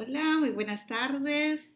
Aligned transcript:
Hola, 0.00 0.36
muy 0.38 0.50
buenas 0.50 0.86
tardes. 0.86 1.72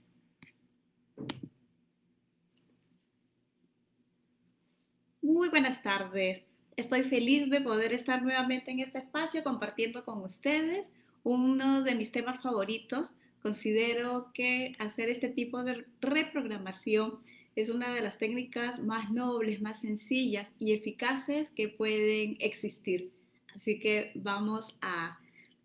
Muy 5.20 5.48
buenas 5.48 5.82
tardes. 5.82 6.44
Estoy 6.76 7.02
feliz 7.02 7.50
de 7.50 7.60
poder 7.60 7.92
estar 7.92 8.22
nuevamente 8.22 8.70
en 8.70 8.78
este 8.78 8.98
espacio 8.98 9.42
compartiendo 9.42 10.04
con 10.04 10.22
ustedes 10.22 10.88
uno 11.24 11.82
de 11.82 11.96
mis 11.96 12.12
temas 12.12 12.40
favoritos. 12.40 13.12
Considero 13.42 14.30
que 14.32 14.76
hacer 14.78 15.08
este 15.08 15.28
tipo 15.28 15.64
de 15.64 15.84
reprogramación 16.00 17.18
es 17.56 17.70
una 17.70 17.92
de 17.92 18.02
las 18.02 18.18
técnicas 18.18 18.78
más 18.84 19.10
nobles, 19.10 19.60
más 19.60 19.80
sencillas 19.80 20.54
y 20.60 20.74
eficaces 20.74 21.50
que 21.56 21.68
pueden 21.68 22.36
existir. 22.38 23.10
Así 23.56 23.80
que 23.80 24.12
vamos 24.14 24.78
a, 24.80 25.18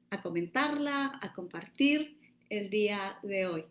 a 0.09 0.21
comentarla, 0.23 1.19
a 1.21 1.33
compartir 1.33 2.16
el 2.49 2.69
día 2.69 3.19
de 3.23 3.47
hoy. 3.47 3.65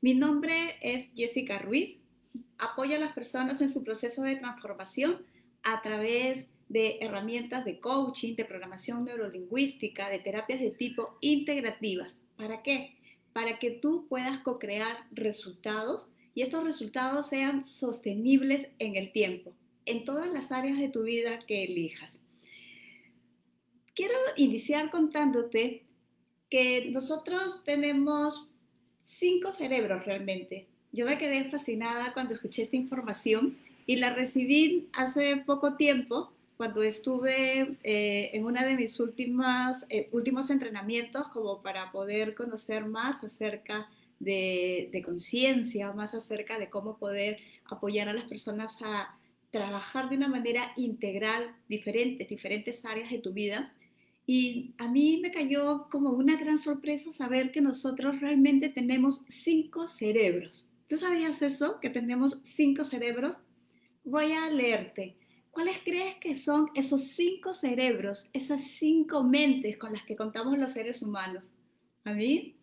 Mi 0.00 0.14
nombre 0.14 0.76
es 0.80 1.08
Jessica 1.14 1.58
Ruiz. 1.58 1.98
Apoyo 2.58 2.96
a 2.96 2.98
las 2.98 3.12
personas 3.12 3.60
en 3.60 3.68
su 3.68 3.84
proceso 3.84 4.22
de 4.22 4.36
transformación 4.36 5.24
a 5.62 5.82
través 5.82 6.50
de 6.68 6.98
herramientas 7.00 7.64
de 7.64 7.80
coaching, 7.80 8.36
de 8.36 8.44
programación 8.44 9.04
neurolingüística, 9.04 10.08
de 10.08 10.18
terapias 10.18 10.60
de 10.60 10.70
tipo 10.70 11.16
integrativas. 11.20 12.16
¿Para 12.36 12.62
qué? 12.62 12.96
Para 13.32 13.58
que 13.58 13.70
tú 13.70 14.06
puedas 14.08 14.40
co-crear 14.40 15.06
resultados 15.12 16.08
y 16.34 16.42
estos 16.42 16.64
resultados 16.64 17.28
sean 17.28 17.64
sostenibles 17.64 18.70
en 18.78 18.96
el 18.96 19.12
tiempo, 19.12 19.54
en 19.86 20.04
todas 20.04 20.32
las 20.32 20.52
áreas 20.52 20.78
de 20.78 20.88
tu 20.88 21.02
vida 21.02 21.38
que 21.46 21.64
elijas. 21.64 22.26
Quiero 23.94 24.14
iniciar 24.36 24.90
contándote 24.90 25.83
que 26.54 26.88
nosotros 26.92 27.64
tenemos 27.64 28.46
cinco 29.02 29.50
cerebros 29.50 30.06
realmente. 30.06 30.68
Yo 30.92 31.04
me 31.04 31.18
quedé 31.18 31.46
fascinada 31.46 32.12
cuando 32.12 32.32
escuché 32.32 32.62
esta 32.62 32.76
información 32.76 33.58
y 33.86 33.96
la 33.96 34.14
recibí 34.14 34.88
hace 34.92 35.38
poco 35.38 35.74
tiempo 35.74 36.30
cuando 36.56 36.84
estuve 36.84 37.76
eh, 37.82 38.30
en 38.32 38.44
una 38.44 38.64
de 38.64 38.76
mis 38.76 39.00
últimas, 39.00 39.84
eh, 39.88 40.06
últimos 40.12 40.48
entrenamientos 40.48 41.26
como 41.32 41.60
para 41.60 41.90
poder 41.90 42.36
conocer 42.36 42.84
más 42.84 43.24
acerca 43.24 43.88
de, 44.20 44.90
de 44.92 45.02
conciencia, 45.02 45.90
más 45.90 46.14
acerca 46.14 46.60
de 46.60 46.70
cómo 46.70 46.98
poder 46.98 47.38
apoyar 47.64 48.08
a 48.08 48.12
las 48.12 48.28
personas 48.28 48.78
a 48.80 49.18
trabajar 49.50 50.08
de 50.08 50.18
una 50.18 50.28
manera 50.28 50.70
integral 50.76 51.52
diferentes, 51.68 52.28
diferentes 52.28 52.84
áreas 52.84 53.10
de 53.10 53.18
tu 53.18 53.32
vida. 53.32 53.72
Y 54.26 54.74
a 54.78 54.88
mí 54.88 55.20
me 55.20 55.30
cayó 55.30 55.88
como 55.90 56.10
una 56.10 56.36
gran 56.36 56.58
sorpresa 56.58 57.12
saber 57.12 57.52
que 57.52 57.60
nosotros 57.60 58.20
realmente 58.20 58.70
tenemos 58.70 59.24
cinco 59.28 59.86
cerebros. 59.86 60.70
¿Tú 60.88 60.96
sabías 60.96 61.42
eso? 61.42 61.78
Que 61.80 61.90
tenemos 61.90 62.40
cinco 62.44 62.84
cerebros. 62.84 63.36
Voy 64.04 64.32
a 64.32 64.50
leerte. 64.50 65.16
¿Cuáles 65.50 65.78
crees 65.84 66.16
que 66.16 66.36
son 66.36 66.68
esos 66.74 67.02
cinco 67.02 67.54
cerebros, 67.54 68.28
esas 68.32 68.62
cinco 68.62 69.22
mentes 69.22 69.76
con 69.76 69.92
las 69.92 70.04
que 70.04 70.16
contamos 70.16 70.58
los 70.58 70.72
seres 70.72 71.00
humanos? 71.02 71.52
A 72.04 72.12
mí 72.12 72.56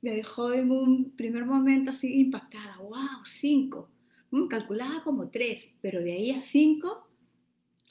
me 0.00 0.12
dejó 0.12 0.52
en 0.52 0.70
un 0.70 1.10
primer 1.16 1.44
momento 1.44 1.90
así 1.90 2.20
impactada. 2.20 2.78
¡Wow! 2.78 3.24
Cinco. 3.26 3.90
Mm, 4.30 4.48
calculaba 4.48 5.02
como 5.02 5.28
tres, 5.28 5.70
pero 5.80 6.00
de 6.00 6.12
ahí 6.12 6.30
a 6.30 6.40
cinco, 6.40 7.08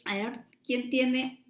a 0.06 0.16
ver 0.16 0.42
quién 0.66 0.90
tiene 0.90 1.44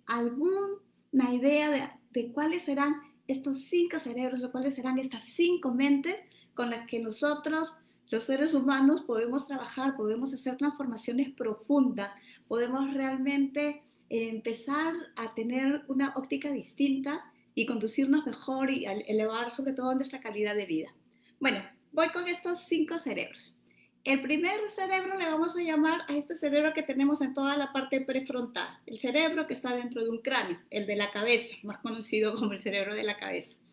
alguna 1.13 1.33
idea 1.33 1.69
de, 1.69 1.89
de 2.11 2.31
cuáles 2.31 2.63
serán 2.63 2.95
estos 3.27 3.65
cinco 3.65 3.99
cerebros 3.99 4.43
o 4.43 4.51
cuáles 4.51 4.75
serán 4.75 4.99
estas 4.99 5.23
cinco 5.23 5.73
mentes 5.73 6.15
con 6.53 6.69
las 6.69 6.87
que 6.87 6.99
nosotros 6.99 7.77
los 8.11 8.25
seres 8.25 8.53
humanos 8.53 9.01
podemos 9.01 9.47
trabajar, 9.47 9.95
podemos 9.95 10.33
hacer 10.33 10.57
transformaciones 10.57 11.31
profundas, 11.31 12.11
podemos 12.47 12.93
realmente 12.93 13.81
empezar 14.09 14.93
a 15.15 15.33
tener 15.33 15.83
una 15.87 16.13
óptica 16.15 16.51
distinta 16.51 17.23
y 17.55 17.65
conducirnos 17.65 18.25
mejor 18.25 18.69
y 18.69 18.85
elevar 18.85 19.49
sobre 19.51 19.73
todo 19.73 19.95
nuestra 19.95 20.19
calidad 20.19 20.55
de 20.55 20.65
vida. 20.65 20.93
Bueno, 21.39 21.63
voy 21.91 22.09
con 22.09 22.27
estos 22.27 22.59
cinco 22.59 22.99
cerebros. 22.99 23.55
El 24.03 24.21
primer 24.21 24.69
cerebro 24.69 25.17
le 25.17 25.29
vamos 25.29 25.55
a 25.55 25.61
llamar 25.61 26.01
a 26.09 26.17
este 26.17 26.35
cerebro 26.35 26.73
que 26.73 26.83
tenemos 26.83 27.21
en 27.21 27.33
toda 27.33 27.55
la 27.55 27.71
parte 27.71 28.01
prefrontal, 28.01 28.67
el 28.85 28.99
cerebro 28.99 29.47
que 29.47 29.53
está 29.53 29.73
dentro 29.73 30.03
de 30.03 30.09
un 30.09 30.17
cráneo, 30.17 30.59
el 30.71 30.85
de 30.85 30.97
la 30.97 31.09
cabeza, 31.09 31.55
más 31.63 31.77
conocido 31.77 32.35
como 32.35 32.51
el 32.51 32.59
cerebro 32.59 32.95
de 32.95 33.03
la 33.03 33.17
cabeza. 33.17 33.63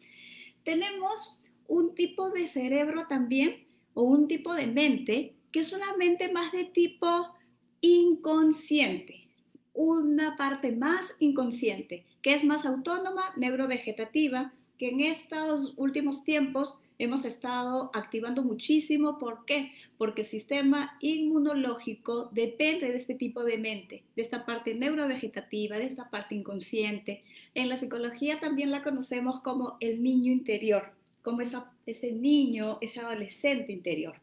Tenemos 0.63 1.37
un 1.67 1.97
tipo 1.97 2.31
de 2.31 2.47
cerebro 2.47 3.07
también 3.09 3.67
o 3.95 4.05
un 4.05 4.29
tipo 4.29 4.55
de 4.55 4.69
mente 4.69 5.35
que 5.51 5.59
es 5.59 5.73
una 5.73 5.97
mente 5.97 6.33
más 6.33 6.53
de 6.53 6.65
tipo 6.65 7.35
inconsciente, 7.81 9.27
una 9.73 10.37
parte 10.37 10.71
más 10.71 11.17
inconsciente, 11.19 12.07
que 12.23 12.35
es 12.35 12.45
más 12.45 12.67
autónoma, 12.67 13.33
neurovegetativa, 13.37 14.53
que 14.79 14.91
en 14.91 15.01
estos 15.01 15.75
últimos 15.77 16.23
tiempos 16.23 16.79
hemos 17.03 17.25
estado 17.25 17.91
activando 17.95 18.45
muchísimo. 18.45 19.19
¿Por 19.19 19.45
qué? 19.45 19.73
Porque 19.99 20.23
el 20.23 20.27
sistema 20.27 20.97
inmunológico 21.01 22.31
depende 22.33 22.89
de 22.91 22.97
este 22.97 23.15
tipo 23.15 23.43
de 23.43 23.59
mente, 23.59 24.05
de 24.15 24.23
esta 24.23 24.47
parte 24.47 24.75
neurovegetativa, 24.75 25.79
de 25.79 25.87
esta 25.87 26.11
parte 26.11 26.35
inconsciente. 26.35 27.25
En 27.55 27.69
la 27.69 27.77
psicología 27.77 28.39
también 28.39 28.71
la 28.71 28.83
conocemos 28.83 29.41
como 29.41 29.77
el 29.81 30.03
niño 30.03 30.33
interior 30.33 31.01
como 31.23 31.41
ese 31.41 32.13
niño, 32.13 32.79
ese 32.81 33.01
adolescente 33.01 33.73
interior. 33.73 34.21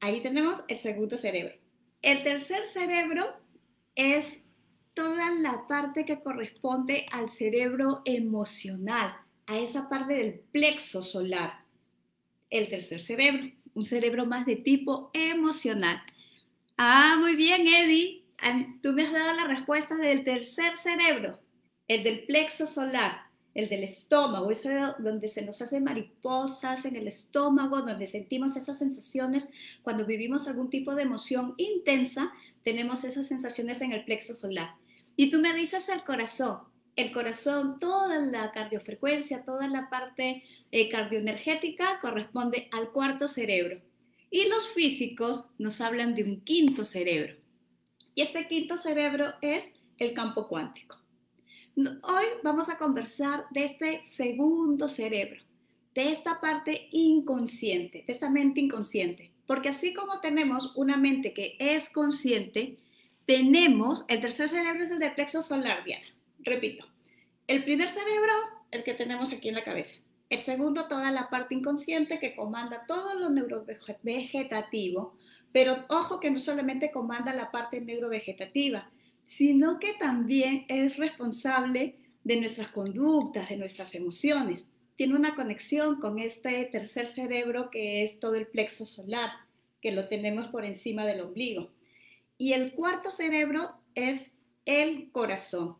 Ahí 0.00 0.22
tenemos 0.22 0.64
el 0.68 0.78
segundo 0.78 1.16
cerebro. 1.16 1.54
El 2.02 2.22
tercer 2.22 2.64
cerebro 2.66 3.24
es 3.94 4.40
toda 4.94 5.30
la 5.32 5.66
parte 5.68 6.04
que 6.04 6.20
corresponde 6.20 7.06
al 7.12 7.30
cerebro 7.30 8.02
emocional, 8.04 9.14
a 9.50 9.58
esa 9.58 9.88
parte 9.88 10.14
del 10.14 10.40
plexo 10.52 11.02
solar. 11.02 11.64
El 12.50 12.68
tercer 12.68 13.02
cerebro, 13.02 13.50
un 13.74 13.84
cerebro 13.84 14.24
más 14.24 14.46
de 14.46 14.54
tipo 14.54 15.10
emocional. 15.12 16.00
Ah, 16.76 17.16
muy 17.18 17.34
bien, 17.34 17.66
Eddie. 17.66 18.24
Tú 18.80 18.92
me 18.92 19.06
has 19.06 19.12
dado 19.12 19.34
la 19.34 19.44
respuesta 19.44 19.96
del 19.96 20.24
tercer 20.24 20.76
cerebro, 20.76 21.40
el 21.88 22.04
del 22.04 22.24
plexo 22.26 22.66
solar 22.66 23.30
el 23.54 23.68
del 23.68 23.82
estómago, 23.82 24.50
eso 24.50 24.70
es 24.70 25.02
donde 25.02 25.26
se 25.26 25.44
nos 25.44 25.60
hacen 25.60 25.82
mariposas 25.82 26.84
en 26.84 26.96
el 26.96 27.08
estómago, 27.08 27.82
donde 27.82 28.06
sentimos 28.06 28.56
esas 28.56 28.78
sensaciones 28.78 29.48
cuando 29.82 30.06
vivimos 30.06 30.46
algún 30.46 30.70
tipo 30.70 30.94
de 30.94 31.02
emoción 31.02 31.54
intensa, 31.56 32.32
tenemos 32.62 33.02
esas 33.04 33.26
sensaciones 33.26 33.80
en 33.80 33.92
el 33.92 34.04
plexo 34.04 34.34
solar. 34.34 34.76
Y 35.16 35.30
tú 35.30 35.40
me 35.40 35.52
dices 35.52 35.88
el 35.88 36.04
corazón, 36.04 36.60
el 36.96 37.12
corazón, 37.12 37.78
toda 37.78 38.18
la 38.18 38.52
cardiofrecuencia, 38.52 39.44
toda 39.44 39.68
la 39.68 39.88
parte 39.88 40.44
eh, 40.70 40.88
cardioenergética 40.88 41.98
corresponde 42.00 42.68
al 42.72 42.90
cuarto 42.90 43.28
cerebro. 43.28 43.80
Y 44.30 44.48
los 44.48 44.68
físicos 44.68 45.46
nos 45.58 45.80
hablan 45.80 46.14
de 46.14 46.24
un 46.24 46.40
quinto 46.42 46.84
cerebro. 46.84 47.34
Y 48.14 48.22
este 48.22 48.46
quinto 48.48 48.76
cerebro 48.76 49.34
es 49.40 49.74
el 49.98 50.14
campo 50.14 50.48
cuántico. 50.48 50.96
Hoy 51.76 52.24
vamos 52.42 52.68
a 52.68 52.78
conversar 52.78 53.44
de 53.50 53.64
este 53.64 54.02
segundo 54.02 54.88
cerebro, 54.88 55.40
de 55.94 56.10
esta 56.10 56.40
parte 56.40 56.88
inconsciente, 56.90 58.04
de 58.06 58.12
esta 58.12 58.28
mente 58.28 58.60
inconsciente. 58.60 59.32
Porque 59.46 59.70
así 59.70 59.94
como 59.94 60.20
tenemos 60.20 60.76
una 60.76 60.96
mente 60.96 61.32
que 61.32 61.56
es 61.58 61.88
consciente, 61.88 62.76
tenemos, 63.26 64.04
el 64.08 64.20
tercer 64.20 64.48
cerebro 64.48 64.84
es 64.84 64.90
el 64.90 64.98
del 64.98 65.14
plexo 65.14 65.42
solar, 65.42 65.84
Diana. 65.84 66.06
Repito, 66.42 66.86
el 67.46 67.64
primer 67.64 67.90
cerebro, 67.90 68.32
el 68.70 68.84
que 68.84 68.94
tenemos 68.94 69.32
aquí 69.32 69.48
en 69.48 69.54
la 69.54 69.64
cabeza. 69.64 70.00
El 70.30 70.40
segundo, 70.40 70.86
toda 70.86 71.10
la 71.10 71.28
parte 71.28 71.54
inconsciente 71.54 72.20
que 72.20 72.36
comanda 72.36 72.86
todo 72.86 73.18
lo 73.18 73.30
neurovegetativo. 73.30 75.16
Pero 75.52 75.84
ojo 75.88 76.20
que 76.20 76.30
no 76.30 76.38
solamente 76.38 76.92
comanda 76.92 77.34
la 77.34 77.50
parte 77.50 77.80
neurovegetativa, 77.80 78.88
sino 79.24 79.80
que 79.80 79.94
también 79.94 80.64
es 80.68 80.96
responsable 80.96 81.96
de 82.22 82.36
nuestras 82.36 82.68
conductas, 82.68 83.48
de 83.48 83.56
nuestras 83.56 83.94
emociones. 83.94 84.70
Tiene 84.96 85.16
una 85.16 85.34
conexión 85.34 85.98
con 86.00 86.18
este 86.20 86.64
tercer 86.66 87.08
cerebro 87.08 87.70
que 87.70 88.04
es 88.04 88.20
todo 88.20 88.34
el 88.36 88.46
plexo 88.46 88.86
solar, 88.86 89.30
que 89.80 89.92
lo 89.92 90.08
tenemos 90.08 90.48
por 90.48 90.64
encima 90.64 91.04
del 91.06 91.22
ombligo. 91.22 91.70
Y 92.38 92.52
el 92.52 92.72
cuarto 92.72 93.10
cerebro 93.10 93.72
es 93.94 94.32
el 94.64 95.10
corazón, 95.10 95.76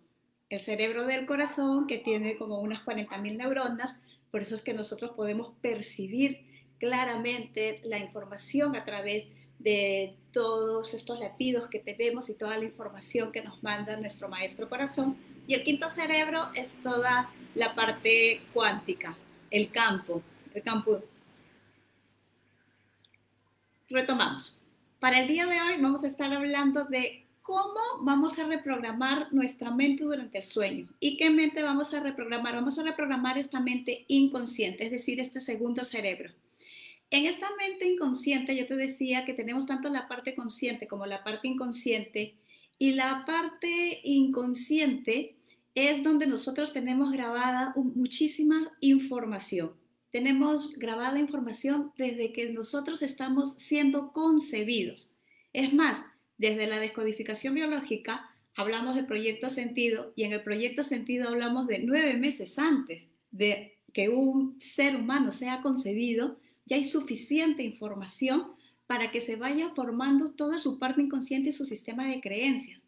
el 0.50 0.58
cerebro 0.58 1.06
del 1.06 1.26
corazón 1.26 1.86
que 1.86 1.98
tiene 1.98 2.36
como 2.36 2.58
unas 2.58 2.84
40.000 2.84 3.36
neuronas, 3.36 4.00
por 4.32 4.42
eso 4.42 4.56
es 4.56 4.62
que 4.62 4.74
nosotros 4.74 5.12
podemos 5.12 5.54
percibir 5.60 6.44
claramente 6.78 7.80
la 7.84 7.98
información 7.98 8.74
a 8.74 8.84
través 8.84 9.28
de 9.60 10.16
todos 10.32 10.92
estos 10.92 11.20
latidos 11.20 11.68
que 11.68 11.78
tenemos 11.78 12.28
y 12.28 12.34
toda 12.34 12.58
la 12.58 12.64
información 12.64 13.30
que 13.30 13.42
nos 13.42 13.62
manda 13.62 13.96
nuestro 13.96 14.28
maestro 14.28 14.68
corazón. 14.68 15.16
Y 15.46 15.54
el 15.54 15.62
quinto 15.62 15.88
cerebro 15.88 16.48
es 16.54 16.82
toda 16.82 17.30
la 17.54 17.74
parte 17.74 18.40
cuántica, 18.52 19.16
el 19.50 19.70
campo, 19.70 20.22
el 20.52 20.62
campo. 20.62 21.02
Retomamos. 23.88 24.58
Para 24.98 25.20
el 25.20 25.28
día 25.28 25.46
de 25.46 25.60
hoy 25.60 25.80
vamos 25.80 26.02
a 26.02 26.06
estar 26.06 26.32
hablando 26.32 26.84
de 26.86 27.24
cómo 27.50 27.80
vamos 28.02 28.38
a 28.38 28.44
reprogramar 28.44 29.26
nuestra 29.32 29.72
mente 29.72 30.04
durante 30.04 30.38
el 30.38 30.44
sueño. 30.44 30.86
¿Y 31.00 31.16
qué 31.16 31.30
mente 31.30 31.64
vamos 31.64 31.92
a 31.92 31.98
reprogramar? 31.98 32.54
Vamos 32.54 32.78
a 32.78 32.84
reprogramar 32.84 33.38
esta 33.38 33.58
mente 33.58 34.04
inconsciente, 34.06 34.84
es 34.84 34.92
decir, 34.92 35.18
este 35.18 35.40
segundo 35.40 35.84
cerebro. 35.84 36.30
En 37.10 37.26
esta 37.26 37.48
mente 37.58 37.88
inconsciente 37.88 38.56
yo 38.56 38.68
te 38.68 38.76
decía 38.76 39.24
que 39.24 39.34
tenemos 39.34 39.66
tanto 39.66 39.88
la 39.88 40.06
parte 40.06 40.32
consciente 40.32 40.86
como 40.86 41.06
la 41.06 41.24
parte 41.24 41.48
inconsciente 41.48 42.36
y 42.78 42.92
la 42.92 43.24
parte 43.26 44.00
inconsciente 44.04 45.34
es 45.74 46.04
donde 46.04 46.28
nosotros 46.28 46.72
tenemos 46.72 47.10
grabada 47.10 47.72
muchísima 47.74 48.70
información. 48.78 49.72
Tenemos 50.12 50.78
grabada 50.78 51.18
información 51.18 51.92
desde 51.98 52.32
que 52.32 52.52
nosotros 52.52 53.02
estamos 53.02 53.54
siendo 53.54 54.12
concebidos. 54.12 55.10
Es 55.52 55.74
más, 55.74 56.04
desde 56.40 56.66
la 56.66 56.80
descodificación 56.80 57.54
biológica 57.54 58.30
hablamos 58.56 58.96
de 58.96 59.04
proyecto 59.04 59.50
sentido 59.50 60.14
y 60.16 60.24
en 60.24 60.32
el 60.32 60.42
proyecto 60.42 60.84
sentido 60.84 61.28
hablamos 61.28 61.66
de 61.66 61.80
nueve 61.80 62.14
meses 62.14 62.58
antes 62.58 63.08
de 63.30 63.76
que 63.92 64.08
un 64.08 64.58
ser 64.58 64.96
humano 64.96 65.32
sea 65.32 65.60
concebido, 65.60 66.38
ya 66.64 66.76
hay 66.76 66.84
suficiente 66.84 67.62
información 67.62 68.52
para 68.86 69.10
que 69.10 69.20
se 69.20 69.36
vaya 69.36 69.68
formando 69.74 70.32
toda 70.32 70.58
su 70.58 70.78
parte 70.78 71.02
inconsciente 71.02 71.50
y 71.50 71.52
su 71.52 71.66
sistema 71.66 72.08
de 72.08 72.22
creencias. 72.22 72.80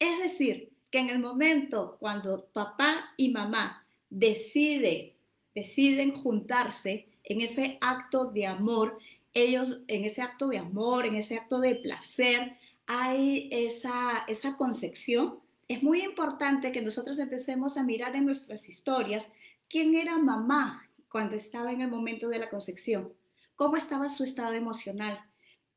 Es 0.00 0.18
decir, 0.18 0.72
que 0.90 0.98
en 0.98 1.10
el 1.10 1.20
momento 1.20 1.96
cuando 2.00 2.46
papá 2.46 3.14
y 3.16 3.30
mamá 3.30 3.86
deciden, 4.10 5.12
deciden 5.54 6.10
juntarse 6.10 7.06
en 7.22 7.40
ese 7.40 7.78
acto 7.80 8.32
de 8.32 8.46
amor, 8.46 8.98
ellos 9.32 9.82
en 9.86 10.04
ese 10.04 10.22
acto 10.22 10.48
de 10.48 10.58
amor, 10.58 11.06
en 11.06 11.14
ese 11.14 11.36
acto 11.36 11.60
de 11.60 11.76
placer, 11.76 12.56
hay 12.86 13.48
esa, 13.50 14.24
esa 14.28 14.56
concepción. 14.56 15.40
Es 15.68 15.82
muy 15.82 16.02
importante 16.02 16.72
que 16.72 16.82
nosotros 16.82 17.18
empecemos 17.18 17.76
a 17.76 17.82
mirar 17.82 18.14
en 18.16 18.26
nuestras 18.26 18.68
historias 18.68 19.26
quién 19.68 19.94
era 19.94 20.18
mamá 20.18 20.88
cuando 21.08 21.36
estaba 21.36 21.72
en 21.72 21.80
el 21.80 21.88
momento 21.88 22.28
de 22.28 22.38
la 22.38 22.50
concepción, 22.50 23.12
cómo 23.56 23.76
estaba 23.76 24.08
su 24.08 24.24
estado 24.24 24.52
emocional, 24.54 25.20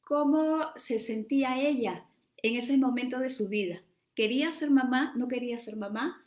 cómo 0.03 0.65
se 0.75 0.99
sentía 0.99 1.61
ella 1.61 2.05
en 2.37 2.55
ese 2.55 2.77
momento 2.77 3.19
de 3.19 3.29
su 3.29 3.47
vida. 3.47 3.81
¿Quería 4.15 4.51
ser 4.51 4.71
mamá? 4.71 5.13
¿No 5.15 5.27
quería 5.27 5.59
ser 5.59 5.75
mamá? 5.75 6.23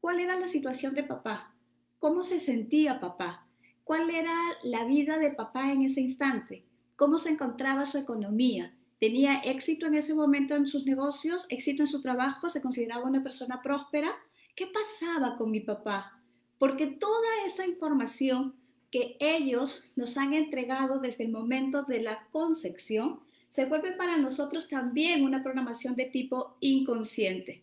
¿Cuál 0.00 0.20
era 0.20 0.36
la 0.36 0.48
situación 0.48 0.94
de 0.94 1.04
papá? 1.04 1.54
¿Cómo 1.98 2.24
se 2.24 2.38
sentía 2.38 3.00
papá? 3.00 3.46
¿Cuál 3.84 4.10
era 4.10 4.34
la 4.62 4.84
vida 4.84 5.18
de 5.18 5.30
papá 5.30 5.72
en 5.72 5.82
ese 5.82 6.00
instante? 6.00 6.64
¿Cómo 6.96 7.18
se 7.18 7.30
encontraba 7.30 7.86
su 7.86 7.98
economía? 7.98 8.74
¿Tenía 9.04 9.40
éxito 9.40 9.84
en 9.84 9.96
ese 9.96 10.14
momento 10.14 10.54
en 10.54 10.66
sus 10.66 10.86
negocios? 10.86 11.44
¿Éxito 11.50 11.82
en 11.82 11.86
su 11.86 12.00
trabajo? 12.00 12.48
¿Se 12.48 12.62
consideraba 12.62 13.04
una 13.04 13.22
persona 13.22 13.60
próspera? 13.60 14.10
¿Qué 14.56 14.66
pasaba 14.66 15.36
con 15.36 15.50
mi 15.50 15.60
papá? 15.60 16.18
Porque 16.58 16.86
toda 16.86 17.44
esa 17.44 17.66
información 17.66 18.54
que 18.90 19.18
ellos 19.20 19.82
nos 19.94 20.16
han 20.16 20.32
entregado 20.32 21.00
desde 21.00 21.24
el 21.24 21.32
momento 21.32 21.82
de 21.82 22.00
la 22.00 22.26
concepción 22.32 23.20
se 23.50 23.66
vuelve 23.66 23.92
para 23.92 24.16
nosotros 24.16 24.70
también 24.70 25.22
una 25.22 25.42
programación 25.42 25.96
de 25.96 26.06
tipo 26.06 26.56
inconsciente. 26.60 27.62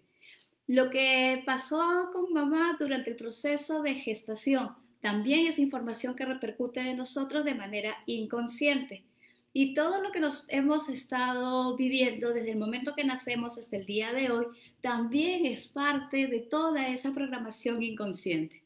Lo 0.68 0.92
que 0.92 1.42
pasó 1.44 2.12
con 2.14 2.34
mamá 2.34 2.78
durante 2.80 3.10
el 3.10 3.16
proceso 3.16 3.82
de 3.82 3.96
gestación 3.96 4.76
también 5.02 5.48
es 5.48 5.58
información 5.58 6.16
que 6.16 6.24
repercute 6.24 6.82
en 6.82 6.98
nosotros 6.98 7.44
de 7.44 7.56
manera 7.56 7.98
inconsciente. 8.06 9.06
Y 9.54 9.74
todo 9.74 10.02
lo 10.02 10.12
que 10.12 10.20
nos 10.20 10.46
hemos 10.50 10.88
estado 10.88 11.76
viviendo 11.76 12.34
desde 12.34 12.52
el 12.52 12.58
momento 12.58 12.96
que 12.96 13.04
nacemos 13.04 13.58
hasta 13.58 13.76
el 13.76 13.86
día 13.86 14.14
de 14.14 14.32
hoy 14.32 14.46
también 14.80 15.46
es 15.46 15.68
parte 15.68 16.28
de 16.28 16.40
toda 16.40 16.88
esa 16.88 17.14
programación 17.14 17.84
inconsciente. 17.84 18.64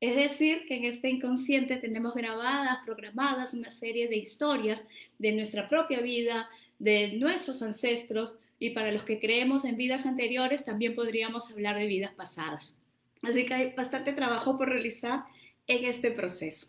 Es 0.00 0.16
decir, 0.16 0.66
que 0.66 0.76
en 0.76 0.84
este 0.84 1.08
inconsciente 1.08 1.76
tenemos 1.76 2.14
grabadas, 2.14 2.78
programadas 2.84 3.54
una 3.54 3.70
serie 3.70 4.08
de 4.08 4.16
historias 4.16 4.84
de 5.18 5.32
nuestra 5.32 5.68
propia 5.68 6.00
vida, 6.00 6.48
de 6.78 7.12
nuestros 7.18 7.62
ancestros, 7.62 8.34
y 8.58 8.70
para 8.70 8.92
los 8.92 9.02
que 9.02 9.18
creemos 9.18 9.64
en 9.64 9.76
vidas 9.76 10.06
anteriores 10.06 10.64
también 10.64 10.94
podríamos 10.94 11.50
hablar 11.50 11.76
de 11.76 11.86
vidas 11.86 12.12
pasadas. 12.14 12.78
Así 13.22 13.44
que 13.44 13.54
hay 13.54 13.72
bastante 13.76 14.12
trabajo 14.12 14.56
por 14.56 14.68
realizar 14.68 15.24
en 15.66 15.84
este 15.84 16.12
proceso. 16.12 16.68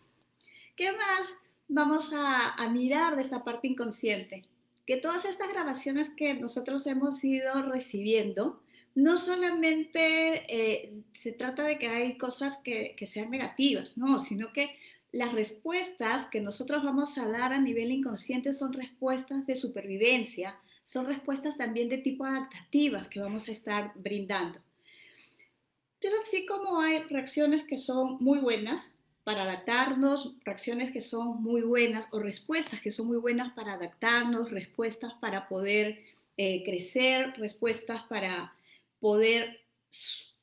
¿Qué 0.74 0.90
más 0.90 1.34
vamos 1.68 2.10
a, 2.12 2.68
mirar 2.68 3.16
de 3.16 3.22
esta 3.22 3.44
parte 3.44 3.68
inconsciente? 3.68 4.44
Que 4.86 4.96
todas 4.96 5.24
estas 5.24 5.52
grabaciones 5.52 6.10
que 6.10 6.34
nosotros 6.34 6.86
hemos 6.86 7.24
ido 7.24 7.62
recibiendo, 7.62 8.62
no 8.94 9.16
solamente 9.16 10.44
eh, 10.48 11.02
se 11.18 11.32
trata 11.32 11.64
de 11.64 11.78
que 11.78 11.88
hay 11.88 12.18
cosas 12.18 12.58
que, 12.58 12.94
que, 12.96 13.06
sean 13.06 13.30
negativas, 13.30 13.96
no, 13.96 14.20
sino 14.20 14.52
que 14.52 14.76
las 15.10 15.32
respuestas 15.32 16.26
que 16.26 16.40
nosotros 16.40 16.82
vamos 16.84 17.18
a 17.18 17.28
dar 17.28 17.52
a 17.52 17.60
nivel 17.60 17.92
inconsciente 17.92 18.52
son 18.52 18.72
respuestas 18.72 19.46
de 19.46 19.54
supervivencia, 19.54 20.58
son 20.84 21.06
respuestas 21.06 21.56
también 21.56 21.88
de 21.88 21.98
tipo 21.98 22.24
adaptativas 22.24 23.08
que 23.08 23.20
vamos 23.20 23.48
a 23.48 23.52
estar 23.52 23.92
brindando. 23.94 24.60
Pero 26.00 26.16
así 26.20 26.44
como 26.44 26.80
hay 26.80 26.98
reacciones 27.04 27.64
que 27.64 27.78
son 27.78 28.18
muy 28.20 28.38
buenas 28.40 28.94
para 29.24 29.42
adaptarnos, 29.44 30.34
reacciones 30.44 30.92
que 30.92 31.00
son 31.00 31.42
muy 31.42 31.62
buenas 31.62 32.06
o 32.12 32.20
respuestas 32.20 32.82
que 32.82 32.92
son 32.92 33.06
muy 33.08 33.16
buenas 33.16 33.52
para 33.54 33.72
adaptarnos, 33.72 34.50
respuestas 34.50 35.14
para 35.14 35.48
poder 35.48 36.04
eh, 36.36 36.62
crecer, 36.62 37.32
respuestas 37.38 38.02
para 38.02 38.54
poder 39.00 39.60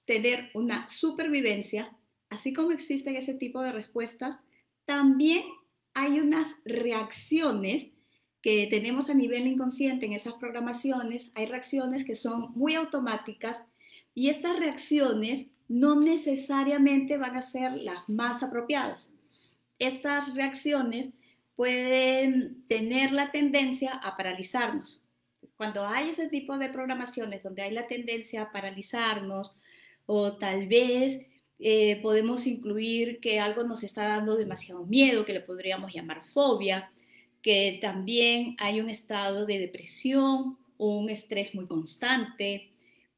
tener 0.06 0.50
una 0.54 0.90
supervivencia, 0.90 1.96
así 2.30 2.54
como 2.54 2.72
existen 2.72 3.16
ese 3.16 3.36
tipo 3.36 3.62
de 3.62 3.72
respuestas, 3.72 4.40
también 4.86 5.44
hay 5.94 6.20
unas 6.20 6.56
reacciones 6.66 7.92
que 8.42 8.68
tenemos 8.68 9.10
a 9.10 9.14
nivel 9.14 9.46
inconsciente 9.46 10.08
en 10.08 10.14
esas 10.14 10.34
programaciones, 10.34 11.32
hay 11.36 11.46
reacciones 11.46 12.04
que 12.04 12.16
son 12.16 12.52
muy 12.56 12.74
automáticas 12.74 13.62
y 14.16 14.30
estas 14.30 14.58
reacciones 14.58 15.46
no 15.72 15.98
necesariamente 15.98 17.16
van 17.16 17.38
a 17.38 17.42
ser 17.42 17.78
las 17.78 18.10
más 18.10 18.44
apropiadas. 18.44 19.10
Estas 19.80 20.36
reacciones 20.36 21.14
pueden 21.56 22.66
tener 22.68 23.14
la 23.14 23.32
tendencia 23.32 23.94
a 23.94 24.18
paralizarnos. 24.18 25.00
Cuando 25.56 25.88
hay 25.88 26.10
ese 26.10 26.28
tipo 26.28 26.58
de 26.58 26.68
programaciones 26.68 27.42
donde 27.42 27.62
hay 27.62 27.72
la 27.72 27.88
tendencia 27.88 28.42
a 28.42 28.52
paralizarnos 28.52 29.54
o 30.08 30.34
tal 30.34 30.68
vez 30.68 31.22
eh, 31.58 32.02
podemos 32.02 32.48
incluir 32.48 33.22
que 33.22 33.40
algo 33.40 33.64
nos 33.64 33.84
está 33.84 34.10
dando 34.10 34.36
demasiado 34.36 34.86
miedo, 34.86 35.24
que 35.24 35.34
le 35.34 35.40
podríamos 35.40 35.94
llamar 35.94 36.26
fobia, 36.26 36.92
que 37.42 37.80
también 37.82 38.58
hay 38.60 38.82
un 38.82 38.90
estado 38.90 39.46
de 39.46 39.58
depresión, 39.58 40.58
un 40.78 41.10
estrés 41.10 41.56
muy 41.56 41.68
constante, 41.68 42.71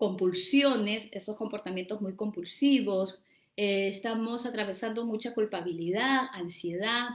compulsiones, 0.03 1.07
esos 1.13 1.37
comportamientos 1.37 2.01
muy 2.01 2.13
compulsivos, 2.13 3.21
eh, 3.55 3.87
estamos 3.87 4.45
atravesando 4.45 5.05
mucha 5.05 5.33
culpabilidad, 5.33 6.25
ansiedad, 6.33 7.07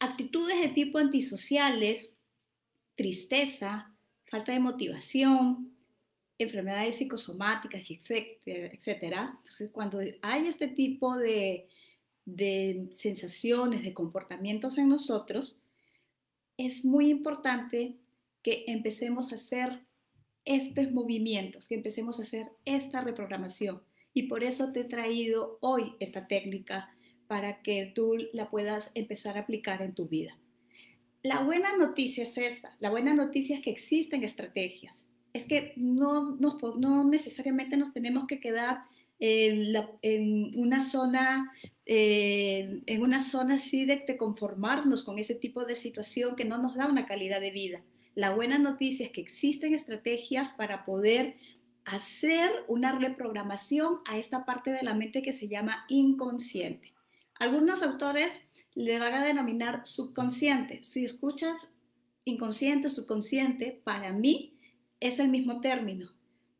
actitudes 0.00 0.60
de 0.60 0.70
tipo 0.70 0.98
antisociales 0.98 2.10
tristeza, 2.96 3.94
falta 4.24 4.50
de 4.50 4.58
motivación, 4.58 5.72
enfermedades 6.38 6.96
psicosomáticas, 6.96 7.88
etcétera. 7.88 9.36
Entonces, 9.38 9.70
cuando 9.70 10.00
hay 10.22 10.48
este 10.48 10.66
tipo 10.66 11.16
de, 11.16 11.68
de 12.24 12.88
sensaciones, 12.94 13.84
de 13.84 13.94
comportamientos 13.94 14.76
en 14.76 14.88
nosotros, 14.88 15.54
es 16.56 16.84
muy 16.84 17.10
importante 17.10 17.94
que 18.42 18.64
empecemos 18.66 19.30
a 19.30 19.36
hacer 19.36 19.84
estos 20.44 20.92
movimientos, 20.92 21.68
que 21.68 21.74
empecemos 21.74 22.18
a 22.18 22.22
hacer 22.22 22.48
esta 22.64 23.00
reprogramación. 23.00 23.82
Y 24.12 24.24
por 24.24 24.44
eso 24.44 24.72
te 24.72 24.80
he 24.80 24.84
traído 24.84 25.58
hoy 25.60 25.94
esta 26.00 26.26
técnica 26.26 26.94
para 27.26 27.62
que 27.62 27.90
tú 27.94 28.16
la 28.32 28.50
puedas 28.50 28.90
empezar 28.94 29.36
a 29.36 29.40
aplicar 29.40 29.82
en 29.82 29.94
tu 29.94 30.08
vida. 30.08 30.38
La 31.22 31.42
buena 31.42 31.76
noticia 31.76 32.24
es 32.24 32.36
esta, 32.36 32.76
la 32.80 32.90
buena 32.90 33.14
noticia 33.14 33.56
es 33.56 33.62
que 33.62 33.70
existen 33.70 34.24
estrategias, 34.24 35.08
es 35.32 35.46
que 35.46 35.72
no, 35.76 36.36
no, 36.36 37.04
necesariamente 37.04 37.78
nos 37.78 37.94
tenemos 37.94 38.26
que 38.26 38.40
quedar 38.40 38.82
en, 39.18 39.74
una 40.54 40.80
zona, 40.80 41.50
eh, 41.86 42.82
en 42.84 43.02
una 43.02 43.24
zona 43.24 43.54
así 43.54 43.86
de, 43.86 44.04
de 44.06 44.16
conformarnos 44.18 45.02
con 45.02 45.18
ese 45.18 45.34
tipo 45.34 45.64
de 45.64 45.76
situación 45.76 46.36
que 46.36 46.44
no 46.44 46.58
nos 46.58 46.76
da 46.76 46.86
una 46.88 47.06
calidad 47.06 47.40
de 47.40 47.50
vida. 47.50 47.82
La 48.14 48.30
buena 48.30 48.58
noticia 48.58 49.06
es 49.06 49.12
que 49.12 49.20
existen 49.20 49.74
estrategias 49.74 50.50
para 50.50 50.84
poder 50.84 51.36
hacer 51.84 52.50
una 52.68 52.98
reprogramación 52.98 53.98
a 54.06 54.16
esta 54.16 54.44
parte 54.44 54.70
de 54.70 54.82
la 54.82 54.94
mente 54.94 55.22
que 55.22 55.32
se 55.32 55.48
llama 55.48 55.84
inconsciente. 55.88 56.94
Algunos 57.38 57.82
autores 57.82 58.38
le 58.74 58.98
van 58.98 59.14
a 59.14 59.24
denominar 59.24 59.86
subconsciente. 59.86 60.84
Si 60.84 61.04
escuchas 61.04 61.68
inconsciente, 62.24 62.88
subconsciente, 62.88 63.80
para 63.84 64.12
mí 64.12 64.58
es 65.00 65.18
el 65.18 65.28
mismo 65.28 65.60
término. 65.60 66.12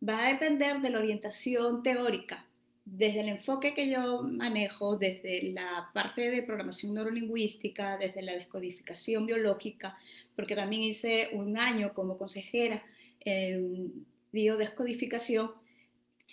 Va 0.07 0.27
a 0.27 0.33
depender 0.33 0.81
de 0.81 0.91
la 0.91 0.99
orientación 0.99 1.83
teórica. 1.83 2.47
Desde 2.85 3.21
el 3.21 3.29
enfoque 3.29 3.73
que 3.73 3.89
yo 3.89 4.23
manejo, 4.23 4.97
desde 4.97 5.43
la 5.53 5.91
parte 5.95 6.31
de 6.31 6.43
programación 6.43 6.95
neurolingüística, 6.95 7.97
desde 7.97 8.23
la 8.23 8.35
descodificación 8.35 9.25
biológica, 9.25 9.99
porque 10.37 10.55
también 10.55 10.83
hice 10.83 11.31
un 11.33 11.57
año 11.57 11.95
como 11.95 12.17
consejera 12.17 12.83
en 13.21 14.07
biodescodificación, 14.33 15.53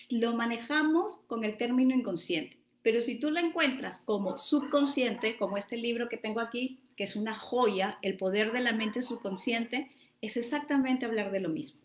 lo 0.10 0.36
manejamos 0.36 1.20
con 1.27 1.43
el 1.43 1.58
término 1.58 1.96
inconsciente. 1.96 2.58
Pero 2.84 3.01
si 3.01 3.20
tú 3.20 3.29
la 3.29 3.41
encuentras 3.41 4.00
como 4.00 4.38
subconsciente, 4.38 5.38
como 5.38 5.58
este 5.58 5.77
libro 5.77 6.10
que 6.10 6.17
tengo 6.17 6.39
aquí, 6.39 6.79
que 6.96 7.03
es 7.03 7.15
una 7.15 7.36
joya, 7.36 7.98
El 8.01 8.17
poder 8.17 8.51
de 8.51 8.62
la 8.62 8.74
mente 8.74 9.01
subconsciente, 9.01 9.91
es 10.22 10.38
exactamente 10.38 11.05
hablar 11.05 11.31
de 11.31 11.39
lo 11.39 11.50
mismo. 11.50 11.79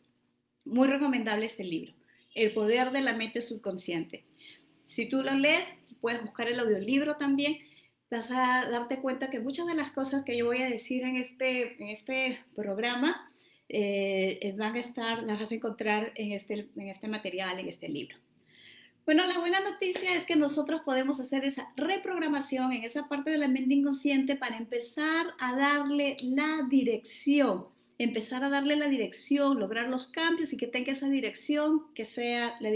Muy 0.65 0.89
recomendable 0.89 1.47
este 1.47 1.65
libro, 1.65 1.93
El 2.35 2.53
poder 2.53 2.93
de 2.93 3.03
la 3.03 3.13
mente 3.13 3.41
subconsciente. 3.41 4.25
Si 4.87 5.09
tú 5.09 5.23
lo 5.23 5.35
lees, 5.35 5.69
puedes 6.01 6.23
buscar 6.23 6.49
el 6.49 6.59
audiolibro 6.59 7.17
también, 7.17 7.59
vas 8.11 8.31
a 8.31 8.67
darte 8.71 9.01
cuenta 9.01 9.29
que 9.29 9.41
muchas 9.41 9.67
de 9.67 9.75
las 9.75 9.91
cosas 9.91 10.25
que 10.25 10.39
yo 10.39 10.47
voy 10.47 10.63
a 10.63 10.71
decir 10.71 11.03
en 11.03 11.17
este, 11.17 11.81
en 11.83 11.89
este 11.89 12.41
programa 12.55 13.29
eh, 13.69 14.55
van 14.57 14.77
a 14.77 14.79
estar, 14.79 15.23
las 15.25 15.39
vas 15.39 15.51
a 15.51 15.55
encontrar 15.55 16.13
en 16.15 16.33
este, 16.33 16.69
en 16.77 16.89
este 16.89 17.09
material, 17.09 17.59
en 17.59 17.69
este 17.69 17.89
libro. 17.89 18.17
Bueno, 19.07 19.25
la 19.25 19.39
buena 19.39 19.61
noticia 19.61 20.17
es 20.17 20.25
que 20.25 20.35
nosotros 20.35 20.81
podemos 20.85 21.21
hacer 21.21 21.45
esa 21.45 21.73
reprogramación 21.77 22.73
en 22.73 22.83
esa 22.83 23.09
parte 23.09 23.31
de 23.31 23.39
la 23.39 23.47
mente 23.47 23.75
inconsciente 23.75 24.35
para 24.35 24.57
empezar 24.57 25.27
a 25.39 25.55
darle 25.55 26.17
la 26.23 26.67
dirección, 26.69 27.69
empezar 27.99 28.43
a 28.43 28.49
darle 28.49 28.75
la 28.75 28.89
dirección, 28.89 29.61
lograr 29.61 29.89
los 29.89 30.09
cambios 30.09 30.53
y 30.53 30.57
que 30.57 30.67
tenga 30.67 30.91
esa 30.91 31.09
dirección 31.09 31.93
que 31.95 32.05
sea 32.05 32.57
la, 32.59 32.71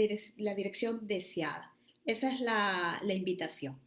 dirección 0.55 1.05
deseada. 1.05 1.70
Esa 2.05 2.31
es 2.31 2.39
la, 2.41 3.01
invitación. 3.07 3.79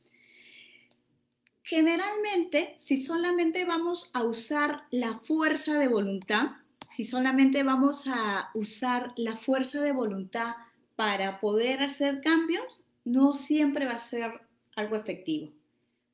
Generalmente, 1.62 2.72
si 2.74 3.00
solamente 3.00 3.64
vamos 3.64 4.10
a 4.12 4.22
usar 4.22 4.84
la 4.90 5.18
fuerza 5.18 5.78
de 5.78 5.88
voluntad, 5.88 6.52
si 6.88 7.04
solamente 7.04 7.62
vamos 7.62 8.06
a 8.06 8.50
usar 8.54 9.12
la 9.16 9.36
fuerza 9.36 9.80
de 9.80 9.92
voluntad 9.92 10.54
para 10.94 11.40
poder 11.40 11.82
hacer 11.82 12.20
cambios, 12.20 12.64
no 13.04 13.32
siempre 13.32 13.86
va 13.86 13.94
a 13.94 13.98
ser 13.98 14.42
algo 14.76 14.96
efectivo. 14.96 15.52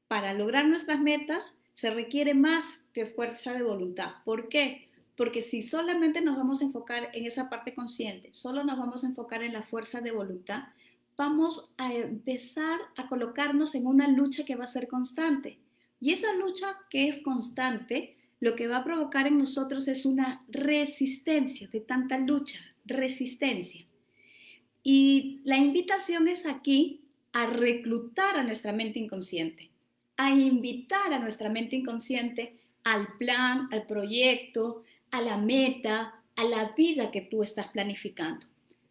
Para 0.09 0.33
lograr 0.33 0.67
nuestras 0.67 1.01
metas 1.01 1.57
se 1.75 1.91
requiere 1.91 2.35
más 2.35 2.81
que 2.93 3.07
fuerza 3.07 3.53
de 3.53 3.63
voluntad. 3.63 4.15
¿Por 4.25 4.49
qué? 4.49 4.89
Porque 5.17 5.43
si 5.43 5.63
solamente 5.63 6.21
nos 6.21 6.37
vamos 6.37 6.61
a 6.61 6.65
enfocar 6.65 7.11
en 7.13 7.27
esa 7.27 7.51
parte 7.51 7.75
consciente, 7.75 8.33
solo 8.33 8.65
nos 8.65 8.79
vamos 8.79 9.05
a 9.05 9.07
enfocar 9.07 9.43
en 9.43 9.53
la 9.53 9.63
fuerza 9.63 10.01
de 10.01 10.13
voluntad, 10.13 10.65
vamos 11.21 11.75
a 11.77 11.93
empezar 11.93 12.81
a 12.97 13.07
colocarnos 13.07 13.75
en 13.75 13.87
una 13.87 14.09
lucha 14.09 14.47
que 14.47 14.57
va 14.57 14.65
a 14.65 14.77
ser 14.77 14.89
constante. 14.89 15.59
Y 16.01 16.13
esa 16.15 16.33
lucha 16.33 16.79
que 16.89 17.09
es 17.09 17.19
constante, 17.19 18.17
lo 18.41 18.57
que 18.57 18.67
va 18.67 18.79
a 18.79 18.85
provocar 18.85 19.27
en 19.27 19.37
nosotros 19.37 19.87
es 19.87 20.07
una 20.07 20.43
resistencia 20.49 21.69
de 21.69 21.81
tanta 21.81 22.17
lucha, 22.17 22.59
resistencia. 22.87 23.85
Y 24.83 25.43
la 25.45 25.59
invitación 25.59 26.27
es 26.27 26.47
aquí 26.47 27.03
a 27.35 27.45
reclutar 27.45 28.39
a 28.39 28.43
nuestra 28.43 28.73
mente 28.73 28.99
inconsciente, 28.99 29.69
a 30.17 30.31
invitar 30.31 31.13
a 31.13 31.19
nuestra 31.19 31.51
mente 31.51 31.77
inconsciente 31.77 32.57
al 32.83 33.19
plan, 33.19 33.69
al 33.73 33.85
proyecto, 33.85 34.85
a 35.11 35.21
la 35.21 35.37
meta, 35.37 36.23
a 36.35 36.45
la 36.45 36.73
vida 36.75 37.11
que 37.11 37.21
tú 37.21 37.43
estás 37.43 37.69
planificando. 37.69 38.47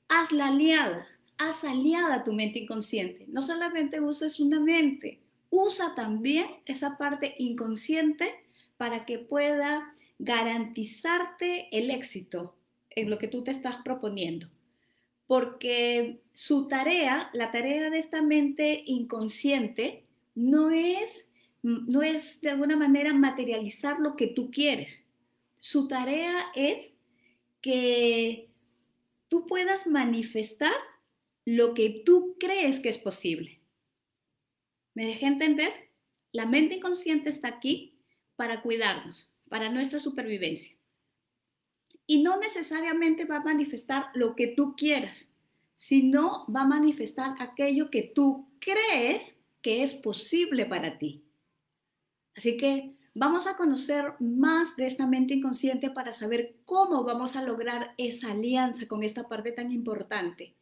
Hazla 0.09 0.49
aliada, 0.49 1.07
haz 1.39 1.63
aliada 1.63 2.23
tu 2.23 2.33
mente 2.33 2.59
inconsciente. 2.59 3.25
No 3.27 3.41
solamente 3.41 3.99
uses 3.99 4.39
una 4.39 4.59
mente, 4.59 5.19
usa 5.49 5.95
también 5.95 6.45
esa 6.65 6.97
parte 6.97 7.33
inconsciente 7.39 8.31
para 8.77 9.05
que 9.05 9.17
pueda 9.17 9.95
garantizarte 10.19 11.75
el 11.75 11.89
éxito 11.89 12.55
en 12.91 13.09
lo 13.09 13.17
que 13.17 13.27
tú 13.27 13.43
te 13.43 13.51
estás 13.51 13.77
proponiendo 13.83 14.47
porque 15.29 16.23
su 16.33 16.67
tarea, 16.67 17.29
la 17.33 17.51
tarea 17.51 17.91
de 17.91 17.99
esta 17.99 18.23
mente 18.23 18.81
inconsciente, 18.87 20.07
no 20.33 20.71
es, 20.71 21.31
no 21.61 22.01
es 22.01 22.41
de 22.41 22.49
alguna 22.49 22.75
manera 22.75 23.13
materializar 23.13 23.99
lo 23.99 24.15
que 24.15 24.25
tú 24.25 24.49
quieres. 24.49 25.05
Su 25.53 25.87
tarea 25.87 26.47
es 26.55 26.97
que 27.61 28.49
tú 29.27 29.45
puedas 29.45 29.85
manifestar 29.85 30.73
lo 31.55 31.73
que 31.73 32.03
tú 32.05 32.37
crees 32.39 32.79
que 32.79 32.89
es 32.89 32.99
posible. 32.99 33.59
¿Me 34.93 35.05
dejé 35.05 35.25
entender? 35.25 35.73
La 36.31 36.45
mente 36.45 36.75
inconsciente 36.75 37.29
está 37.29 37.47
aquí 37.47 37.97
para 38.35 38.61
cuidarnos, 38.61 39.31
para 39.49 39.69
nuestra 39.69 39.99
supervivencia 39.99 40.77
y 42.05 42.21
no 42.21 42.37
necesariamente 42.37 43.25
va 43.25 43.37
a 43.37 43.43
manifestar 43.43 44.07
lo 44.13 44.35
que 44.35 44.47
tú 44.47 44.75
quieras, 44.75 45.27
sino 45.73 46.45
va 46.47 46.61
a 46.61 46.67
manifestar 46.67 47.35
aquello 47.39 47.89
que 47.89 48.03
tú 48.03 48.47
crees 48.59 49.35
que 49.63 49.81
es 49.81 49.95
posible 49.95 50.67
para 50.67 50.99
ti. 50.99 51.23
Así 52.35 52.57
que 52.57 52.95
vamos 53.15 53.47
a 53.47 53.57
conocer 53.57 54.13
más 54.19 54.75
de 54.75 54.85
esta 54.85 55.07
mente 55.07 55.33
inconsciente 55.33 55.89
para 55.89 56.13
saber 56.13 56.57
cómo 56.65 57.03
vamos 57.03 57.35
a 57.35 57.43
lograr 57.43 57.95
esa 57.97 58.33
alianza 58.33 58.87
con 58.87 59.01
esta 59.01 59.27
parte 59.27 59.51
tan 59.51 59.71
importante, 59.71 60.55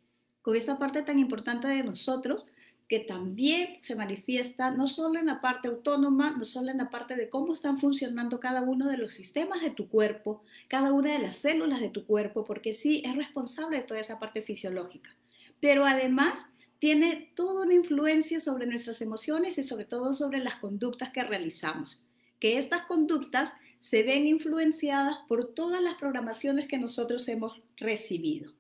con 0.48 0.56
esta 0.56 0.80
parte 0.80 1.02
tan 1.02 1.20
importante 1.20 1.68
de 1.68 1.84
nosotros 1.84 2.48
que 2.88 3.02
también 3.02 3.80
se 3.82 3.96
manifiesta 3.96 4.72
no 4.72 4.88
solo 4.88 5.20
en 5.20 5.26
la 5.26 5.42
parte 5.42 5.68
autónoma, 5.68 6.38
no 6.38 6.46
solo 6.46 6.72
en 6.72 6.78
la 6.78 6.90
parte 6.90 7.18
de 7.18 7.28
cómo 7.28 7.52
están 7.52 7.78
funcionando 7.78 8.40
cada 8.40 8.62
uno 8.62 8.88
de 8.88 8.96
los 8.96 9.12
sistemas 9.12 9.60
de 9.60 9.72
tu 9.72 9.90
cuerpo, 9.90 10.42
cada 10.70 10.94
una 10.94 11.12
de 11.12 11.20
las 11.20 11.36
células 11.36 11.82
de 11.82 11.90
tu 11.90 12.06
cuerpo, 12.06 12.46
porque 12.46 12.72
sí 12.72 13.04
es 13.04 13.14
responsable 13.18 13.76
de 13.76 13.84
toda 13.84 14.00
esa 14.00 14.20
parte 14.20 14.42
fisiológica, 14.42 15.14
pero 15.60 15.84
además 15.84 16.46
tiene 16.80 17.34
toda 17.36 17.64
una 17.66 17.74
influencia 17.74 18.40
sobre 18.40 18.68
nuestras 18.68 19.02
emociones 19.02 19.58
y 19.58 19.64
sobre 19.64 19.84
todo 19.84 20.14
sobre 20.14 20.40
las 20.40 20.56
conductas 20.56 21.12
que 21.12 21.26
realizamos, 21.26 22.08
que 22.40 22.58
estas 22.58 22.84
conductas 22.84 23.52
se 23.80 24.02
ven 24.04 24.26
influenciadas 24.26 25.18
por 25.28 25.54
todas 25.54 25.82
las 25.82 25.96
programaciones 25.96 26.70
que 26.70 26.78
nosotros 26.78 27.28
hemos 27.28 27.62
recibido. 27.76 28.57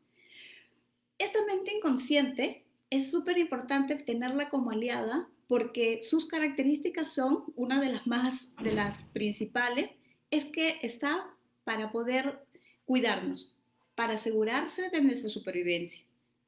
Esta 1.17 1.39
mente 1.45 1.73
inconsciente 1.73 2.65
es 2.89 3.11
súper 3.11 3.37
importante 3.37 3.95
tenerla 3.95 4.49
como 4.49 4.71
aliada 4.71 5.29
porque 5.47 6.01
sus 6.01 6.25
características 6.25 7.13
son, 7.13 7.45
una 7.55 7.79
de 7.79 7.89
las 7.89 8.05
más, 8.05 8.55
de 8.61 8.73
las 8.73 9.03
principales, 9.13 9.93
es 10.29 10.45
que 10.45 10.77
está 10.81 11.33
para 11.63 11.91
poder 11.91 12.45
cuidarnos, 12.85 13.55
para 13.95 14.13
asegurarse 14.13 14.89
de 14.89 15.01
nuestra 15.01 15.29
supervivencia. 15.29 16.03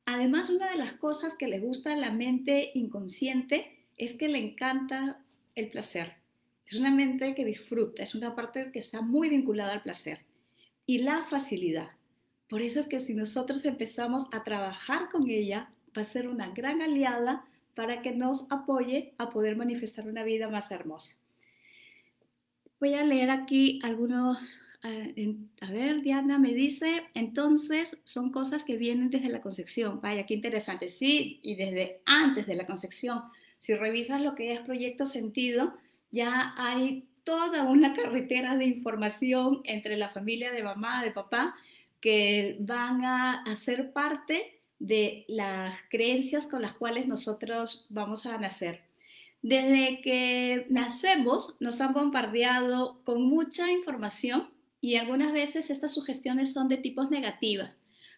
Además, 0.05 0.49
una 0.49 0.69
de 0.69 0.77
las 0.77 0.93
cosas 0.93 1.35
que 1.35 1.47
le 1.47 1.59
gusta 1.59 1.93
a 1.93 1.97
la 1.97 2.11
mente 2.11 2.71
inconsciente 2.73 3.85
es 3.97 4.13
que 4.15 4.27
le 4.27 4.39
encanta 4.39 5.23
el 5.55 5.69
placer. 5.69 6.15
Es 6.65 6.73
una 6.73 6.91
mente 6.91 7.35
que 7.35 7.45
disfruta, 7.45 8.03
es 8.03 8.15
una 8.15 8.35
parte 8.35 8.71
que 8.71 8.79
está 8.79 9.01
muy 9.01 9.29
vinculada 9.29 9.73
al 9.73 9.83
placer. 9.83 10.25
Y 10.85 10.99
la 10.99 11.23
facilidad. 11.23 11.91
Por 12.49 12.61
eso 12.61 12.79
es 12.79 12.87
que 12.87 12.99
si 12.99 13.13
nosotros 13.13 13.63
empezamos 13.63 14.25
a 14.31 14.43
trabajar 14.43 15.09
con 15.09 15.29
ella, 15.29 15.69
va 15.95 16.01
a 16.01 16.05
ser 16.05 16.27
una 16.27 16.49
gran 16.49 16.81
aliada 16.81 17.45
para 17.75 18.01
que 18.01 18.11
nos 18.11 18.51
apoye 18.51 19.13
a 19.17 19.29
poder 19.29 19.55
manifestar 19.55 20.07
una 20.07 20.23
vida 20.23 20.49
más 20.49 20.71
hermosa. 20.71 21.13
Voy 22.79 22.95
a 22.95 23.03
leer 23.03 23.29
aquí 23.29 23.79
algunos, 23.83 24.37
eh, 24.83 25.35
a 25.61 25.71
ver, 25.71 26.01
Diana 26.01 26.39
me 26.39 26.53
dice, 26.53 27.03
entonces 27.13 27.97
son 28.03 28.31
cosas 28.31 28.63
que 28.63 28.77
vienen 28.77 29.11
desde 29.11 29.29
la 29.29 29.41
concepción. 29.41 30.01
Vaya, 30.01 30.25
qué 30.25 30.33
interesante. 30.33 30.89
Sí, 30.89 31.39
y 31.43 31.55
desde 31.55 32.01
antes 32.05 32.47
de 32.47 32.55
la 32.55 32.65
concepción. 32.65 33.21
Si 33.59 33.75
revisas 33.75 34.21
lo 34.21 34.33
que 34.35 34.53
es 34.53 34.61
proyecto 34.61 35.05
sentido, 35.05 35.77
ya 36.11 36.55
hay 36.57 37.07
toda 37.23 37.63
una 37.63 37.93
carretera 37.93 38.57
de 38.57 38.65
información 38.65 39.61
entre 39.65 39.97
la 39.97 40.09
familia 40.09 40.51
de 40.51 40.63
mamá, 40.63 41.03
de 41.03 41.11
papá, 41.11 41.55
que 42.01 42.57
van 42.59 43.03
a 43.03 43.43
hacer 43.43 43.91
parte 43.91 44.61
de 44.79 45.25
las 45.27 45.77
creencias 45.89 46.47
con 46.47 46.61
las 46.61 46.73
cuales 46.73 47.07
nosotros 47.07 47.85
vamos 47.89 48.25
a 48.25 48.37
nacer. 48.37 48.83
Desde 49.41 50.01
que 50.01 50.65
nacemos 50.69 51.55
nos 51.59 51.81
han 51.81 51.93
bombardeado 51.93 53.01
con 53.03 53.23
mucha 53.23 53.71
información 53.71 54.49
y 54.81 54.95
algunas 54.95 55.33
veces 55.33 55.69
estas 55.69 55.93
sugestiones 55.93 56.53
son 56.53 56.67
de 56.69 56.77
tipos 56.77 57.09
negativas, 57.09 57.77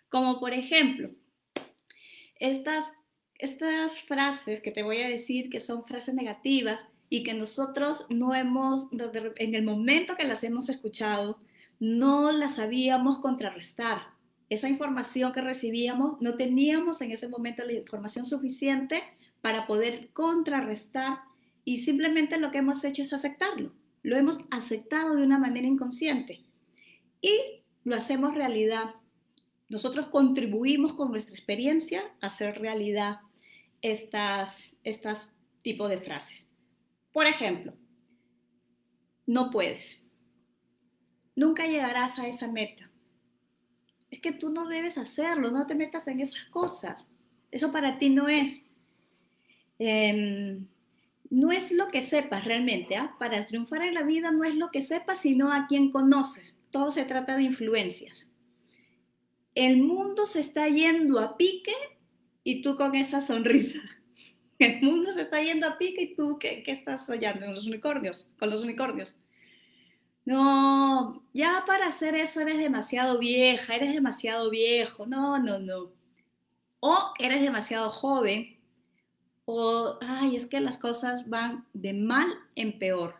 como 0.10 0.40
por 0.40 0.54
ejemplo, 0.54 1.10
estas, 2.36 2.94
estas 3.36 4.00
frases 4.02 4.62
que 4.62 4.72
te 4.72 4.84
voy 4.84 5.02
a 5.02 5.08
decir 5.08 5.50
que 5.50 5.60
son 5.60 5.84
frases 5.86 6.14
negativas, 6.14 6.88
y 7.14 7.24
que 7.24 7.34
nosotros 7.34 8.06
no 8.10 8.34
hemos, 8.34 8.88
en 9.36 9.54
el 9.54 9.64
momento 9.64 10.16
que 10.16 10.24
las 10.24 10.46
hemos 10.46 10.70
escuchado, 10.70 11.42
no 11.82 12.32
las 12.32 12.56
sabíamos 12.56 13.18
contrarrestar. 13.18 14.04
Esa 14.50 14.70
información 14.70 15.32
que 15.32 15.42
recibíamos, 15.42 16.22
no 16.22 16.36
teníamos 16.36 17.02
en 17.02 17.12
ese 17.12 17.28
momento 17.28 17.66
la 17.66 17.74
información 17.74 18.24
suficiente 18.24 19.02
para 19.42 19.66
poder 19.66 20.12
contrarrestar 20.14 21.18
y 21.66 21.80
simplemente 21.80 22.38
lo 22.38 22.52
que 22.52 22.60
hemos 22.60 22.84
hecho 22.84 23.02
es 23.02 23.12
aceptarlo. 23.14 23.74
Lo 24.04 24.16
hemos 24.16 24.40
aceptado 24.52 25.16
de 25.16 25.24
una 25.24 25.40
manera 25.40 25.68
inconsciente 25.68 26.44
y 27.20 27.64
lo 27.84 27.96
hacemos 27.96 28.36
realidad. 28.36 28.96
Nosotros 29.68 30.10
contribuimos 30.10 30.94
con 30.94 31.10
nuestra 31.10 31.34
experiencia 31.34 32.04
a 32.22 32.28
hacer 32.28 32.60
realidad 32.60 33.22
estas, 33.82 34.78
estas 34.84 35.32
tipos 35.64 35.90
de 35.90 35.98
frases. 35.98 36.52
Por 37.12 37.26
ejemplo, 37.26 37.74
no 39.26 39.50
puedes. 39.50 40.01
Nunca 41.36 41.66
llegarás 41.66 42.20
a 42.20 42.28
esa 42.28 42.48
meta. 42.52 42.90
Es 44.10 44.20
que 44.20 44.32
tú 44.32 44.50
no 44.52 44.68
debes 44.68 44.98
hacerlo, 44.98 45.52
no 45.52 45.66
te 45.66 45.76
metas 45.76 46.08
en 46.08 46.20
esas 46.20 46.46
cosas. 46.46 47.08
Eso 47.50 47.72
para 47.72 47.98
ti 47.98 48.10
no 48.10 48.28
es. 48.28 48.62
Em, 49.80 50.68
no 51.30 51.52
es 51.52 51.72
lo 51.72 51.90
que 51.90 52.02
sepas 52.02 52.46
realmente. 52.46 52.96
¿ah? 52.98 53.16
Para 53.18 53.46
triunfar 53.46 53.82
en 53.84 53.94
la 53.94 54.04
vida 54.04 54.32
no 54.32 54.44
es 54.44 54.56
lo 54.56 54.70
que 54.70 54.82
sepas, 54.82 55.22
sino 55.22 55.52
a 55.52 55.66
quien 55.68 55.92
conoces. 55.92 56.58
Todo 56.72 56.92
se 56.92 57.06
trata 57.06 57.38
de 57.38 57.44
influencias. 57.44 58.32
El 59.56 59.78
mundo 59.78 60.26
se 60.26 60.40
está 60.40 60.68
yendo 60.68 61.20
a 61.20 61.38
pique 61.38 61.74
y 62.44 62.62
tú 62.62 62.76
con 62.76 62.96
esa 62.96 63.22
sonrisa. 63.22 63.80
El 64.60 64.82
mundo 64.82 65.12
se 65.12 65.22
está 65.22 65.42
yendo 65.42 65.68
a 65.68 65.78
pique 65.78 66.04
y 66.04 66.16
tú, 66.16 66.38
¿qué, 66.38 66.64
estás 66.68 67.06
soñando? 67.08 67.46
¿Con 67.46 67.56
los 67.56 67.66
unicornios? 67.66 68.32
Con 68.38 68.50
los 68.50 68.62
unicornios. 68.62 69.20
No, 70.26 71.24
ya 71.34 71.64
para 71.66 71.88
hacer 71.88 72.16
eso 72.16 72.42
eres 72.42 72.58
demasiado 72.58 73.18
vieja, 73.18 73.76
eres 73.76 73.94
demasiado 73.94 74.50
viejo. 74.50 75.08
No, 75.08 75.40
no, 75.40 75.60
no. 75.60 75.92
O 76.80 77.14
eres 77.20 77.42
demasiado 77.42 77.90
joven. 77.90 78.60
O, 79.46 79.98
ay, 80.02 80.36
es 80.36 80.46
que 80.46 80.60
las 80.60 80.78
cosas 80.78 81.28
van 81.30 81.66
de 81.74 81.94
mal 81.94 82.28
en 82.56 82.78
peor. 82.78 83.16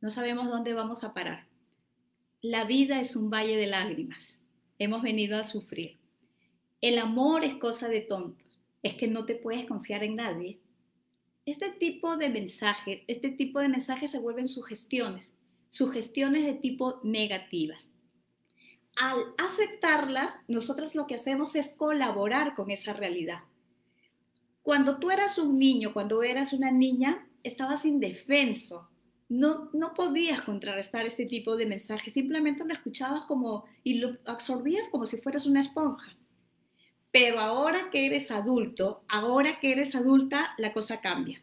No 0.00 0.10
sabemos 0.10 0.48
dónde 0.48 0.72
vamos 0.72 1.04
a 1.04 1.12
parar. 1.12 1.46
La 2.40 2.64
vida 2.64 3.00
es 3.00 3.16
un 3.16 3.28
valle 3.28 3.56
de 3.56 3.66
lágrimas. 3.66 4.42
Hemos 4.78 5.02
venido 5.02 5.38
a 5.38 5.44
sufrir. 5.44 5.98
El 6.80 6.98
amor 6.98 7.44
es 7.44 7.56
cosa 7.56 7.88
de 7.88 8.00
tontos. 8.00 8.58
Es 8.82 8.94
que 8.94 9.08
no 9.08 9.26
te 9.26 9.34
puedes 9.34 9.66
confiar 9.66 10.02
en 10.02 10.16
nadie. 10.16 10.58
Este 11.44 11.70
tipo 11.70 12.16
de 12.16 12.30
mensajes, 12.30 13.02
este 13.06 13.30
tipo 13.30 13.58
de 13.60 13.68
mensajes 13.68 14.10
se 14.10 14.18
vuelven 14.18 14.48
sugestiones, 14.48 15.38
sugestiones 15.70 16.44
de 16.44 16.54
tipo 16.54 17.00
negativas. 17.04 17.90
Al 18.96 19.18
aceptarlas, 19.38 20.36
nosotros 20.48 20.94
lo 20.94 21.06
que 21.06 21.14
hacemos 21.14 21.54
es 21.54 21.68
colaborar 21.68 22.54
con 22.54 22.70
esa 22.70 22.92
realidad. 22.92 23.44
Cuando 24.62 24.98
tú 24.98 25.10
eras 25.10 25.38
un 25.38 25.58
niño, 25.58 25.94
cuando 25.94 26.22
eras 26.22 26.52
una 26.52 26.70
niña, 26.70 27.26
estabas 27.44 27.84
indefenso, 27.84 28.90
no, 29.28 29.70
no 29.72 29.94
podías 29.94 30.42
contrarrestar 30.42 31.06
este 31.06 31.24
tipo 31.24 31.56
de 31.56 31.66
mensajes, 31.66 32.12
simplemente 32.12 32.64
lo 32.64 32.74
escuchabas 32.74 33.24
como 33.26 33.64
y 33.84 33.94
lo 33.94 34.18
absorbías 34.26 34.88
como 34.88 35.06
si 35.06 35.18
fueras 35.18 35.46
una 35.46 35.60
esponja. 35.60 36.16
Pero 37.12 37.38
ahora 37.38 37.90
que 37.90 38.06
eres 38.06 38.32
adulto, 38.32 39.04
ahora 39.08 39.60
que 39.60 39.70
eres 39.70 39.94
adulta, 39.94 40.52
la 40.58 40.72
cosa 40.72 41.00
cambia. 41.00 41.42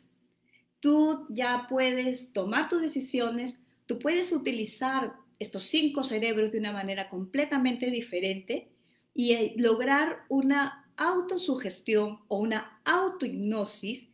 Tú 0.81 1.25
ya 1.29 1.65
puedes 1.69 2.33
tomar 2.33 2.67
tus 2.67 2.81
decisiones, 2.81 3.61
tú 3.87 3.97
puedes 3.97 4.31
utilizar 4.31 5.15
estos 5.39 5.63
cinco 5.63 6.03
cerebros 6.03 6.51
de 6.51 6.59
una 6.59 6.73
manera 6.73 7.09
completamente 7.09 7.89
diferente 7.89 8.69
y 9.13 9.33
eh, 9.33 9.53
lograr 9.57 10.25
una 10.29 10.91
autosugestión 10.97 12.19
o 12.27 12.37
una 12.37 12.79
autohipnosis 12.85 14.07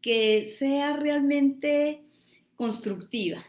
que 0.00 0.44
sea 0.44 0.96
realmente 0.96 2.04
constructiva, 2.56 3.44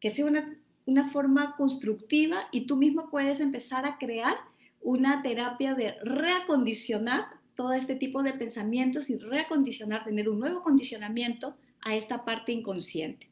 que 0.00 0.10
sea 0.10 0.26
una, 0.26 0.58
una 0.84 1.10
forma 1.10 1.56
constructiva 1.56 2.48
y 2.52 2.66
tú 2.66 2.76
mismo 2.76 3.10
puedes 3.10 3.40
empezar 3.40 3.86
a 3.86 3.98
crear 3.98 4.36
una 4.80 5.22
terapia 5.22 5.74
de 5.74 5.94
reacondicionar 6.02 7.24
todo 7.56 7.72
este 7.72 7.96
tipo 7.96 8.22
de 8.22 8.34
pensamientos 8.34 9.10
y 9.10 9.16
reacondicionar, 9.16 10.04
tener 10.04 10.28
un 10.28 10.38
nuevo 10.38 10.62
condicionamiento 10.62 11.56
a 11.80 11.96
esta 11.96 12.24
parte 12.24 12.52
inconsciente. 12.52 13.30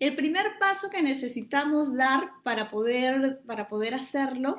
El 0.00 0.16
primer 0.16 0.58
paso 0.58 0.88
que 0.88 1.02
necesitamos 1.02 1.94
dar 1.94 2.30
para 2.42 2.70
poder, 2.70 3.40
para 3.46 3.68
poder 3.68 3.92
hacerlo 3.92 4.58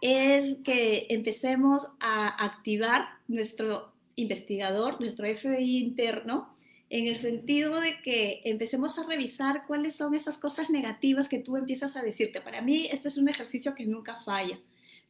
es 0.00 0.56
que 0.64 1.06
empecemos 1.10 1.88
a 2.00 2.28
activar 2.42 3.06
nuestro 3.28 3.92
investigador, 4.16 4.98
nuestro 4.98 5.26
FBI 5.26 5.76
interno, 5.76 6.56
en 6.88 7.06
el 7.06 7.16
sentido 7.16 7.80
de 7.80 8.00
que 8.00 8.40
empecemos 8.44 8.98
a 8.98 9.06
revisar 9.06 9.66
cuáles 9.66 9.94
son 9.94 10.14
esas 10.14 10.38
cosas 10.38 10.70
negativas 10.70 11.28
que 11.28 11.38
tú 11.38 11.58
empiezas 11.58 11.94
a 11.94 12.02
decirte. 12.02 12.40
Para 12.40 12.62
mí 12.62 12.88
esto 12.90 13.08
es 13.08 13.18
un 13.18 13.28
ejercicio 13.28 13.74
que 13.74 13.86
nunca 13.86 14.16
falla 14.16 14.58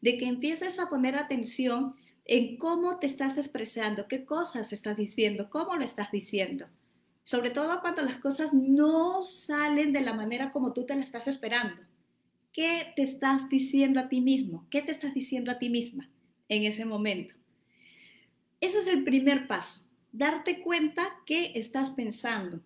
de 0.01 0.19
que 0.19 0.27
empieces 0.27 0.81
a 0.81 0.89
poner 0.89 1.15
atención 1.15 1.95
en 2.25 2.57
cómo 2.57 2.99
te 2.99 3.07
estás 3.07 3.39
expresando, 3.39 4.09
qué 4.09 4.25
cosas 4.25 4.73
estás 4.73 4.97
diciendo, 4.97 5.49
cómo 5.51 5.77
lo 5.77 5.85
estás 5.85 6.11
diciendo. 6.11 6.67
Sobre 7.23 7.51
todo 7.51 7.81
cuando 7.81 8.03
las 8.03 8.17
cosas 8.17 8.53
no 8.53 9.23
salen 9.23 9.93
de 9.93 10.01
la 10.01 10.13
manera 10.13 10.51
como 10.51 10.73
tú 10.73 10.85
te 10.85 10.95
la 10.95 11.03
estás 11.03 11.29
esperando. 11.29 11.83
¿Qué 12.53 12.93
te 12.97 13.03
estás 13.03 13.49
diciendo 13.49 14.01
a 14.01 14.09
ti 14.09 14.21
mismo? 14.21 14.67
¿Qué 14.71 14.83
te 14.83 14.91
estás 14.91 15.15
diciendo 15.15 15.51
a 15.51 15.59
ti 15.59 15.71
misma 15.71 16.11
en 16.49 16.65
ese 16.65 16.85
momento? 16.85 17.35
Ese 18.61 18.81
es 18.81 18.87
el 18.87 19.03
primer 19.05 19.49
paso, 19.49 19.89
darte 20.13 20.61
cuenta 20.61 21.09
qué 21.27 21.53
estás 21.55 21.91
pensando, 21.91 22.61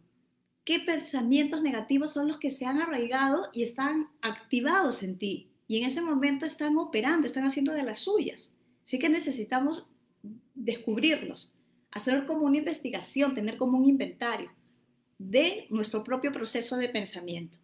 qué 0.65 0.81
pensamientos 0.81 1.63
negativos 1.63 2.13
son 2.13 2.29
los 2.29 2.39
que 2.39 2.51
se 2.51 2.67
han 2.67 2.81
arraigado 2.81 3.49
y 3.55 3.63
están 3.63 4.09
activados 4.21 5.03
en 5.03 5.17
ti 5.17 5.53
y 5.69 5.79
en 5.79 5.85
ese 5.85 6.03
momento 6.03 6.45
están 6.45 6.77
operando, 6.77 7.27
están 7.27 7.47
haciendo 7.47 7.73
de 7.73 7.83
las 7.83 8.01
suyas. 8.01 8.53
Así 8.85 8.99
que 8.99 9.09
necesitamos 9.09 9.91
descubrirlos, 10.55 11.56
hacer 11.97 12.25
como 12.27 12.45
una 12.45 12.59
investigación, 12.59 13.35
tener 13.35 13.57
como 13.57 13.79
un 13.79 13.85
inventario 13.85 14.51
de 15.19 15.67
nuestro 15.71 16.05
propio 16.05 16.31
proceso 16.31 16.77
de 16.77 16.89
pensamiento. 16.89 17.59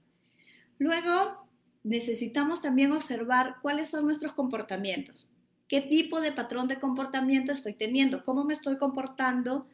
Luego, 0.78 1.46
necesitamos 1.84 2.62
también 2.62 2.92
observar 2.92 3.56
cuáles 3.62 3.90
son 3.90 4.04
nuestros 4.04 4.32
comportamientos. 4.32 5.28
¿Qué 5.68 5.80
tipo 5.80 6.20
de 6.20 6.32
patrón 6.32 6.68
de 6.68 6.78
comportamiento 6.78 7.52
estoy 7.52 7.74
teniendo? 7.74 8.22
¿Cómo 8.24 8.44
me 8.44 8.54
estoy 8.54 8.78
comportando 8.78 9.66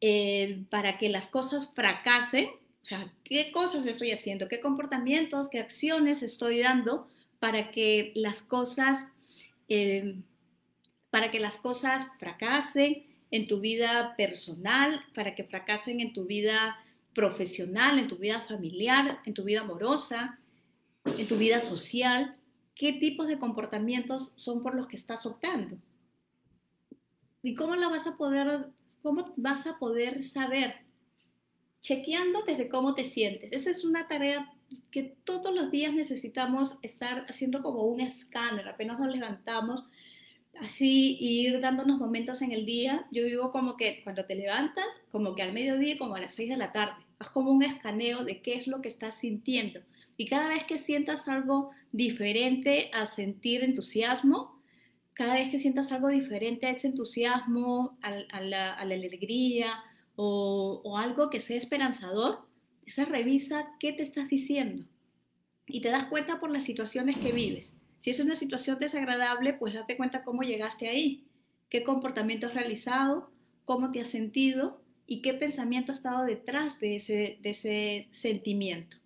eh, 0.00 0.64
para 0.70 0.98
que 0.98 1.08
las 1.08 1.28
cosas 1.28 1.70
fracasen? 1.74 2.46
O 2.46 2.84
sea, 2.84 3.12
¿qué 3.24 3.52
cosas 3.52 3.86
estoy 3.86 4.10
haciendo? 4.10 4.48
¿Qué 4.48 4.60
comportamientos, 4.60 5.48
qué 5.48 5.60
acciones 5.60 6.22
estoy 6.22 6.60
dando 6.60 7.08
para 7.38 7.70
que 7.70 8.12
las 8.16 8.42
cosas, 8.42 9.08
eh, 9.68 10.16
para 11.10 11.30
que 11.30 11.40
las 11.40 11.56
cosas 11.56 12.06
fracasen 12.18 13.11
en 13.32 13.48
tu 13.48 13.60
vida 13.60 14.14
personal, 14.16 15.00
para 15.14 15.34
que 15.34 15.42
fracasen 15.42 16.00
en 16.00 16.12
tu 16.12 16.26
vida 16.26 16.76
profesional, 17.14 17.98
en 17.98 18.06
tu 18.06 18.18
vida 18.18 18.42
familiar, 18.46 19.20
en 19.24 19.34
tu 19.34 19.42
vida 19.42 19.62
amorosa, 19.62 20.38
en 21.04 21.26
tu 21.26 21.38
vida 21.38 21.58
social, 21.58 22.36
qué 22.74 22.92
tipos 22.92 23.28
de 23.28 23.38
comportamientos 23.38 24.32
son 24.36 24.62
por 24.62 24.74
los 24.74 24.86
que 24.86 24.96
estás 24.96 25.24
optando. 25.24 25.76
¿Y 27.42 27.54
cómo 27.54 27.74
la 27.74 27.88
vas 27.88 28.06
a 28.06 28.16
poder, 28.18 28.68
cómo 29.02 29.24
vas 29.36 29.66
a 29.66 29.78
poder 29.78 30.22
saber? 30.22 30.76
Chequeando 31.80 32.42
desde 32.46 32.68
cómo 32.68 32.94
te 32.94 33.02
sientes. 33.02 33.50
Esa 33.52 33.70
es 33.70 33.82
una 33.82 34.08
tarea 34.08 34.52
que 34.90 35.16
todos 35.24 35.54
los 35.54 35.70
días 35.70 35.94
necesitamos 35.94 36.76
estar 36.82 37.24
haciendo 37.28 37.62
como 37.62 37.84
un 37.86 38.00
escáner, 38.00 38.68
apenas 38.68 39.00
nos 39.00 39.12
levantamos, 39.12 39.84
así 40.60 41.16
ir 41.20 41.60
dándonos 41.60 41.98
momentos 41.98 42.42
en 42.42 42.52
el 42.52 42.66
día. 42.66 43.06
Yo 43.10 43.24
digo 43.24 43.50
como 43.50 43.76
que 43.76 44.02
cuando 44.04 44.24
te 44.24 44.34
levantas, 44.34 44.86
como 45.10 45.34
que 45.34 45.42
al 45.42 45.52
mediodía, 45.52 45.98
como 45.98 46.14
a 46.14 46.20
las 46.20 46.34
6 46.34 46.50
de 46.50 46.56
la 46.56 46.72
tarde, 46.72 46.94
haz 47.18 47.30
como 47.30 47.50
un 47.50 47.62
escaneo 47.62 48.24
de 48.24 48.42
qué 48.42 48.54
es 48.54 48.66
lo 48.66 48.80
que 48.80 48.88
estás 48.88 49.18
sintiendo. 49.18 49.80
Y 50.16 50.26
cada 50.26 50.48
vez 50.48 50.64
que 50.64 50.78
sientas 50.78 51.28
algo 51.28 51.70
diferente 51.90 52.90
a 52.92 53.06
sentir 53.06 53.64
entusiasmo, 53.64 54.62
cada 55.14 55.34
vez 55.34 55.48
que 55.50 55.58
sientas 55.58 55.92
algo 55.92 56.08
diferente 56.08 56.66
a 56.66 56.70
ese 56.70 56.88
entusiasmo, 56.88 57.98
a, 58.02 58.40
la, 58.40 58.74
alegría 58.74 59.82
o, 60.16 60.96
algo 60.98 61.30
que 61.30 61.40
sea 61.40 61.56
esperanzador, 61.56 62.46
entonces 62.80 63.08
revisa 63.08 63.68
qué 63.78 63.92
te 63.92 64.02
estás 64.02 64.28
diciendo 64.28 64.84
y 65.66 65.80
te 65.80 65.90
das 65.90 66.04
cuenta 66.04 66.40
por 66.40 66.50
las 66.50 66.64
situaciones 66.64 67.18
que 67.18 67.32
vives. 67.32 67.76
Si 68.02 68.10
es 68.10 68.18
una 68.18 68.34
situación 68.34 68.80
desagradable, 68.80 69.52
pues 69.52 69.74
date 69.74 69.96
cuenta 69.96 70.24
cómo 70.24 70.42
llegaste 70.42 70.88
ahí, 70.88 71.24
qué 71.68 71.84
comportamiento 71.84 72.48
has 72.48 72.54
realizado, 72.54 73.30
cómo 73.64 73.92
te 73.92 74.00
has 74.00 74.08
sentido 74.08 74.82
y 75.06 75.22
qué 75.22 75.34
pensamiento 75.34 75.92
ha 75.92 75.94
estado 75.94 76.24
detrás 76.24 76.80
de 76.80 76.96
ese, 76.96 78.08
sentimiento, 78.10 78.96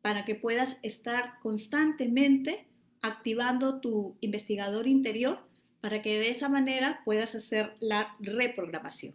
para 0.00 0.24
que 0.24 0.34
puedas 0.34 0.78
estar 0.82 1.40
constantemente 1.42 2.66
activando 3.02 3.80
tu 3.82 4.16
investigador 4.22 4.86
interior 4.86 5.46
para 5.82 6.00
que 6.00 6.18
de 6.18 6.30
esa 6.30 6.48
manera 6.48 7.02
puedas 7.04 7.34
hacer 7.34 7.72
la 7.80 8.16
reprogramación, 8.18 9.14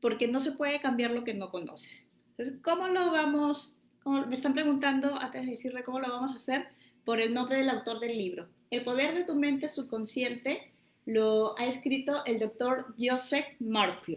porque 0.00 0.26
no 0.26 0.40
se 0.40 0.50
puede 0.50 0.80
cambiar 0.80 1.12
lo 1.12 1.22
que 1.22 1.34
no 1.34 1.52
conoces. 1.52 2.08
Entonces, 2.30 2.56
¿cómo 2.64 2.88
lo 2.88 3.12
vamos? 3.12 3.74
me 4.04 4.34
están 4.34 4.54
preguntando 4.54 5.20
antes 5.20 5.44
de 5.44 5.50
decirle 5.50 5.84
cómo 5.84 6.00
lo 6.00 6.08
vamos 6.08 6.32
a 6.32 6.36
hacer 6.36 6.66
por 7.06 7.20
el 7.20 7.32
nombre 7.32 7.58
del 7.58 7.70
autor 7.70 8.00
del 8.00 8.18
libro. 8.18 8.48
El 8.68 8.82
poder 8.82 9.14
de 9.14 9.22
tu 9.22 9.36
mente 9.36 9.68
subconsciente 9.68 10.72
lo 11.06 11.56
ha 11.56 11.64
escrito 11.64 12.24
el 12.26 12.40
doctor 12.40 12.94
Joseph 12.98 13.46
Murphy. 13.60 14.16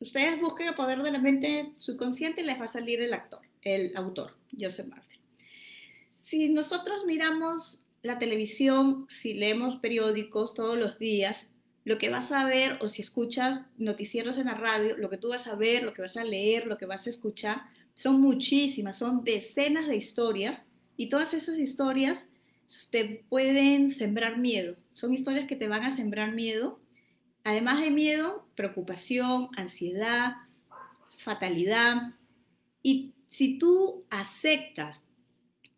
Ustedes 0.00 0.40
busquen 0.40 0.68
el 0.68 0.74
poder 0.74 1.02
de 1.02 1.12
la 1.12 1.18
mente 1.18 1.74
subconsciente 1.76 2.40
y 2.40 2.46
les 2.46 2.58
va 2.58 2.64
a 2.64 2.66
salir 2.66 3.02
el 3.02 3.12
actor, 3.12 3.42
el 3.60 3.94
autor, 3.94 4.34
Joseph 4.58 4.86
Murphy. 4.86 5.18
Si 6.08 6.48
nosotros 6.48 7.04
miramos 7.04 7.82
la 8.00 8.18
televisión, 8.18 9.04
si 9.10 9.34
leemos 9.34 9.76
periódicos 9.80 10.54
todos 10.54 10.78
los 10.78 10.98
días, 10.98 11.50
lo 11.84 11.98
que 11.98 12.08
vas 12.08 12.32
a 12.32 12.46
ver 12.46 12.78
o 12.80 12.88
si 12.88 13.02
escuchas 13.02 13.60
noticieros 13.76 14.38
en 14.38 14.46
la 14.46 14.54
radio, 14.54 14.96
lo 14.96 15.10
que 15.10 15.18
tú 15.18 15.28
vas 15.28 15.46
a 15.46 15.56
ver, 15.56 15.82
lo 15.82 15.92
que 15.92 16.00
vas 16.00 16.16
a 16.16 16.24
leer, 16.24 16.66
lo 16.66 16.78
que 16.78 16.86
vas 16.86 17.06
a 17.06 17.10
escuchar, 17.10 17.64
son 17.92 18.18
muchísimas, 18.22 18.96
son 18.96 19.24
decenas 19.24 19.86
de 19.88 19.96
historias 19.96 20.64
y 20.96 21.08
todas 21.08 21.34
esas 21.34 21.58
historias 21.58 22.26
te 22.90 23.24
pueden 23.28 23.90
sembrar 23.92 24.38
miedo. 24.38 24.76
Son 24.92 25.12
historias 25.12 25.46
que 25.46 25.56
te 25.56 25.68
van 25.68 25.82
a 25.82 25.90
sembrar 25.90 26.32
miedo. 26.32 26.78
Además 27.42 27.80
de 27.80 27.90
miedo, 27.90 28.48
preocupación, 28.54 29.48
ansiedad, 29.56 30.36
fatalidad. 31.18 32.14
Y 32.82 33.14
si 33.28 33.58
tú 33.58 34.04
aceptas 34.10 35.06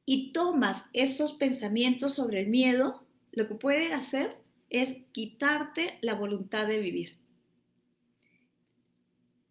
y 0.04 0.32
tomas 0.32 0.88
esos 0.92 1.32
pensamientos 1.32 2.14
sobre 2.14 2.40
el 2.40 2.48
miedo, 2.48 3.04
lo 3.32 3.48
que 3.48 3.54
puede 3.54 3.92
hacer 3.92 4.36
es 4.70 4.96
quitarte 5.12 5.98
la 6.02 6.14
voluntad 6.14 6.66
de 6.66 6.78
vivir. 6.78 7.18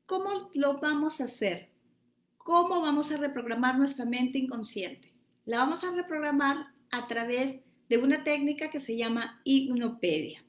¿Cómo 0.06 0.52
lo 0.54 0.80
vamos 0.80 1.20
a 1.20 1.26
hacer? 1.26 1.72
¿Cómo 2.38 2.80
vamos 2.80 3.12
a 3.12 3.18
reprogramar 3.18 3.78
nuestra 3.78 4.06
mente 4.06 4.38
inconsciente? 4.38 5.15
La 5.46 5.60
vamos 5.60 5.84
a 5.84 5.92
reprogramar 5.92 6.74
a 6.90 7.08
través 7.08 7.58
de 7.88 7.98
una 8.00 8.24
técnica 8.24 8.72
que 8.72 8.80
se 8.80 8.98
llama 8.98 9.40
hipnopedia. 9.44 10.44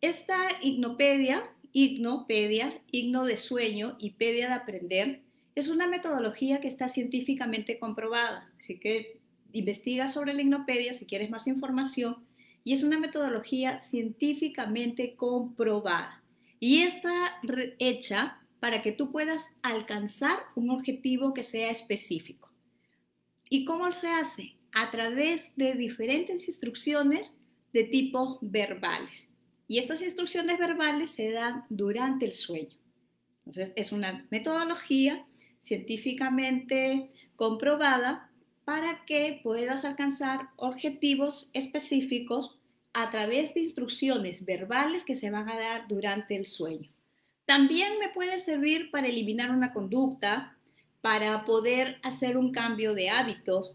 Esta 0.00 0.38
hipnopedia, 0.62 1.44
hipnopedia, 1.72 2.80
hipno 2.90 3.26
de 3.26 3.36
sueño 3.36 3.94
y 3.98 4.12
pedia 4.12 4.48
de 4.48 4.54
aprender, 4.54 5.20
es 5.54 5.68
una 5.68 5.86
metodología 5.86 6.60
que 6.60 6.68
está 6.68 6.88
científicamente 6.88 7.78
comprobada. 7.78 8.50
Así 8.58 8.80
que 8.80 9.20
investiga 9.52 10.08
sobre 10.08 10.32
la 10.32 10.40
hipnopedia 10.40 10.94
si 10.94 11.04
quieres 11.04 11.28
más 11.28 11.46
información 11.46 12.24
y 12.64 12.72
es 12.72 12.82
una 12.82 12.98
metodología 12.98 13.78
científicamente 13.78 15.14
comprobada. 15.14 16.22
Y 16.58 16.84
está 16.84 17.38
hecha 17.78 18.40
para 18.60 18.80
que 18.80 18.92
tú 18.92 19.12
puedas 19.12 19.50
alcanzar 19.60 20.38
un 20.54 20.70
objetivo 20.70 21.34
que 21.34 21.42
sea 21.42 21.70
específico. 21.70 22.51
¿Y 23.52 23.64
cómo 23.64 23.92
se 23.92 24.08
hace? 24.08 24.56
a 24.72 24.90
través 24.90 25.52
de 25.56 25.74
diferentes 25.74 26.48
instrucciones 26.48 27.36
de 27.72 27.84
tipo 27.84 28.38
verbales. 28.40 29.28
Y 29.68 29.78
estas 29.78 30.02
instrucciones 30.02 30.58
verbales 30.58 31.10
se 31.10 31.30
dan 31.30 31.64
durante 31.68 32.26
el 32.26 32.34
sueño. 32.34 32.76
Entonces, 33.38 33.72
es 33.76 33.92
una 33.92 34.26
metodología 34.30 35.26
científicamente 35.58 37.10
comprobada 37.36 38.30
para 38.64 39.04
que 39.04 39.40
puedas 39.42 39.84
alcanzar 39.84 40.48
objetivos 40.56 41.50
específicos 41.52 42.58
a 42.92 43.10
través 43.10 43.54
de 43.54 43.60
instrucciones 43.60 44.44
verbales 44.44 45.04
que 45.04 45.14
se 45.14 45.30
van 45.30 45.48
a 45.48 45.58
dar 45.58 45.88
durante 45.88 46.36
el 46.36 46.46
sueño. 46.46 46.90
También 47.46 47.98
me 47.98 48.08
puede 48.10 48.38
servir 48.38 48.90
para 48.90 49.08
eliminar 49.08 49.50
una 49.50 49.72
conducta, 49.72 50.56
para 51.02 51.44
poder 51.44 51.98
hacer 52.02 52.38
un 52.38 52.52
cambio 52.52 52.94
de 52.94 53.10
hábitos 53.10 53.74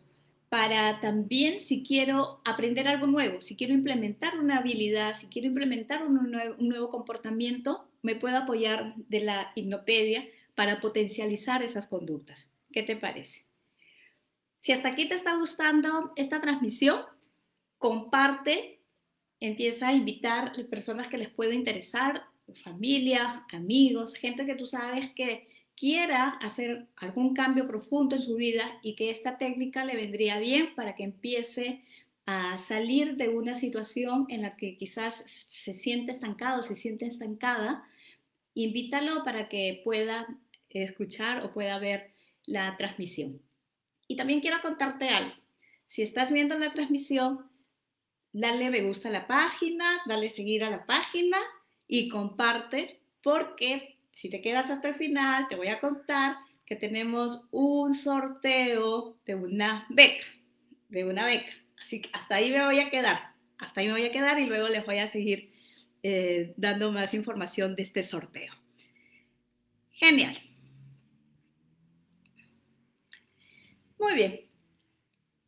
para 0.49 1.01
también 1.01 1.59
si 1.59 1.83
quiero 1.83 2.41
aprender 2.45 2.87
algo 2.87 3.05
nuevo, 3.05 3.41
si 3.41 3.57
quiero 3.57 3.73
implementar 3.73 4.39
una 4.39 4.59
habilidad, 4.59 5.13
si 5.13 5.27
quiero 5.27 5.47
implementar 5.47 6.03
un 6.05 6.31
nuevo, 6.57 6.89
comportamiento, 6.89 7.89
me 8.01 8.15
puedo 8.15 8.37
apoyar 8.37 8.95
de 8.95 9.21
la 9.21 9.51
hipnopedia 9.55 10.25
para 10.55 10.79
potencializar 10.79 11.63
esas 11.63 11.85
conductas. 11.85 12.49
¿Qué 12.71 12.81
te 12.81 12.95
parece? 12.95 13.45
Si 14.57 14.71
hasta 14.71 14.87
aquí 14.87 15.07
te 15.07 15.15
está 15.15 15.35
gustando 15.35 16.13
esta 16.15 16.39
transmisión, 16.39 17.01
comparte, 17.77 18.79
empieza 19.41 19.89
a 19.89 19.93
invitar 19.93 20.53
personas 20.69 21.09
que 21.09 21.17
les 21.17 21.29
pueda 21.29 21.53
interesar, 21.53 22.23
familia, 22.63 23.45
amigos, 23.51 24.15
gente 24.15 24.45
que 24.45 24.55
tú 24.55 24.65
sabes 24.65 25.11
que 25.11 25.49
quiera 25.77 26.29
hacer 26.41 26.87
algún 26.97 27.33
cambio 27.33 27.67
profundo 27.67 28.15
en 28.15 28.21
su 28.21 28.35
vida 28.35 28.79
y 28.81 28.95
que 28.95 29.09
esta 29.09 29.37
técnica 29.37 29.85
le 29.85 29.95
vendría 29.95 30.39
bien 30.39 30.75
para 30.75 30.95
que 30.95 31.03
empiece 31.03 31.83
a 32.25 32.57
salir 32.57 33.15
de 33.15 33.29
una 33.29 33.53
situación 33.53 34.25
en 34.27 34.41
la 34.41 34.57
que 34.57 34.75
quizás 34.75 35.15
se 35.15 35.73
siente 35.73 36.11
estancado, 36.11 36.63
se 36.63 36.75
siente 36.75 37.05
estancada, 37.05 37.83
invítalo 38.53 39.23
para 39.23 39.47
que 39.47 39.81
pueda 39.85 40.27
escuchar 40.83 41.43
o 41.43 41.53
pueda 41.53 41.79
ver 41.79 42.11
la 42.45 42.75
transmisión. 42.77 43.41
Y 44.07 44.15
también 44.15 44.41
quiero 44.41 44.61
contarte 44.61 45.09
algo. 45.09 45.33
Si 45.85 46.01
estás 46.01 46.31
viendo 46.31 46.57
la 46.57 46.73
transmisión, 46.73 47.49
dale 48.31 48.69
me 48.69 48.81
gusta 48.81 49.09
a 49.09 49.11
la 49.11 49.27
página, 49.27 49.85
dale 50.05 50.29
seguir 50.29 50.63
a 50.63 50.69
la 50.69 50.85
página 50.85 51.37
y 51.87 52.09
comparte 52.09 53.01
porque 53.21 53.96
si 54.17 54.29
te 54.29 54.41
quedas 54.41 54.71
hasta 54.71 54.87
el 54.87 54.95
final, 54.95 55.45
te 55.47 55.55
voy 55.55 55.67
a 55.67 55.79
contar 55.79 56.37
que 56.65 56.75
tenemos 56.75 57.47
un 57.51 57.93
sorteo 57.93 59.15
de 59.27 59.35
una 59.35 59.85
beca, 59.91 60.25
de 60.89 61.05
una 61.05 61.23
beca. 61.23 61.51
Así 61.79 62.01
que 62.01 62.09
hasta 62.13 62.33
ahí 62.33 62.49
me 62.49 62.65
voy 62.65 62.79
a 62.79 62.89
quedar, 62.89 63.35
hasta 63.59 63.79
ahí 63.79 63.85
me 63.85 63.93
voy 63.93 64.05
a 64.05 64.11
quedar 64.11 64.39
y 64.39 64.47
luego 64.47 64.69
les 64.69 64.83
voy 64.87 64.97
a 64.97 65.07
seguir 65.07 65.51
eh, 66.01 66.55
dando 66.57 66.91
más 66.91 67.13
información 67.13 67.75
de 67.75 67.83
este 67.83 68.01
sorteo. 68.01 68.51
Genial. 69.91 70.35
Muy 73.99 74.15
bien. 74.15 74.49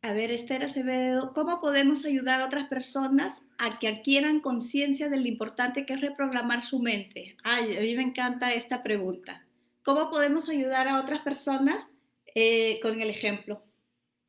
A 0.02 0.12
ver, 0.12 0.30
Esther 0.30 0.62
Acevedo, 0.62 1.32
¿cómo 1.32 1.60
podemos 1.60 2.04
ayudar 2.04 2.40
a 2.40 2.46
otras 2.46 2.68
personas 2.68 3.42
a 3.60 3.78
que 3.78 3.88
adquieran 3.88 4.40
conciencia 4.40 5.10
de 5.10 5.18
lo 5.18 5.28
importante 5.28 5.84
que 5.84 5.92
es 5.92 6.00
reprogramar 6.00 6.62
su 6.62 6.80
mente? 6.80 7.36
Ay, 7.44 7.76
a 7.76 7.80
mí 7.80 7.94
me 7.94 8.02
encanta 8.02 8.54
esta 8.54 8.82
pregunta. 8.82 9.46
¿Cómo 9.82 10.10
podemos 10.10 10.48
ayudar 10.48 10.88
a 10.88 10.98
otras 10.98 11.20
personas 11.20 11.88
eh, 12.34 12.80
con 12.80 13.00
el 13.00 13.10
ejemplo? 13.10 13.62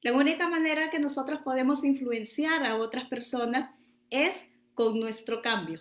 La 0.01 0.13
única 0.13 0.49
manera 0.49 0.89
que 0.89 0.99
nosotros 0.99 1.39
podemos 1.43 1.83
influenciar 1.85 2.65
a 2.65 2.75
otras 2.75 3.05
personas 3.05 3.69
es 4.09 4.45
con 4.73 4.99
nuestro 4.99 5.41
cambio. 5.41 5.79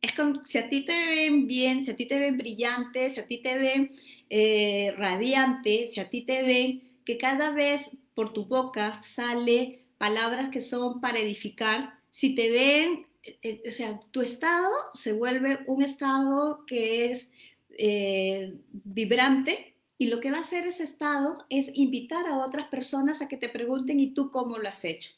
Es 0.00 0.14
con, 0.14 0.44
si 0.46 0.56
a 0.56 0.68
ti 0.68 0.82
te 0.84 0.92
ven 0.92 1.46
bien, 1.46 1.84
si 1.84 1.90
a 1.90 1.96
ti 1.96 2.06
te 2.06 2.18
ven 2.18 2.38
brillante, 2.38 3.10
si 3.10 3.20
a 3.20 3.26
ti 3.26 3.38
te 3.42 3.58
ven 3.58 3.90
eh, 4.30 4.94
radiante, 4.96 5.86
si 5.86 6.00
a 6.00 6.08
ti 6.08 6.22
te 6.22 6.42
ven 6.42 6.82
que 7.04 7.18
cada 7.18 7.50
vez 7.50 7.98
por 8.14 8.32
tu 8.32 8.46
boca 8.46 8.94
sale 9.02 9.84
palabras 9.98 10.48
que 10.48 10.62
son 10.62 11.02
para 11.02 11.18
edificar, 11.18 11.99
si 12.20 12.34
te 12.34 12.50
ven, 12.50 13.06
eh, 13.22 13.38
eh, 13.40 13.62
o 13.66 13.72
sea, 13.72 13.98
tu 14.10 14.20
estado 14.20 14.68
se 14.92 15.14
vuelve 15.14 15.60
un 15.66 15.82
estado 15.82 16.66
que 16.66 17.10
es 17.10 17.32
eh, 17.78 18.58
vibrante 18.70 19.74
y 19.96 20.08
lo 20.08 20.20
que 20.20 20.30
va 20.30 20.36
a 20.36 20.42
hacer 20.42 20.66
ese 20.66 20.82
estado 20.82 21.38
es 21.48 21.74
invitar 21.78 22.26
a 22.26 22.36
otras 22.36 22.68
personas 22.68 23.22
a 23.22 23.28
que 23.28 23.38
te 23.38 23.48
pregunten 23.48 24.00
y 24.00 24.10
tú 24.12 24.30
cómo 24.30 24.58
lo 24.58 24.68
has 24.68 24.84
hecho. 24.84 25.12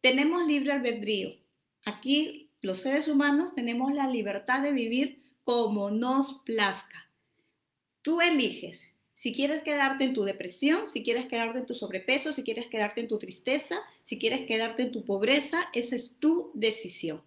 Tenemos 0.00 0.46
libre 0.46 0.72
albedrío. 0.72 1.36
Aquí 1.84 2.48
los 2.62 2.78
seres 2.78 3.06
humanos 3.06 3.54
tenemos 3.54 3.92
la 3.92 4.08
libertad 4.08 4.62
de 4.62 4.72
vivir 4.72 5.22
como 5.44 5.90
nos 5.90 6.40
plazca. 6.46 7.10
Tú 8.00 8.22
eliges 8.22 8.95
si 9.16 9.32
quieres 9.32 9.62
quedarte 9.62 10.04
en 10.04 10.12
tu 10.12 10.24
depresión, 10.24 10.88
si 10.88 11.02
quieres 11.02 11.24
quedarte 11.24 11.60
en 11.60 11.64
tu 11.64 11.72
sobrepeso, 11.72 12.32
si 12.32 12.44
quieres 12.44 12.66
quedarte 12.66 13.00
en 13.00 13.08
tu 13.08 13.18
tristeza, 13.18 13.78
si 14.02 14.18
quieres 14.18 14.42
quedarte 14.42 14.82
en 14.82 14.92
tu 14.92 15.06
pobreza, 15.06 15.70
esa 15.72 15.96
es 15.96 16.18
tu 16.18 16.50
decisión. 16.52 17.22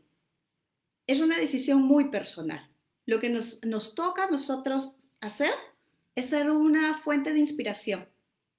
Es 1.08 1.20
una 1.20 1.40
decisión 1.40 1.82
muy 1.82 2.12
personal. 2.12 2.70
Lo 3.08 3.20
que 3.20 3.32
nos, 3.32 3.66
nos 3.66 3.96
toca 3.96 4.26
a 4.26 4.30
nosotros 4.30 5.10
hacer 5.20 5.50
es 6.14 6.28
ser 6.28 6.52
una 6.52 7.00
fuente 7.00 7.34
de 7.34 7.40
inspiración 7.40 8.08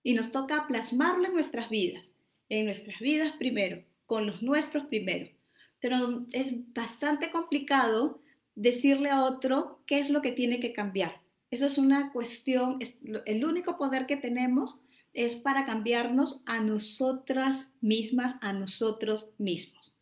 y 0.03 0.15
nos 0.15 0.33
toca 0.33 0.67
plasmarlo 0.67 1.27
en 1.27 1.35
nuestras 1.35 1.71
vidas, 1.71 2.13
en 2.49 2.65
nuestras 2.65 2.99
vidas 2.99 3.37
primero, 3.39 3.85
con 4.07 4.27
los 4.27 4.43
nuestros 4.43 4.87
primero. 4.87 5.31
Pero 5.79 6.27
es 6.33 6.49
bastante 6.75 7.31
complicado 7.31 8.21
decirle 8.57 9.09
a 9.09 9.23
otro 9.23 9.85
qué 9.87 10.01
es 10.01 10.11
lo 10.11 10.21
que 10.21 10.33
tiene 10.33 10.59
que 10.59 10.73
cambiar 10.73 11.21
Eso 11.51 11.67
es 11.67 11.79
una 11.79 12.13
cuestión, 12.13 12.79
el 13.27 13.45
único 13.45 13.77
poder 13.77 14.07
que 14.07 14.17
tenemos 14.17 14.81
es 15.13 15.35
para 15.35 15.65
cambiarnos 15.65 16.43
a 16.47 16.61
nosotras 16.61 17.75
mismas, 17.81 18.37
a 18.41 18.53
nosotros 18.53 19.31
mismos. 19.39 19.99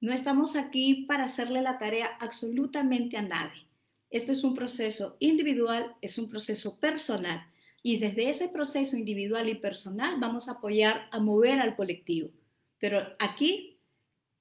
No 0.00 0.12
estamos 0.12 0.56
aquí 0.56 1.04
para 1.06 1.24
hacerle 1.24 1.62
la 1.62 1.78
tarea 1.78 2.10
absolutamente 2.20 3.16
a 3.16 3.22
nadie. 3.22 3.66
Esto 4.10 4.32
es 4.32 4.44
un 4.44 4.54
proceso 4.54 5.16
individual, 5.18 5.94
es 6.00 6.16
un 6.16 6.30
proceso 6.30 6.78
personal 6.78 7.46
y 7.82 7.98
desde 7.98 8.28
ese 8.28 8.48
proceso 8.48 8.96
individual 8.96 9.48
y 9.48 9.54
personal 9.54 10.18
vamos 10.18 10.48
a 10.48 10.52
apoyar 10.52 11.08
a 11.12 11.20
mover 11.20 11.60
al 11.60 11.76
colectivo. 11.76 12.30
Pero 12.78 13.00
aquí 13.18 13.78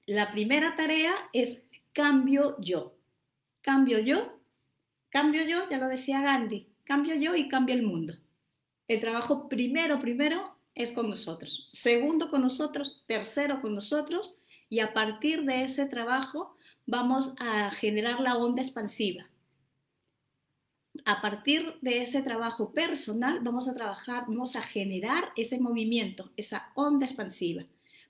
la 0.06 0.32
primera 0.32 0.76
tarea 0.76 1.14
es 1.34 1.70
cambio 1.94 2.58
yo. 2.60 2.96
Cambio 3.62 4.00
yo, 4.00 4.35
cambio 5.16 5.46
yo, 5.46 5.70
ya 5.70 5.78
lo 5.78 5.88
decía 5.88 6.20
Gandhi, 6.20 6.68
cambio 6.84 7.16
yo 7.16 7.38
y 7.38 7.48
cambia 7.48 7.74
el 7.74 7.84
mundo. 7.84 8.16
El 8.86 9.00
trabajo 9.00 9.48
primero, 9.48 9.98
primero 9.98 10.58
es 10.74 10.92
con 10.92 11.10
nosotros. 11.10 11.70
Segundo 11.72 12.30
con 12.30 12.42
nosotros, 12.42 13.02
tercero 13.08 13.62
con 13.62 13.74
nosotros 13.74 14.36
y 14.68 14.80
a 14.82 14.92
partir 14.92 15.46
de 15.46 15.64
ese 15.64 15.86
trabajo 15.86 16.58
vamos 16.86 17.34
a 17.40 17.72
generar 17.72 18.20
la 18.20 18.36
onda 18.36 18.62
expansiva. 18.62 19.30
A 21.06 21.22
partir 21.22 21.76
de 21.80 22.02
ese 22.02 22.22
trabajo 22.22 22.74
personal 22.74 23.40
vamos 23.40 23.70
a 23.70 23.74
trabajar, 23.74 24.26
vamos 24.28 24.58
a 24.58 24.62
generar 24.62 25.32
ese 25.38 25.62
movimiento, 25.62 26.34
esa 26.36 26.74
onda 26.76 27.06
expansiva. 27.06 27.64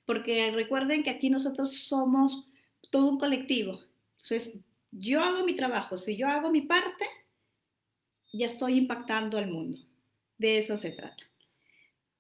Porque 0.07 0.49
recuerden 0.49 1.03
que 1.03 1.11
aquí 1.11 1.29
nosotros 1.29 1.71
somos 1.71 2.47
todo 2.89 3.05
un 3.11 3.19
colectivo. 3.19 3.79
Entonces, 4.13 4.59
yo 4.97 5.21
hago 5.21 5.43
mi 5.43 5.55
trabajo, 5.55 5.97
si 5.97 6.15
yo 6.15 6.27
hago 6.27 6.51
mi 6.51 6.61
parte, 6.61 7.05
ya 8.33 8.45
estoy 8.45 8.77
impactando 8.77 9.37
al 9.37 9.47
mundo. 9.47 9.77
De 10.37 10.57
eso 10.57 10.77
se 10.77 10.91
trata. 10.91 11.23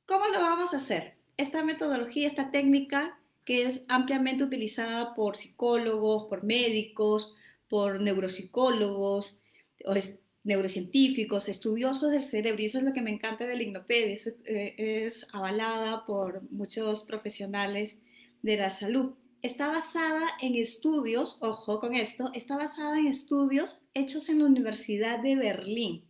¿Cómo 0.05 0.27
lo 0.27 0.39
vamos 0.39 0.73
a 0.73 0.77
hacer? 0.77 1.15
Esta 1.37 1.63
metodología, 1.63 2.27
esta 2.27 2.51
técnica 2.51 3.19
que 3.43 3.63
es 3.63 3.85
ampliamente 3.87 4.43
utilizada 4.43 5.13
por 5.13 5.35
psicólogos, 5.37 6.25
por 6.25 6.43
médicos, 6.43 7.35
por 7.69 8.01
neuropsicólogos, 8.01 9.39
o 9.85 9.93
neurocientíficos, 10.43 11.49
estudiosos 11.49 12.11
del 12.11 12.23
cerebro, 12.23 12.61
y 12.61 12.65
eso 12.65 12.77
es 12.77 12.83
lo 12.83 12.93
que 12.93 13.01
me 13.01 13.11
encanta 13.11 13.45
del 13.45 13.61
Ignopedia, 13.61 14.13
es, 14.13 14.27
eh, 14.45 14.75
es 14.77 15.27
avalada 15.31 16.05
por 16.05 16.43
muchos 16.51 17.03
profesionales 17.03 17.99
de 18.41 18.57
la 18.57 18.69
salud. 18.69 19.13
Está 19.45 19.67
basada 19.67 20.27
en 20.41 20.55
estudios, 20.55 21.37
ojo 21.39 21.79
con 21.79 21.93
esto, 21.93 22.31
está 22.33 22.57
basada 22.57 22.97
en 22.97 23.05
estudios 23.05 23.83
hechos 23.93 24.27
en 24.29 24.39
la 24.39 24.45
Universidad 24.45 25.19
de 25.19 25.35
Berlín 25.35 26.05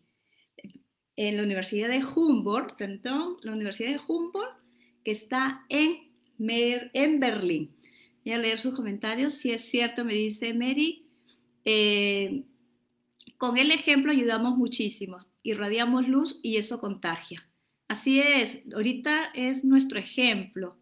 en 1.18 1.38
la 1.38 1.44
Universidad 1.44 1.90
de 1.90 2.04
Humboldt, 2.04 2.80
la 2.80 3.52
Universidad 3.52 3.92
de 3.92 4.00
Humboldt, 4.08 4.58
que 5.04 5.12
está 5.12 5.66
en, 5.70 6.12
en 6.40 7.20
Berlín. 7.20 7.76
Voy 8.24 8.34
a 8.34 8.38
leer 8.38 8.60
sus 8.60 8.76
comentarios. 8.76 9.34
Si 9.34 9.52
es 9.52 9.62
cierto, 9.62 10.04
me 10.04 10.14
dice 10.14 10.54
Mary. 10.54 11.08
Eh, 11.64 12.44
con 13.38 13.58
el 13.58 13.72
ejemplo 13.72 14.12
ayudamos 14.12 14.58
muchísimo, 14.58 15.18
irradiamos 15.44 16.08
luz 16.08 16.40
y 16.42 16.58
eso 16.58 16.80
contagia. 16.80 17.48
Así 17.88 18.20
es, 18.20 18.62
ahorita 18.74 19.26
es 19.34 19.64
nuestro 19.64 20.00
ejemplo. 20.00 20.78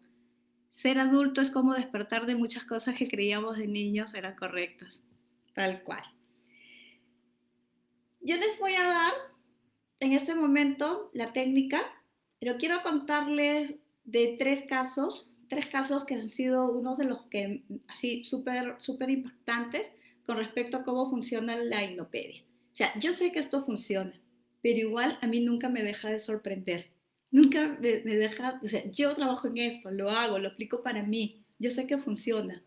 Ser 0.74 0.98
adulto 0.98 1.40
es 1.40 1.50
como 1.50 1.72
despertar 1.72 2.26
de 2.26 2.34
muchas 2.34 2.64
cosas 2.64 2.98
que 2.98 3.06
creíamos 3.06 3.56
de 3.58 3.68
niños 3.68 4.12
eran 4.12 4.34
correctas, 4.34 5.04
tal 5.54 5.84
cual. 5.84 6.02
Yo 8.20 8.36
les 8.36 8.58
voy 8.58 8.74
a 8.74 8.82
dar 8.82 9.12
en 10.00 10.12
este 10.12 10.34
momento 10.34 11.12
la 11.14 11.32
técnica, 11.32 11.80
pero 12.40 12.56
quiero 12.56 12.82
contarles 12.82 13.76
de 14.02 14.34
tres 14.36 14.64
casos, 14.68 15.36
tres 15.48 15.68
casos 15.68 16.04
que 16.04 16.14
han 16.14 16.28
sido 16.28 16.72
uno 16.72 16.96
de 16.96 17.04
los 17.04 17.22
que 17.26 17.62
así 17.86 18.24
súper, 18.24 18.74
súper 18.78 19.10
impactantes 19.10 19.92
con 20.26 20.38
respecto 20.38 20.78
a 20.78 20.82
cómo 20.82 21.08
funciona 21.08 21.54
la 21.54 21.84
hipnopedia. 21.84 22.42
O 22.72 22.76
sea, 22.76 22.98
yo 22.98 23.12
sé 23.12 23.30
que 23.30 23.38
esto 23.38 23.64
funciona, 23.64 24.20
pero 24.60 24.80
igual 24.80 25.20
a 25.22 25.28
mí 25.28 25.38
nunca 25.38 25.68
me 25.68 25.84
deja 25.84 26.10
de 26.10 26.18
sorprender. 26.18 26.93
Nunca 27.34 27.76
me, 27.80 28.00
me 28.04 28.16
deja, 28.16 28.60
o 28.62 28.68
sea, 28.68 28.88
yo 28.92 29.12
trabajo 29.16 29.48
en 29.48 29.58
esto, 29.58 29.90
lo 29.90 30.08
hago, 30.08 30.38
lo 30.38 30.50
aplico 30.50 30.78
para 30.78 31.02
mí, 31.02 31.44
yo 31.58 31.68
sé 31.68 31.84
que 31.84 31.98
funciona, 31.98 32.62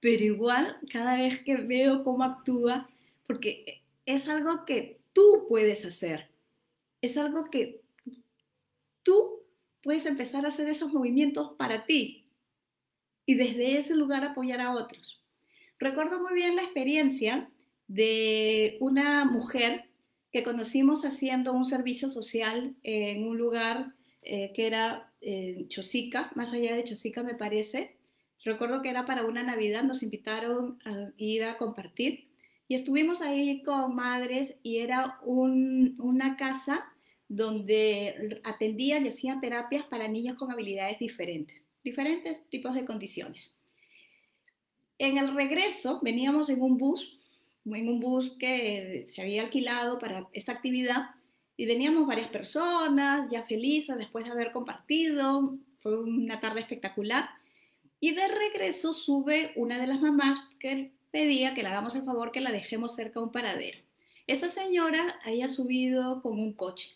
pero 0.00 0.24
igual 0.24 0.76
cada 0.92 1.16
vez 1.16 1.38
que 1.38 1.54
veo 1.54 2.02
cómo 2.02 2.24
actúa, 2.24 2.90
porque 3.28 3.80
es 4.06 4.26
algo 4.26 4.64
que 4.64 4.98
tú 5.12 5.46
puedes 5.48 5.84
hacer, 5.84 6.32
es 7.00 7.16
algo 7.16 7.48
que 7.48 7.80
tú 9.04 9.44
puedes 9.84 10.04
empezar 10.04 10.44
a 10.44 10.48
hacer 10.48 10.68
esos 10.68 10.92
movimientos 10.92 11.52
para 11.56 11.86
ti 11.86 12.26
y 13.24 13.36
desde 13.36 13.78
ese 13.78 13.94
lugar 13.94 14.24
apoyar 14.24 14.60
a 14.60 14.74
otros. 14.74 15.22
Recuerdo 15.78 16.18
muy 16.18 16.34
bien 16.34 16.56
la 16.56 16.64
experiencia 16.64 17.52
de 17.86 18.78
una 18.80 19.24
mujer 19.26 19.88
que 20.32 20.42
conocimos 20.42 21.04
haciendo 21.04 21.52
un 21.52 21.64
servicio 21.64 22.08
social 22.08 22.74
en 22.82 23.22
un 23.22 23.38
lugar 23.38 23.94
eh, 24.30 24.52
que 24.52 24.66
era 24.66 25.10
eh, 25.22 25.64
Chosica, 25.68 26.30
más 26.34 26.52
allá 26.52 26.76
de 26.76 26.84
Chosica 26.84 27.22
me 27.22 27.34
parece. 27.34 27.96
Recuerdo 28.44 28.82
que 28.82 28.90
era 28.90 29.06
para 29.06 29.24
una 29.24 29.42
Navidad, 29.42 29.84
nos 29.84 30.02
invitaron 30.02 30.78
a 30.84 31.10
ir 31.16 31.44
a 31.44 31.56
compartir 31.56 32.28
y 32.68 32.74
estuvimos 32.74 33.22
ahí 33.22 33.62
con 33.62 33.94
madres 33.94 34.56
y 34.62 34.80
era 34.80 35.18
una 35.22 36.36
casa 36.36 36.92
donde 37.26 38.38
atendían 38.44 39.06
y 39.06 39.08
hacían 39.08 39.40
terapias 39.40 39.84
para 39.84 40.08
niños 40.08 40.36
con 40.36 40.50
habilidades 40.50 40.98
diferentes, 40.98 41.64
diferentes 41.82 42.46
tipos 42.50 42.74
de 42.74 42.84
condiciones. 42.84 43.56
En 44.98 45.16
el 45.16 45.34
regreso 45.34 46.00
veníamos 46.02 46.50
en 46.50 46.60
un 46.60 46.76
bus, 46.76 47.18
en 47.64 47.88
un 47.88 47.98
bus 47.98 48.36
que 48.38 49.06
se 49.08 49.22
había 49.22 49.44
alquilado 49.44 49.98
para 49.98 50.28
esta 50.34 50.52
actividad 50.52 51.14
y 51.58 51.66
veníamos 51.66 52.06
varias 52.06 52.28
personas 52.28 53.28
ya 53.30 53.42
felices 53.42 53.98
después 53.98 54.24
de 54.24 54.30
haber 54.30 54.52
compartido, 54.52 55.58
fue 55.80 56.00
una 56.00 56.38
tarde 56.38 56.60
espectacular 56.60 57.28
y 57.98 58.12
de 58.12 58.28
regreso 58.28 58.92
sube 58.92 59.52
una 59.56 59.78
de 59.80 59.88
las 59.88 60.00
mamás 60.00 60.38
que 60.60 60.92
pedía 61.10 61.54
que 61.54 61.62
le 61.62 61.68
hagamos 61.68 61.96
el 61.96 62.04
favor 62.04 62.30
que 62.30 62.40
la 62.40 62.52
dejemos 62.52 62.94
cerca 62.94 63.18
de 63.18 63.26
un 63.26 63.32
paradero. 63.32 63.78
Esta 64.28 64.48
señora 64.48 65.18
había 65.24 65.48
subido 65.48 66.22
con 66.22 66.38
un 66.38 66.52
coche. 66.52 66.92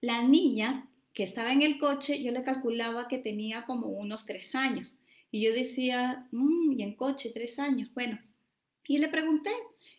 La 0.00 0.22
niña 0.22 0.88
que 1.12 1.24
estaba 1.24 1.52
en 1.52 1.60
el 1.60 1.78
coche, 1.78 2.22
yo 2.22 2.32
le 2.32 2.42
calculaba 2.42 3.08
que 3.08 3.18
tenía 3.18 3.64
como 3.66 3.88
unos 3.88 4.24
tres 4.24 4.54
años. 4.54 4.98
Y 5.30 5.42
yo 5.42 5.52
decía, 5.52 6.26
mmm, 6.30 6.72
y 6.72 6.82
en 6.82 6.94
coche, 6.94 7.32
tres 7.34 7.58
años. 7.58 7.92
Bueno, 7.92 8.18
y 8.86 8.96
le 8.98 9.08
pregunté, 9.08 9.50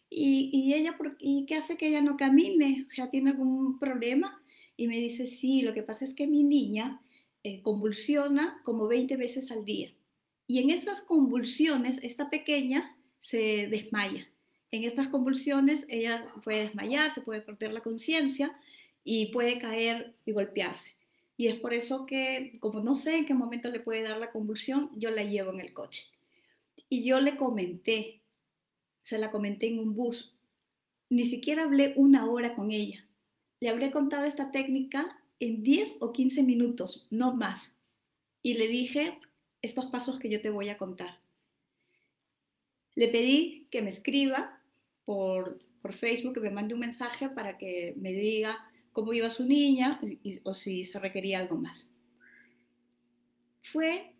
¿y, 0.10 0.74
ella 0.74 0.98
por, 0.98 1.18
¿y 1.20 1.46
qué 1.46 1.56
hace 1.56 1.78
que 1.78 1.88
ella 1.88 2.02
no 2.02 2.18
camine? 2.18 2.84
O 2.86 2.90
sea, 2.90 3.10
¿tiene 3.10 3.32
algún 3.32 3.80
problema? 3.80 4.42
Y 4.76 4.88
me 4.88 5.00
dice, 5.00 5.26
sí, 5.26 5.62
lo 5.62 5.74
que 5.74 5.84
pasa 5.84 6.04
es 6.04 6.14
que 6.14 6.28
mi 6.28 6.44
niña 6.44 7.02
eh, 7.44 7.62
convulsiona 7.62 8.62
como 8.64 8.88
20 8.88 9.18
veces 9.18 9.52
al 9.52 9.66
día. 9.66 9.94
Y 10.48 10.60
en 10.60 10.70
estas 10.70 11.02
convulsiones, 11.02 12.00
esta 12.04 12.30
pequeña 12.30 12.98
se 13.20 13.68
desmaya. 13.68 14.28
En 14.72 14.84
estas 14.84 15.10
convulsiones 15.10 15.86
ella 15.90 16.32
puede 16.44 16.64
desmayar, 16.64 17.12
se 17.12 17.22
puede 17.22 17.42
perder 17.42 17.74
la 17.74 17.82
conciencia 17.82 18.58
y 19.04 19.28
puede 19.28 19.60
caer 19.60 20.16
y 20.26 20.32
golpearse. 20.32 20.96
Y 21.38 21.48
es 21.48 21.56
por 21.56 21.74
eso 21.74 22.06
que, 22.06 22.58
como 22.60 22.82
no 22.82 22.96
sé 22.96 23.18
en 23.18 23.26
qué 23.26 23.34
momento 23.34 23.70
le 23.70 23.80
puede 23.80 24.02
dar 24.02 24.18
la 24.18 24.32
convulsión, 24.32 24.92
yo 24.96 25.12
la 25.12 25.24
llevo 25.24 25.52
en 25.52 25.60
el 25.60 25.74
coche. 25.74 26.06
Y 26.90 27.04
yo 27.04 27.20
le 27.20 27.38
comenté, 27.38 28.22
se 29.08 29.18
la 29.18 29.32
comenté 29.32 29.68
en 29.68 29.80
un 29.80 29.96
bus. 29.96 30.36
Ni 31.10 31.26
siquiera 31.26 31.64
hablé 31.64 31.94
una 31.96 32.30
hora 32.30 32.54
con 32.56 32.72
ella. 32.72 33.08
Le 33.62 33.70
habré 33.70 33.90
contado 33.90 34.26
esta 34.26 34.52
técnica 34.52 35.24
en 35.40 35.64
10 35.64 36.00
o 36.02 36.12
15 36.12 36.44
minutos, 36.44 37.08
no 37.10 37.34
más. 37.34 37.74
Y 38.44 38.56
le 38.56 38.68
dije 38.68 39.18
estos 39.62 39.86
pasos 39.86 40.20
que 40.20 40.30
yo 40.30 40.42
te 40.42 40.50
voy 40.50 40.68
a 40.68 40.78
contar. 40.78 41.22
Le 42.96 43.08
pedí 43.08 43.70
que 43.72 43.82
me 43.82 43.92
escriba 43.92 44.62
por, 45.06 45.58
por 45.82 45.94
Facebook, 45.94 46.34
que 46.34 46.42
me 46.42 46.50
mande 46.50 46.74
un 46.74 46.82
mensaje 46.82 47.30
para 47.30 47.58
que 47.58 47.94
me 47.96 48.12
diga 48.12 48.58
cómo 48.92 49.14
iba 49.14 49.30
su 49.30 49.46
niña 49.46 50.02
o 50.44 50.54
si 50.54 50.84
se 50.84 51.00
requería 51.00 51.40
algo 51.40 51.56
más. 51.56 51.96
Fue 53.62 54.14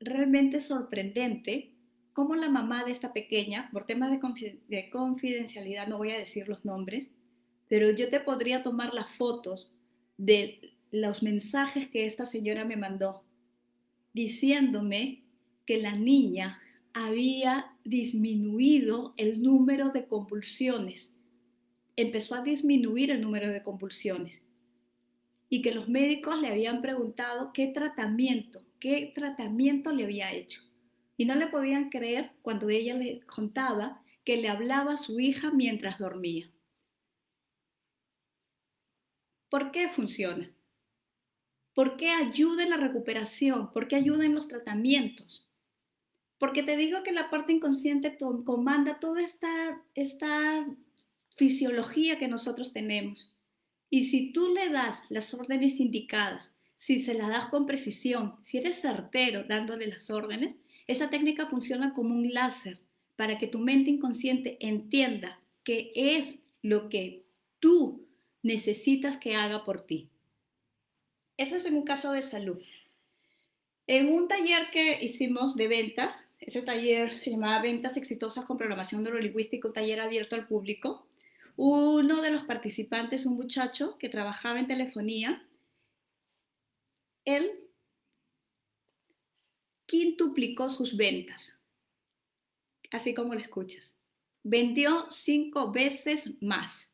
realmente 0.00 0.60
sorprendente 0.60 1.77
cómo 2.18 2.34
la 2.34 2.48
mamá 2.48 2.84
de 2.84 2.90
esta 2.90 3.12
pequeña, 3.12 3.70
por 3.72 3.84
temas 3.84 4.10
de, 4.10 4.58
de 4.66 4.90
confidencialidad 4.90 5.86
no 5.86 5.98
voy 5.98 6.10
a 6.10 6.18
decir 6.18 6.48
los 6.48 6.64
nombres, 6.64 7.12
pero 7.68 7.92
yo 7.92 8.08
te 8.08 8.18
podría 8.18 8.64
tomar 8.64 8.92
las 8.92 9.08
fotos 9.12 9.70
de 10.16 10.74
los 10.90 11.22
mensajes 11.22 11.86
que 11.86 12.06
esta 12.06 12.26
señora 12.26 12.64
me 12.64 12.76
mandó 12.76 13.22
diciéndome 14.14 15.22
que 15.64 15.78
la 15.78 15.94
niña 15.94 16.60
había 16.92 17.76
disminuido 17.84 19.14
el 19.16 19.40
número 19.40 19.90
de 19.90 20.08
convulsiones. 20.08 21.14
empezó 21.94 22.34
a 22.34 22.42
disminuir 22.42 23.12
el 23.12 23.20
número 23.20 23.48
de 23.48 23.62
convulsiones 23.62 24.42
y 25.48 25.62
que 25.62 25.70
los 25.70 25.88
médicos 25.88 26.40
le 26.40 26.48
habían 26.48 26.82
preguntado 26.82 27.52
qué 27.52 27.68
tratamiento, 27.68 28.64
qué 28.80 29.12
tratamiento 29.14 29.92
le 29.92 30.02
había 30.02 30.32
hecho. 30.32 30.67
Y 31.18 31.26
no 31.26 31.34
le 31.34 31.48
podían 31.48 31.90
creer 31.90 32.32
cuando 32.40 32.70
ella 32.70 32.94
le 32.94 33.20
contaba 33.26 34.02
que 34.24 34.38
le 34.38 34.48
hablaba 34.48 34.94
a 34.94 34.96
su 34.96 35.20
hija 35.20 35.50
mientras 35.50 35.98
dormía. 35.98 36.50
¿Por 39.50 39.70
qué 39.70 39.88
funciona? 39.90 40.50
¿Por 41.74 41.96
qué 41.96 42.10
ayuda 42.10 42.62
en 42.62 42.70
la 42.70 42.76
recuperación? 42.76 43.72
¿Por 43.72 43.88
qué 43.88 43.96
ayuda 43.96 44.24
en 44.24 44.34
los 44.34 44.48
tratamientos? 44.48 45.50
Porque 46.38 46.62
te 46.62 46.76
digo 46.76 47.02
que 47.02 47.12
la 47.12 47.30
parte 47.30 47.52
inconsciente 47.52 48.16
comanda 48.44 49.00
toda 49.00 49.22
esta, 49.22 49.82
esta 49.94 50.66
fisiología 51.34 52.18
que 52.18 52.28
nosotros 52.28 52.72
tenemos. 52.72 53.34
Y 53.90 54.04
si 54.04 54.32
tú 54.32 54.52
le 54.54 54.68
das 54.70 55.02
las 55.08 55.34
órdenes 55.34 55.80
indicadas, 55.80 56.56
si 56.76 57.00
se 57.00 57.14
las 57.14 57.28
das 57.28 57.48
con 57.48 57.66
precisión, 57.66 58.36
si 58.42 58.58
eres 58.58 58.80
certero 58.80 59.44
dándole 59.44 59.88
las 59.88 60.10
órdenes, 60.10 60.58
esa 60.88 61.10
técnica 61.10 61.46
funciona 61.46 61.92
como 61.92 62.14
un 62.14 62.32
láser 62.32 62.80
para 63.14 63.38
que 63.38 63.46
tu 63.46 63.58
mente 63.58 63.90
inconsciente 63.90 64.56
entienda 64.60 65.40
qué 65.62 65.92
es 65.94 66.46
lo 66.62 66.88
que 66.88 67.26
tú 67.60 68.08
necesitas 68.42 69.18
que 69.18 69.36
haga 69.36 69.64
por 69.64 69.82
ti. 69.82 70.08
Eso 71.36 71.56
es 71.56 71.66
en 71.66 71.74
un 71.74 71.84
caso 71.84 72.12
de 72.12 72.22
salud. 72.22 72.60
En 73.86 74.12
un 74.12 74.28
taller 74.28 74.70
que 74.70 74.98
hicimos 75.00 75.56
de 75.56 75.68
ventas, 75.68 76.30
ese 76.40 76.62
taller 76.62 77.10
se 77.10 77.30
llamaba 77.30 77.62
Ventas 77.62 77.96
Exitosas 77.96 78.44
con 78.44 78.56
Programación 78.56 79.02
Neurolingüística, 79.02 79.68
un 79.68 79.74
taller 79.74 80.00
abierto 80.00 80.36
al 80.36 80.46
público, 80.46 81.06
uno 81.56 82.22
de 82.22 82.30
los 82.30 82.42
participantes, 82.44 83.26
un 83.26 83.36
muchacho 83.36 83.98
que 83.98 84.08
trabajaba 84.08 84.58
en 84.58 84.68
telefonía, 84.68 85.46
él 87.24 87.67
quintuplicó 89.88 90.68
sus 90.68 90.96
ventas, 90.96 91.64
así 92.90 93.14
como 93.14 93.34
lo 93.34 93.40
escuchas. 93.40 93.96
Vendió 94.44 95.06
cinco 95.10 95.72
veces 95.72 96.40
más. 96.42 96.92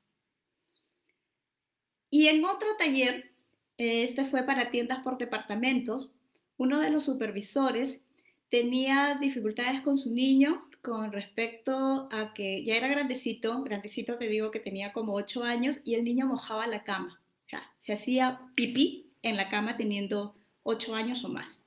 Y 2.09 2.29
en 2.29 2.45
otro 2.45 2.69
taller, 2.79 3.35
este 3.77 4.25
fue 4.25 4.45
para 4.45 4.71
tiendas 4.71 5.03
por 5.03 5.19
departamentos, 5.19 6.13
uno 6.57 6.79
de 6.79 6.91
los 6.91 7.05
supervisores 7.05 8.05
tenía 8.49 9.19
dificultades 9.21 9.81
con 9.81 9.99
su 9.99 10.15
niño 10.15 10.69
con 10.81 11.11
respecto 11.11 12.09
a 12.13 12.33
que 12.33 12.63
ya 12.65 12.77
era 12.77 12.87
grandecito, 12.87 13.65
grandecito 13.65 14.19
te 14.19 14.29
digo 14.29 14.53
que 14.53 14.61
tenía 14.61 14.93
como 14.93 15.15
8 15.15 15.43
años 15.43 15.81
y 15.85 15.95
el 15.95 16.05
niño 16.05 16.27
mojaba 16.27 16.69
la 16.69 16.85
cama, 16.85 17.21
o 17.41 17.43
sea, 17.43 17.75
se 17.79 17.93
hacía 17.93 18.43
pipí 18.55 19.11
en 19.23 19.37
la 19.37 19.49
cama 19.49 19.77
teniendo 19.77 20.37
8 20.63 20.95
años 20.95 21.25
o 21.25 21.29
más. 21.31 21.64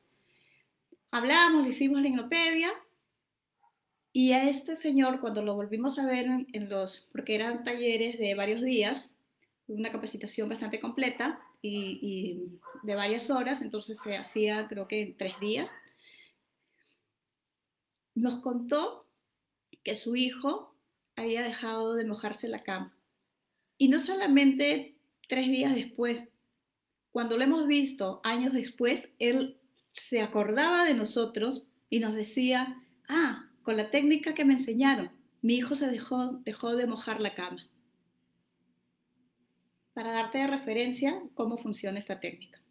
Hablamos, 1.11 1.63
le 1.63 1.69
hicimos 1.69 2.01
la 2.01 2.07
enciclopedia 2.07 2.71
y 4.13 4.33
a 4.33 4.49
este 4.49 4.75
señor 4.75 5.19
cuando 5.19 5.41
lo 5.41 5.55
volvimos 5.55 5.97
a 5.99 6.05
ver 6.05 6.27
en 6.51 6.69
los, 6.69 7.07
porque 7.11 7.35
eran 7.35 7.63
talleres 7.63 8.17
de 8.19 8.35
varios 8.35 8.61
días, 8.61 9.15
una 9.67 9.91
capacitación 9.91 10.49
bastante 10.49 10.79
completa 10.79 11.39
y 11.61 12.59
de 12.83 12.95
varias 12.95 13.29
horas, 13.29 13.61
entonces 13.61 13.99
se 13.99 14.15
hacía 14.15 14.67
creo 14.67 14.87
que 14.87 15.01
en 15.01 15.17
tres 15.17 15.39
días, 15.39 15.71
nos 18.17 18.39
contó 18.39 19.07
que 19.83 19.95
su 19.95 20.15
hijo 20.15 20.75
había 21.15 21.43
dejado 21.43 21.93
de 21.93 22.05
mojarse 22.05 22.47
la 22.47 22.59
cama. 22.59 22.97
Y 23.77 23.89
no 23.89 23.99
solamente 23.99 24.97
tres 25.27 25.47
días 25.49 25.75
después, 25.75 26.27
cuando 27.11 27.37
lo 27.37 27.43
hemos 27.43 27.67
visto 27.67 28.21
años 28.23 28.53
después, 28.53 29.13
él 29.19 29.59
se 29.97 30.21
acordaba 30.21 30.85
de 30.85 30.93
nosotros 30.93 31.67
y 31.89 31.99
nos 31.99 32.13
decía, 32.13 32.81
ah, 33.09 33.49
con 33.63 33.77
la 33.77 33.89
técnica 33.89 34.33
que 34.33 34.45
me 34.45 34.53
enseñaron, 34.53 35.11
mi 35.41 35.55
hijo 35.55 35.75
se 35.75 35.87
dejó, 35.89 36.33
dejó 36.45 36.75
de 36.75 36.87
mojar 36.87 37.19
la 37.19 37.35
cama. 37.35 37.67
Para 39.93 40.11
darte 40.11 40.37
de 40.37 40.47
referencia 40.47 41.21
cómo 41.33 41.57
funciona 41.57 41.99
esta 41.99 42.19
técnica. 42.19 42.61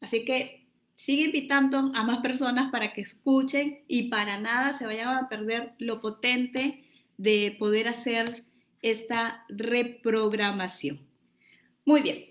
Así 0.00 0.24
que 0.24 0.66
sigue 0.96 1.24
invitando 1.24 1.92
a 1.94 2.04
más 2.04 2.18
personas 2.18 2.70
para 2.70 2.92
que 2.92 3.02
escuchen 3.02 3.84
y 3.86 4.08
para 4.08 4.40
nada 4.40 4.72
se 4.72 4.86
vayan 4.86 5.08
a 5.08 5.28
perder 5.28 5.74
lo 5.78 6.00
potente 6.00 6.84
de 7.16 7.54
poder 7.58 7.88
hacer 7.88 8.44
esta 8.80 9.44
reprogramación. 9.48 11.06
Muy 11.84 12.00
bien, 12.00 12.24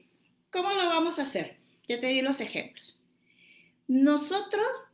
¿cómo 0.51 0.69
lo 0.71 0.87
vamos 0.87 1.19
a 1.19 1.23
hacer? 1.23 1.59
Ya 1.87 1.99
te 1.99 2.07
di 2.07 2.21
los 2.21 2.39
ejemplos. 2.39 3.02
Nosotros 3.87 4.89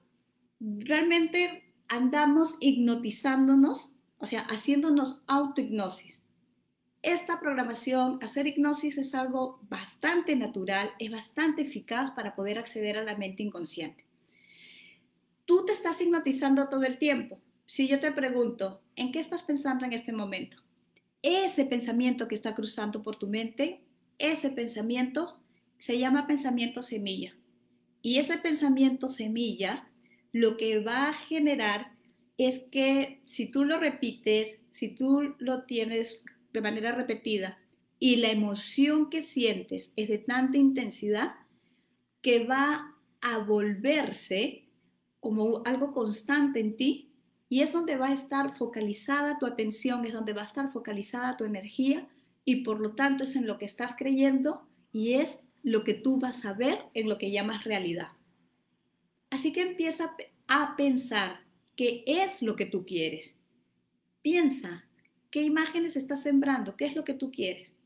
realmente 0.59 1.73
andamos 1.87 2.55
hipnotizándonos, 2.59 3.91
o 4.17 4.27
sea, 4.27 4.41
haciéndonos 4.41 5.21
autohipnosis 5.27 6.21
esta 7.01 7.39
programación, 7.39 8.19
hacer 8.21 8.47
hipnosis 8.47 8.97
es 8.97 9.15
algo 9.15 9.59
bastante 9.69 10.35
natural, 10.35 10.91
es 10.99 11.09
bastante 11.09 11.61
eficaz 11.61 12.11
para 12.11 12.35
poder 12.35 12.59
acceder 12.59 12.97
a 12.97 13.03
la 13.03 13.15
mente 13.15 13.41
inconsciente. 13.41 14.05
Tú 15.45 15.65
te 15.65 15.71
estás 15.71 16.01
hipnotizando 16.01 16.67
todo 16.67 16.83
el 16.83 16.97
tiempo. 16.97 17.39
Si 17.65 17.87
yo 17.87 17.99
te 17.99 18.11
pregunto, 18.11 18.81
¿en 18.95 19.11
qué 19.11 19.19
estás 19.19 19.43
pensando 19.43 19.85
en 19.85 19.93
este 19.93 20.11
momento? 20.11 20.57
Ese 21.21 21.65
pensamiento 21.65 22.27
que 22.27 22.35
está 22.35 22.53
cruzando 22.53 23.01
por 23.01 23.15
tu 23.15 23.27
mente, 23.27 23.81
ese 24.17 24.49
pensamiento 24.49 25.39
se 25.77 25.97
llama 25.97 26.27
pensamiento 26.27 26.83
semilla. 26.83 27.33
Y 28.01 28.19
ese 28.19 28.37
pensamiento 28.37 29.09
semilla 29.09 29.89
lo 30.31 30.57
que 30.57 30.79
va 30.79 31.09
a 31.09 31.13
generar 31.13 31.93
es 32.37 32.59
que 32.71 33.21
si 33.25 33.51
tú 33.51 33.65
lo 33.65 33.79
repites, 33.79 34.63
si 34.69 34.95
tú 34.95 35.35
lo 35.39 35.63
tienes 35.63 36.21
de 36.53 36.61
manera 36.61 36.93
repetida 36.93 37.59
y 37.99 38.17
la 38.17 38.31
emoción 38.31 39.09
que 39.09 39.21
sientes 39.21 39.91
es 39.95 40.07
de 40.07 40.19
tanta 40.19 40.57
intensidad 40.57 41.35
que 42.21 42.45
va 42.45 42.95
a 43.21 43.37
volverse 43.39 44.69
como 45.19 45.61
algo 45.65 45.91
constante 45.91 46.59
en 46.59 46.77
ti 46.77 47.11
y 47.49 47.61
es 47.61 47.73
donde 47.73 47.97
va 47.97 48.07
a 48.07 48.13
estar 48.13 48.55
focalizada 48.57 49.37
tu 49.37 49.45
atención, 49.45 50.05
es 50.05 50.13
donde 50.13 50.33
va 50.33 50.41
a 50.41 50.45
estar 50.45 50.71
focalizada 50.71 51.35
tu 51.35 51.43
energía 51.43 52.07
y 52.45 52.57
por 52.63 52.79
lo 52.79 52.95
tanto 52.95 53.25
es 53.25 53.35
en 53.35 53.47
lo 53.47 53.57
que 53.57 53.65
estás 53.65 53.95
creyendo 53.97 54.67
y 54.93 55.13
es 55.13 55.39
lo 55.63 55.83
que 55.83 55.93
tú 55.93 56.19
vas 56.19 56.45
a 56.45 56.53
ver 56.53 56.85
en 56.93 57.09
lo 57.09 57.17
que 57.17 57.31
llamas 57.31 57.63
realidad. 57.63 58.09
Así 59.29 59.53
que 59.53 59.61
empieza 59.61 60.15
a 60.47 60.75
pensar 60.75 61.41
qué 61.75 62.03
es 62.05 62.41
lo 62.41 62.55
que 62.55 62.65
tú 62.65 62.85
quieres. 62.85 63.37
Piensa 64.21 64.89
¿Qué 65.31 65.43
imágenes 65.43 65.95
estás 65.95 66.23
sembrando? 66.23 66.75
¿Qué 66.75 66.85
es 66.85 66.95
lo 66.95 67.03
que 67.03 67.13
tú 67.13 67.31
quieres? 67.31 67.77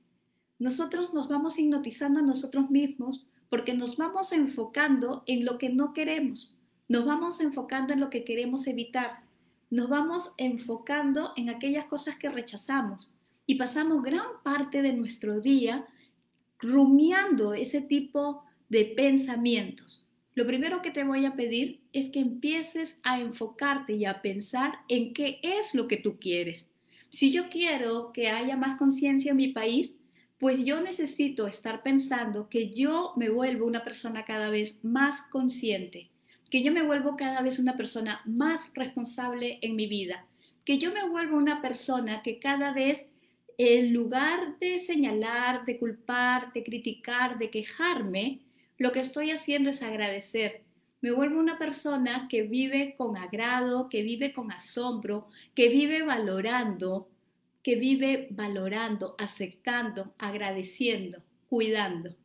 Nosotros 0.60 1.14
nos 1.14 1.28
vamos 1.28 1.60
hipnotizando 1.60 2.22
a 2.22 2.24
nosotros 2.24 2.70
mismos 2.70 3.28
porque 3.50 3.74
nos 3.74 3.98
vamos 3.98 4.32
enfocando 4.32 5.24
en 5.28 5.44
lo 5.44 5.58
que 5.58 5.70
no 5.70 5.94
queremos, 5.94 6.58
nos 6.88 7.06
vamos 7.06 7.42
enfocando 7.42 7.94
en 7.94 8.00
lo 8.00 8.10
que 8.10 8.24
queremos 8.24 8.66
evitar, 8.66 9.24
nos 9.70 9.90
vamos 9.90 10.32
enfocando 10.38 11.34
en 11.36 11.50
aquellas 11.50 11.86
cosas 11.86 12.16
que 12.16 12.30
rechazamos 12.30 13.14
y 13.46 13.56
pasamos 13.56 14.02
gran 14.02 14.42
parte 14.44 14.82
de 14.82 14.94
nuestro 14.94 15.42
día 15.42 15.86
rumiando 16.64 17.54
ese 17.54 17.82
tipo 17.82 18.44
de 18.70 18.86
pensamientos. 18.86 20.08
Lo 20.34 20.48
primero 20.48 20.82
que 20.82 20.90
te 20.90 21.04
voy 21.04 21.26
a 21.26 21.36
pedir 21.36 21.82
es 21.92 22.10
que 22.10 22.20
empieces 22.20 23.00
a 23.04 23.20
enfocarte 23.20 23.94
y 23.94 24.06
a 24.06 24.22
pensar 24.22 24.80
en 24.88 25.14
qué 25.14 25.40
es 25.44 25.76
lo 25.76 25.88
que 25.88 25.98
tú 25.98 26.18
quieres. 26.20 26.72
Si 27.10 27.32
yo 27.32 27.50
quiero 27.50 28.12
que 28.14 28.30
haya 28.30 28.58
más 28.58 28.74
conciencia 28.76 29.32
en 29.32 29.38
mi 29.38 29.50
país, 29.50 30.00
pues 30.40 30.66
yo 30.66 30.82
necesito 30.82 31.48
estar 31.48 31.84
pensando 31.84 32.50
que 32.50 32.72
yo 32.72 33.14
me 33.16 33.30
vuelvo 33.30 33.68
una 33.68 33.84
persona 33.84 34.26
cada 34.26 34.50
vez 34.50 34.84
más 34.84 35.22
consciente, 35.22 36.10
que 36.50 36.64
yo 36.64 36.72
me 36.72 36.82
vuelvo 36.82 37.16
cada 37.16 37.42
vez 37.42 37.60
una 37.60 37.78
persona 37.78 38.22
más 38.26 38.72
responsable 38.74 39.60
en 39.62 39.76
mi 39.76 39.86
vida, 39.86 40.26
que 40.66 40.80
yo 40.80 40.92
me 40.92 41.08
vuelvo 41.08 41.38
una 41.38 41.62
persona 41.62 42.24
que 42.24 42.40
cada 42.40 42.74
vez 42.74 43.06
en 43.58 43.94
lugar 43.94 44.58
de 44.60 44.80
señalar, 44.80 45.66
de 45.66 45.78
culpar, 45.78 46.52
de 46.54 46.64
criticar, 46.64 47.38
de 47.38 47.50
quejarme, 47.50 48.42
lo 48.78 48.92
que 48.92 49.00
estoy 49.00 49.32
haciendo 49.32 49.70
es 49.70 49.84
agradecer. 49.84 50.62
Me 51.02 51.12
vuelvo 51.12 51.40
una 51.40 51.58
persona 51.58 52.28
que 52.30 52.44
vive 52.44 52.96
con 52.98 53.18
agrado, 53.18 53.90
que 53.90 54.04
vive 54.04 54.34
con 54.34 54.52
asombro, 54.52 55.28
que 55.54 55.70
vive 55.70 56.02
valorando, 56.02 57.10
que 57.62 57.76
vive 57.76 58.28
valorando, 58.32 59.16
aceptando, 59.20 60.14
agradeciendo, 60.18 61.22
cuidando. 61.50 62.16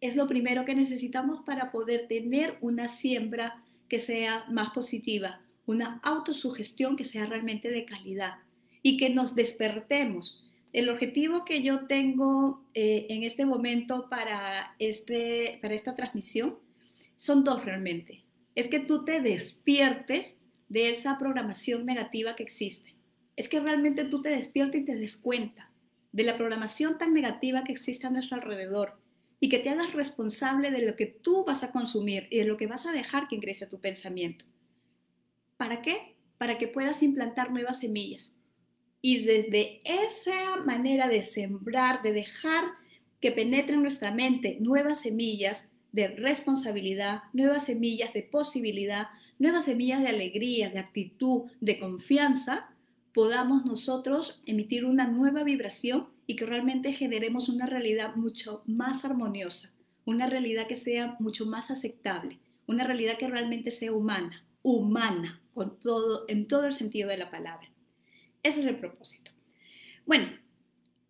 Es 0.00 0.16
lo 0.16 0.26
primero 0.26 0.64
que 0.64 0.74
necesitamos 0.74 1.40
para 1.42 1.70
poder 1.70 2.08
tener 2.08 2.56
una 2.60 2.88
siembra 2.88 3.62
que 3.88 3.98
sea 3.98 4.46
más 4.48 4.70
positiva, 4.70 5.42
una 5.66 6.00
autosugestión 6.02 6.96
que 6.96 7.04
sea 7.04 7.26
realmente 7.26 7.70
de 7.70 7.84
calidad 7.84 8.38
y 8.82 8.96
que 8.96 9.10
nos 9.10 9.34
despertemos. 9.34 10.36
el 10.72 10.88
objetivo 10.88 11.44
que 11.44 11.62
yo 11.62 11.86
tengo 11.88 12.64
eh, 12.74 13.06
en 13.10 13.24
este 13.24 13.44
momento 13.44 14.08
para, 14.08 14.76
este, 14.78 15.58
para 15.60 15.74
esta 15.74 15.96
transmisión 15.96 16.58
son 17.16 17.42
dos 17.42 17.64
realmente. 17.64 18.24
Es 18.54 18.68
que 18.68 18.78
tú 18.78 19.04
te 19.04 19.20
despiertes 19.20 20.38
de 20.68 20.90
esa 20.90 21.18
programación 21.18 21.84
negativa 21.84 22.36
que 22.36 22.44
existe. 22.44 22.94
Es 23.34 23.48
que 23.48 23.58
realmente 23.58 24.04
tú 24.04 24.22
te 24.22 24.30
despiertes 24.30 24.82
y 24.82 24.84
te 24.84 24.94
des 24.94 25.16
cuenta 25.16 25.70
de 26.12 26.24
la 26.24 26.36
programación 26.36 26.98
tan 26.98 27.14
negativa 27.14 27.64
que 27.64 27.72
existe 27.72 28.06
a 28.06 28.10
nuestro 28.10 28.36
alrededor 28.36 29.00
y 29.40 29.48
que 29.48 29.58
te 29.58 29.70
hagas 29.70 29.92
responsable 29.92 30.70
de 30.70 30.86
lo 30.86 30.96
que 30.96 31.06
tú 31.06 31.44
vas 31.44 31.62
a 31.62 31.72
consumir 31.72 32.28
y 32.30 32.38
de 32.38 32.44
lo 32.44 32.56
que 32.56 32.66
vas 32.66 32.86
a 32.86 32.92
dejar 32.92 33.26
que 33.26 33.36
ingrese 33.36 33.64
a 33.64 33.68
tu 33.68 33.80
pensamiento. 33.80 34.44
¿Para 35.56 35.82
qué? 35.82 36.16
Para 36.38 36.58
que 36.58 36.68
puedas 36.68 37.02
implantar 37.02 37.50
nuevas 37.50 37.80
semillas. 37.80 38.32
Y 39.02 39.24
desde 39.24 39.80
esa 39.84 40.56
manera 40.64 41.08
de 41.08 41.22
sembrar, 41.22 42.02
de 42.02 42.12
dejar 42.12 42.64
que 43.20 43.32
penetren 43.32 43.76
en 43.76 43.82
nuestra 43.82 44.12
mente 44.12 44.58
nuevas 44.60 45.00
semillas 45.00 45.68
de 45.92 46.08
responsabilidad, 46.08 47.22
nuevas 47.32 47.64
semillas 47.64 48.12
de 48.12 48.22
posibilidad, 48.22 49.08
nuevas 49.38 49.64
semillas 49.64 50.00
de 50.02 50.08
alegría, 50.08 50.70
de 50.70 50.78
actitud, 50.78 51.50
de 51.60 51.78
confianza, 51.78 52.70
podamos 53.12 53.64
nosotros 53.64 54.40
emitir 54.46 54.84
una 54.84 55.06
nueva 55.08 55.42
vibración 55.42 56.08
y 56.26 56.36
que 56.36 56.46
realmente 56.46 56.92
generemos 56.92 57.48
una 57.48 57.66
realidad 57.66 58.14
mucho 58.14 58.62
más 58.66 59.04
armoniosa, 59.04 59.72
una 60.04 60.26
realidad 60.26 60.66
que 60.66 60.76
sea 60.76 61.16
mucho 61.18 61.46
más 61.46 61.70
aceptable, 61.70 62.38
una 62.66 62.84
realidad 62.84 63.18
que 63.18 63.26
realmente 63.26 63.70
sea 63.70 63.92
humana, 63.92 64.44
humana, 64.62 65.40
con 65.54 65.80
todo, 65.80 66.24
en 66.28 66.46
todo 66.46 66.66
el 66.66 66.72
sentido 66.72 67.08
de 67.08 67.18
la 67.18 67.30
palabra. 67.30 67.68
Ese 68.42 68.60
es 68.60 68.66
el 68.66 68.78
propósito. 68.78 69.30
Bueno, 70.06 70.28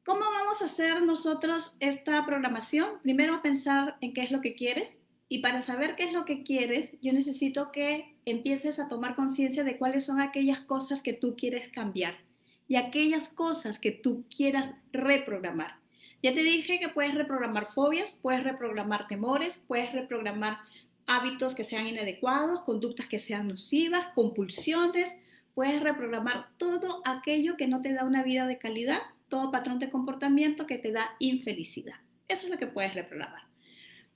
¿cómo 0.04 0.20
vamos 0.20 0.62
a 0.62 0.66
hacer 0.66 1.02
nosotros 1.02 1.76
esta 1.80 2.24
programación? 2.26 3.00
Primero 3.02 3.40
pensar 3.42 3.96
en 4.00 4.12
qué 4.12 4.22
es 4.22 4.30
lo 4.30 4.40
que 4.40 4.54
quieres 4.54 4.98
y 5.28 5.38
para 5.38 5.62
saber 5.62 5.94
qué 5.94 6.04
es 6.04 6.12
lo 6.12 6.24
que 6.24 6.42
quieres, 6.42 6.96
yo 7.00 7.12
necesito 7.12 7.70
que 7.70 8.16
empieces 8.24 8.80
a 8.80 8.88
tomar 8.88 9.14
conciencia 9.14 9.62
de 9.62 9.78
cuáles 9.78 10.04
son 10.04 10.20
aquellas 10.20 10.60
cosas 10.60 11.02
que 11.02 11.12
tú 11.12 11.36
quieres 11.36 11.68
cambiar 11.68 12.18
y 12.66 12.76
aquellas 12.76 13.28
cosas 13.28 13.78
que 13.78 13.92
tú 13.92 14.24
quieras 14.28 14.74
reprogramar. 14.92 15.78
Ya 16.22 16.34
te 16.34 16.42
dije 16.42 16.80
que 16.80 16.88
puedes 16.88 17.14
reprogramar 17.14 17.66
fobias, 17.66 18.12
puedes 18.12 18.42
reprogramar 18.42 19.06
temores, 19.06 19.62
puedes 19.68 19.92
reprogramar 19.92 20.58
hábitos 21.06 21.54
que 21.54 21.64
sean 21.64 21.86
inadecuados, 21.86 22.62
conductas 22.62 23.06
que 23.06 23.18
sean 23.18 23.48
nocivas, 23.48 24.08
compulsiones, 24.14 25.16
puedes 25.54 25.80
reprogramar 25.82 26.48
todo 26.56 27.02
aquello 27.04 27.56
que 27.56 27.68
no 27.68 27.80
te 27.80 27.92
da 27.92 28.04
una 28.04 28.22
vida 28.22 28.46
de 28.46 28.58
calidad, 28.58 29.00
todo 29.28 29.50
patrón 29.50 29.78
de 29.78 29.90
comportamiento 29.90 30.66
que 30.66 30.78
te 30.78 30.92
da 30.92 31.10
infelicidad. 31.18 31.96
Eso 32.28 32.44
es 32.44 32.50
lo 32.50 32.58
que 32.58 32.66
puedes 32.66 32.94
reprogramar. 32.94 33.42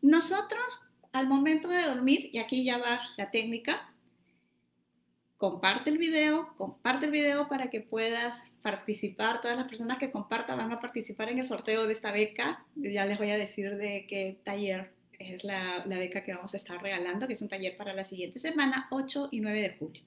Nosotros, 0.03 0.81
al 1.13 1.29
momento 1.29 1.69
de 1.69 1.83
dormir, 1.83 2.31
y 2.33 2.39
aquí 2.39 2.65
ya 2.65 2.79
va 2.79 3.01
la 3.17 3.31
técnica, 3.31 3.93
comparte 5.37 5.91
el 5.91 5.99
video, 5.99 6.55
comparte 6.57 7.07
el 7.07 7.13
video 7.13 7.49
para 7.49 7.71
que 7.71 7.81
puedas 7.81 8.45
participar. 8.63 9.41
Todas 9.41 9.57
las 9.57 9.69
personas 9.69 9.99
que 9.99 10.11
compartan 10.11 10.59
van 10.59 10.73
a 10.73 10.81
participar 10.81 11.31
en 11.31 11.39
el 11.39 11.45
sorteo 11.45 11.87
de 11.87 11.93
esta 11.93 12.13
beca. 12.13 12.65
Ya 12.77 13.05
les 13.05 13.19
voy 13.19 13.31
a 13.31 13.37
decir 13.37 13.77
de 13.77 14.07
qué 14.09 14.41
taller 14.45 14.95
es 15.19 15.45
la, 15.45 15.85
beca 15.87 16.25
que 16.25 16.35
vamos 16.35 16.55
a 16.55 16.57
estar 16.57 16.83
regalando, 16.83 17.27
que 17.27 17.35
es 17.35 17.43
un 17.43 17.49
taller 17.49 17.77
para 17.77 17.93
la 17.93 18.05
siguiente 18.05 18.39
semana, 18.39 18.89
8 18.91 19.29
y 19.33 19.41
9 19.41 19.61
de 19.61 19.71
julio. 19.71 20.03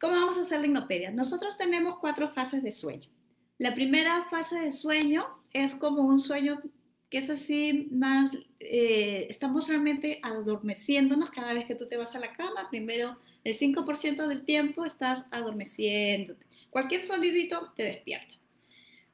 ¿Cómo 0.00 0.14
vamos 0.14 0.38
a 0.38 0.40
hacer 0.40 0.60
la 0.60 0.66
hipnopedia? 0.66 1.10
Nosotros 1.10 1.58
tenemos 1.58 1.98
cuatro 1.98 2.30
fases 2.30 2.62
de 2.62 2.70
sueño. 2.70 3.10
La 3.58 3.74
primera 3.74 4.24
fase 4.30 4.58
de 4.58 4.70
sueño 4.70 5.26
es 5.52 5.74
como 5.74 6.02
un 6.02 6.20
sueño 6.20 6.62
que 7.10 7.18
es 7.18 7.28
así 7.28 7.88
más, 7.90 8.38
eh, 8.60 9.26
estamos 9.28 9.68
realmente 9.68 10.18
adormeciéndonos 10.22 11.28
cada 11.30 11.52
vez 11.52 11.66
que 11.66 11.74
tú 11.74 11.86
te 11.86 11.98
vas 11.98 12.14
a 12.14 12.18
la 12.18 12.32
cama. 12.32 12.70
Primero, 12.70 13.18
el 13.44 13.54
5% 13.56 14.26
del 14.26 14.44
tiempo 14.46 14.86
estás 14.86 15.26
adormeciéndote. 15.32 16.46
Cualquier 16.70 17.04
solidito 17.04 17.72
te 17.76 17.82
despierta. 17.82 18.34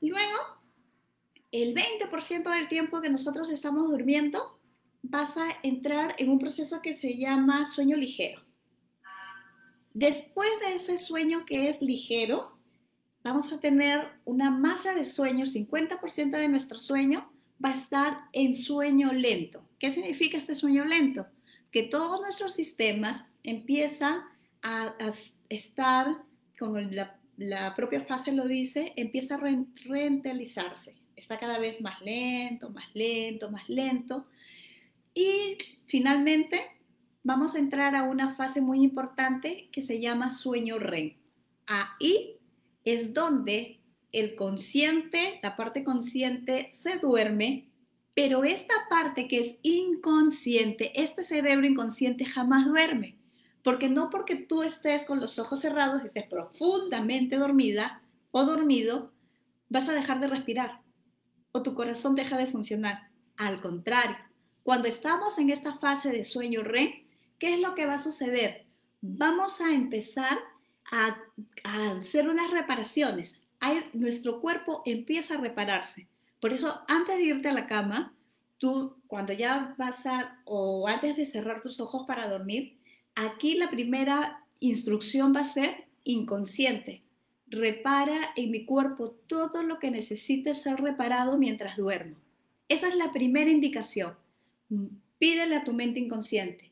Luego, 0.00 0.38
el 1.50 1.74
20% 1.74 2.48
del 2.48 2.68
tiempo 2.68 3.00
que 3.00 3.10
nosotros 3.10 3.50
estamos 3.50 3.90
durmiendo, 3.90 4.60
vas 5.02 5.36
a 5.36 5.48
entrar 5.64 6.14
en 6.18 6.30
un 6.30 6.38
proceso 6.38 6.80
que 6.80 6.92
se 6.92 7.16
llama 7.16 7.64
sueño 7.64 7.96
ligero. 7.96 8.45
Después 9.96 10.50
de 10.60 10.74
ese 10.74 10.98
sueño 10.98 11.46
que 11.46 11.70
es 11.70 11.80
ligero, 11.80 12.54
vamos 13.24 13.50
a 13.50 13.60
tener 13.60 14.06
una 14.26 14.50
masa 14.50 14.94
de 14.94 15.06
sueño, 15.06 15.46
50% 15.46 16.36
de 16.36 16.48
nuestro 16.48 16.76
sueño 16.76 17.32
va 17.64 17.70
a 17.70 17.72
estar 17.72 18.18
en 18.34 18.54
sueño 18.54 19.14
lento. 19.14 19.66
¿Qué 19.78 19.88
significa 19.88 20.36
este 20.36 20.54
sueño 20.54 20.84
lento? 20.84 21.26
Que 21.72 21.84
todos 21.84 22.20
nuestros 22.20 22.52
sistemas 22.52 23.24
empiezan 23.42 24.20
a, 24.60 24.94
estar, 25.48 26.18
como 26.58 26.78
la, 26.78 27.74
propia 27.74 28.02
fase 28.02 28.32
lo 28.32 28.46
dice, 28.46 28.92
empieza 28.96 29.36
a 29.36 29.40
rentalizarse. 29.86 30.94
Está 31.16 31.38
cada 31.38 31.58
vez 31.58 31.80
más 31.80 32.02
lento, 32.02 32.68
más 32.68 32.94
lento, 32.94 33.50
más 33.50 33.66
lento. 33.70 34.26
Y 35.14 35.56
finalmente 35.86 36.75
vamos 37.26 37.56
a 37.56 37.58
entrar 37.58 37.96
a 37.96 38.04
una 38.04 38.36
fase 38.36 38.60
muy 38.60 38.84
importante 38.84 39.68
que 39.72 39.80
se 39.80 40.00
llama 40.00 40.30
sueño 40.30 40.78
REM. 40.78 41.16
Ahí 41.66 42.38
es 42.84 43.14
donde 43.14 43.80
el 44.12 44.36
consciente, 44.36 45.40
la 45.42 45.56
parte 45.56 45.82
consciente 45.82 46.68
se 46.68 46.98
duerme, 46.98 47.68
pero 48.14 48.44
esta 48.44 48.74
parte 48.88 49.26
que 49.26 49.40
es 49.40 49.58
inconsciente, 49.62 50.92
este 51.02 51.24
cerebro 51.24 51.66
inconsciente 51.66 52.24
jamás 52.24 52.64
duerme, 52.64 53.18
porque 53.64 53.88
no 53.88 54.08
porque 54.08 54.36
tú 54.36 54.62
estés 54.62 55.02
con 55.02 55.18
los 55.18 55.40
ojos 55.40 55.58
cerrados 55.58 56.04
y 56.04 56.06
estés 56.06 56.28
profundamente 56.28 57.38
dormida 57.38 58.02
o 58.30 58.44
dormido, 58.44 59.12
vas 59.68 59.88
a 59.88 59.94
dejar 59.94 60.20
de 60.20 60.28
respirar 60.28 60.80
o 61.50 61.64
tu 61.64 61.74
corazón 61.74 62.14
deja 62.14 62.38
de 62.38 62.46
funcionar. 62.46 63.10
Al 63.36 63.60
contrario, 63.60 64.16
cuando 64.62 64.86
estamos 64.86 65.38
en 65.38 65.50
esta 65.50 65.74
fase 65.74 66.10
de 66.12 66.22
sueño 66.22 66.62
REM, 66.62 67.05
¿qué 67.38 67.54
es 67.54 67.60
lo 67.60 67.74
que 67.74 67.86
va 67.86 67.94
a 67.94 67.98
suceder? 67.98 68.64
Vamos 69.00 69.60
a 69.60 69.72
empezar 69.72 70.38
a, 70.90 71.18
hacer 71.64 72.28
unas 72.28 72.50
reparaciones, 72.50 73.42
nuestro 73.92 74.40
cuerpo 74.40 74.82
empieza 74.84 75.34
a 75.34 75.40
repararse. 75.40 76.08
Por 76.40 76.52
eso, 76.52 76.80
antes 76.88 77.16
de 77.16 77.24
irte 77.24 77.48
a 77.48 77.52
la 77.52 77.66
cama, 77.66 78.14
tú 78.58 78.96
cuando 79.06 79.32
ya 79.32 79.74
vas 79.78 80.06
a, 80.06 80.40
o 80.44 80.86
antes 80.86 81.16
de 81.16 81.24
cerrar 81.24 81.60
tus 81.60 81.80
ojos 81.80 82.06
para 82.06 82.28
dormir, 82.28 82.76
aquí 83.14 83.54
la 83.54 83.70
primera 83.70 84.44
instrucción 84.60 85.34
va 85.34 85.40
a 85.40 85.44
ser 85.44 85.86
inconsciente. 86.04 87.02
Repara 87.48 88.32
en 88.36 88.50
mi 88.50 88.64
cuerpo 88.64 89.10
todo 89.26 89.62
lo 89.62 89.78
que 89.78 89.90
necesite 89.90 90.54
ser 90.54 90.80
reparado 90.80 91.38
mientras 91.38 91.76
duermo. 91.76 92.16
Esa 92.68 92.88
es 92.88 92.96
la 92.96 93.12
primera 93.12 93.50
indicación. 93.50 94.14
Pídele 95.18 95.56
a 95.56 95.64
tu 95.64 95.72
mente 95.72 96.00
inconsciente. 96.00 96.65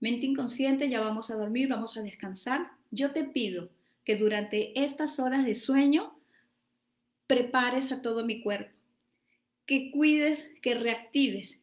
Mente 0.00 0.26
inconsciente, 0.26 0.88
ya 0.88 1.00
vamos 1.00 1.30
a 1.30 1.36
dormir, 1.36 1.68
vamos 1.68 1.96
a 1.96 2.02
descansar. 2.02 2.72
Yo 2.90 3.12
te 3.12 3.24
pido 3.24 3.70
que 4.04 4.16
durante 4.16 4.82
estas 4.82 5.20
horas 5.20 5.44
de 5.44 5.54
sueño 5.54 6.18
prepares 7.26 7.92
a 7.92 8.02
todo 8.02 8.24
mi 8.24 8.42
cuerpo, 8.42 8.72
que 9.66 9.90
cuides, 9.92 10.56
que 10.62 10.74
reactives, 10.74 11.60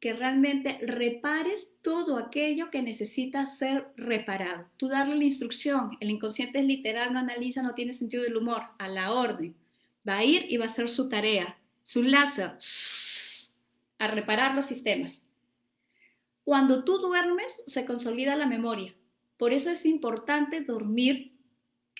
que 0.00 0.14
realmente 0.14 0.78
repares 0.80 1.74
todo 1.82 2.16
aquello 2.16 2.70
que 2.70 2.80
necesita 2.80 3.44
ser 3.44 3.88
reparado. 3.96 4.66
Tú 4.78 4.88
darle 4.88 5.16
la 5.16 5.24
instrucción, 5.24 5.98
el 6.00 6.10
inconsciente 6.10 6.60
es 6.60 6.64
literal, 6.64 7.12
no 7.12 7.18
analiza, 7.18 7.60
no 7.60 7.74
tiene 7.74 7.92
sentido 7.92 8.22
del 8.22 8.36
humor, 8.36 8.62
a 8.78 8.88
la 8.88 9.12
orden. 9.12 9.54
Va 10.08 10.18
a 10.18 10.24
ir 10.24 10.46
y 10.48 10.56
va 10.56 10.64
a 10.64 10.68
hacer 10.68 10.88
su 10.88 11.10
tarea, 11.10 11.58
su 11.82 12.02
láser, 12.02 12.56
a 13.98 14.06
reparar 14.06 14.54
los 14.54 14.64
sistemas. 14.64 15.29
Cuando 16.50 16.82
tú 16.82 16.98
duermes, 16.98 17.62
se 17.68 17.84
consolida 17.84 18.34
la 18.34 18.48
memoria. 18.48 18.92
Por 19.36 19.52
eso 19.52 19.70
es 19.70 19.86
importante 19.86 20.62
dormir 20.62 21.38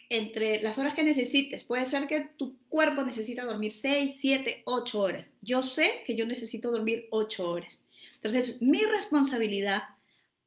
entre 0.09 0.61
las 0.61 0.77
horas 0.77 0.93
que 0.93 1.05
necesites. 1.05 1.63
Puede 1.63 1.85
ser 1.85 2.09
que 2.09 2.31
tu 2.37 2.59
cuerpo 2.69 3.05
necesita 3.05 3.45
dormir 3.45 3.71
6, 3.71 4.13
7, 4.21 4.63
8 4.65 5.01
horas. 5.01 5.35
Yo 5.41 5.63
sé 5.63 6.03
que 6.05 6.17
yo 6.17 6.27
necesito 6.27 6.73
dormir 6.73 7.07
8 7.13 7.49
horas. 7.49 7.85
Entonces, 8.17 8.61
mi 8.61 8.83
responsabilidad, 8.83 9.85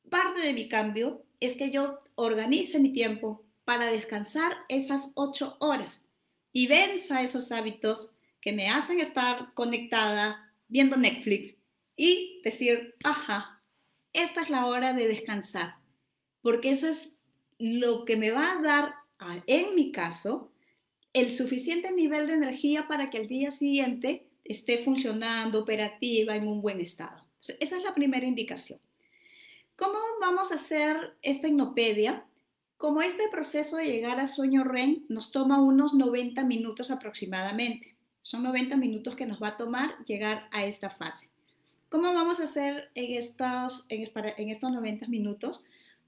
parte 0.10 0.42
de 0.42 0.52
mi 0.52 0.68
cambio, 0.68 1.24
es 1.40 1.54
que 1.54 1.72
yo 1.72 2.02
organice 2.16 2.82
mi 2.82 2.92
tiempo 2.92 3.46
para 3.64 3.90
descansar 3.90 4.52
esas 4.68 5.14
8 5.16 5.56
horas 5.62 6.06
y 6.52 6.68
venza 6.68 7.24
esos 7.24 7.54
hábitos 7.54 8.14
que 8.42 8.52
me 8.52 8.68
hacen 8.70 9.00
estar 9.00 9.54
conectada 9.54 10.54
viendo 10.68 10.98
Netflix 10.98 11.56
y 11.96 12.42
decir, 12.44 12.96
ajá, 13.06 13.63
esta 14.14 14.42
es 14.42 14.50
la 14.50 14.66
hora 14.68 14.94
de 14.94 15.08
descansar, 15.08 15.76
porque 16.42 16.72
eso 16.72 16.88
es 16.88 17.26
lo 17.60 18.06
que 18.06 18.16
me 18.16 18.32
va 18.32 18.54
a 18.54 18.62
dar 18.62 18.96
en 19.48 19.76
mi 19.76 19.92
caso, 19.92 20.52
el 21.14 21.32
suficiente 21.32 21.92
nivel 21.92 22.28
de 22.28 22.34
energía 22.34 22.88
para 22.88 23.08
que 23.08 23.20
al 23.20 23.28
día 23.28 23.52
siguiente 23.52 24.28
esté 24.44 24.80
funcionando, 24.80 25.60
operativa, 25.60 26.36
en 26.36 26.48
un 26.48 26.62
buen 26.62 26.80
estado. 26.80 27.26
Esa 27.60 27.78
es 27.78 27.84
la 27.84 27.94
primera 27.94 28.26
indicación. 28.26 28.80
¿Cómo 29.76 29.98
vamos 30.20 30.52
a 30.52 30.56
hacer 30.56 31.18
esta 31.22 31.48
hipnopedia? 31.48 32.26
Como 32.78 33.02
este 33.02 33.28
proceso 33.30 33.78
de 33.78 33.86
llegar 33.86 34.20
a 34.20 34.28
sueño 34.28 34.64
REM 34.64 35.06
nos 35.08 35.32
toma 35.32 35.62
unos 35.62 35.94
90 35.94 36.44
minutos 36.44 36.92
aproximadamente. 36.92 37.96
Son 38.22 38.44
90 38.44 38.76
minutos 38.78 39.16
que 39.16 39.26
nos 39.26 39.42
va 39.42 39.50
a 39.50 39.58
tomar 39.58 39.98
llegar 40.06 40.48
a 40.52 40.66
esta 40.66 40.90
fase. 40.90 41.33
¿Cómo 41.94 42.12
vamos 42.12 42.40
a 42.40 42.46
hacer 42.46 42.90
en 42.96 43.14
estos, 43.20 43.86
en, 43.88 44.50
estos 44.50 44.72
90 44.72 45.08
minutos? 45.10 45.62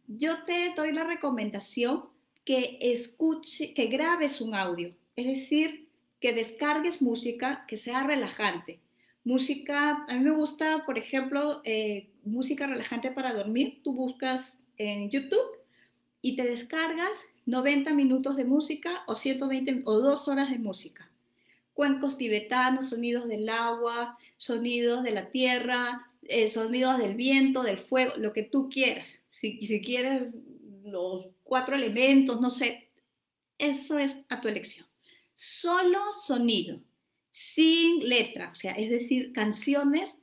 Yo 0.08 0.42
te 0.42 0.74
doy 0.76 0.92
la 0.92 1.04
recomendación 1.04 2.06
que 2.44 2.80
escuche, 2.82 3.72
que 3.76 3.86
grabes 3.86 4.42
un 4.42 4.56
audio, 4.56 4.90
es 5.16 5.28
decir, 5.28 5.88
que 6.20 6.34
descargues 6.34 7.04
música 7.04 7.66
que 7.68 7.78
sea 7.78 8.02
relajante. 8.02 8.80
Música, 9.24 10.04
a 10.08 10.14
mí 10.16 10.22
me 10.22 10.32
gusta, 10.32 10.88
por 10.88 10.98
ejemplo, 10.98 11.62
eh, 11.66 12.10
música 12.24 12.66
relajante 12.66 13.12
para 13.12 13.34
dormir. 13.34 13.82
Tú 13.84 13.94
buscas 13.94 14.60
en 14.80 15.12
YouTube 15.12 15.60
y 16.20 16.36
te 16.36 16.46
descargas 16.46 17.24
90 17.46 17.94
minutos 17.94 18.38
de 18.38 18.46
música 18.46 19.04
o 19.06 19.14
120 19.14 19.84
o 19.86 20.00
2 20.00 20.28
horas 20.30 20.50
de 20.50 20.58
música. 20.58 21.12
Cuencos 21.76 22.18
tibetanos, 22.18 22.90
sonidos 22.90 23.28
del 23.28 23.48
agua, 23.50 24.18
sonidos 24.38 25.04
de 25.04 25.12
la 25.12 25.30
tierra, 25.32 26.12
eh, 26.24 26.48
sonidos 26.48 26.98
del 26.98 27.16
viento, 27.16 27.64
del 27.64 27.78
fuego, 27.78 28.14
lo 28.18 28.34
que 28.34 28.44
tú 28.44 28.70
quieras. 28.70 29.24
Si, 29.30 29.66
si 29.66 29.82
quieres 29.82 30.36
los 30.84 31.28
cuatro 31.44 31.76
elementos, 31.76 32.42
no 32.42 32.50
sé, 32.50 32.90
eso 33.58 33.98
es 33.98 34.26
a 34.30 34.42
tu 34.42 34.48
elección. 34.48 34.88
Solo 35.34 36.00
sonido, 36.14 36.82
sin 37.32 38.08
letra, 38.08 38.50
o 38.52 38.56
sea, 38.56 38.72
es 38.74 38.90
decir, 38.90 39.34
canciones 39.34 40.22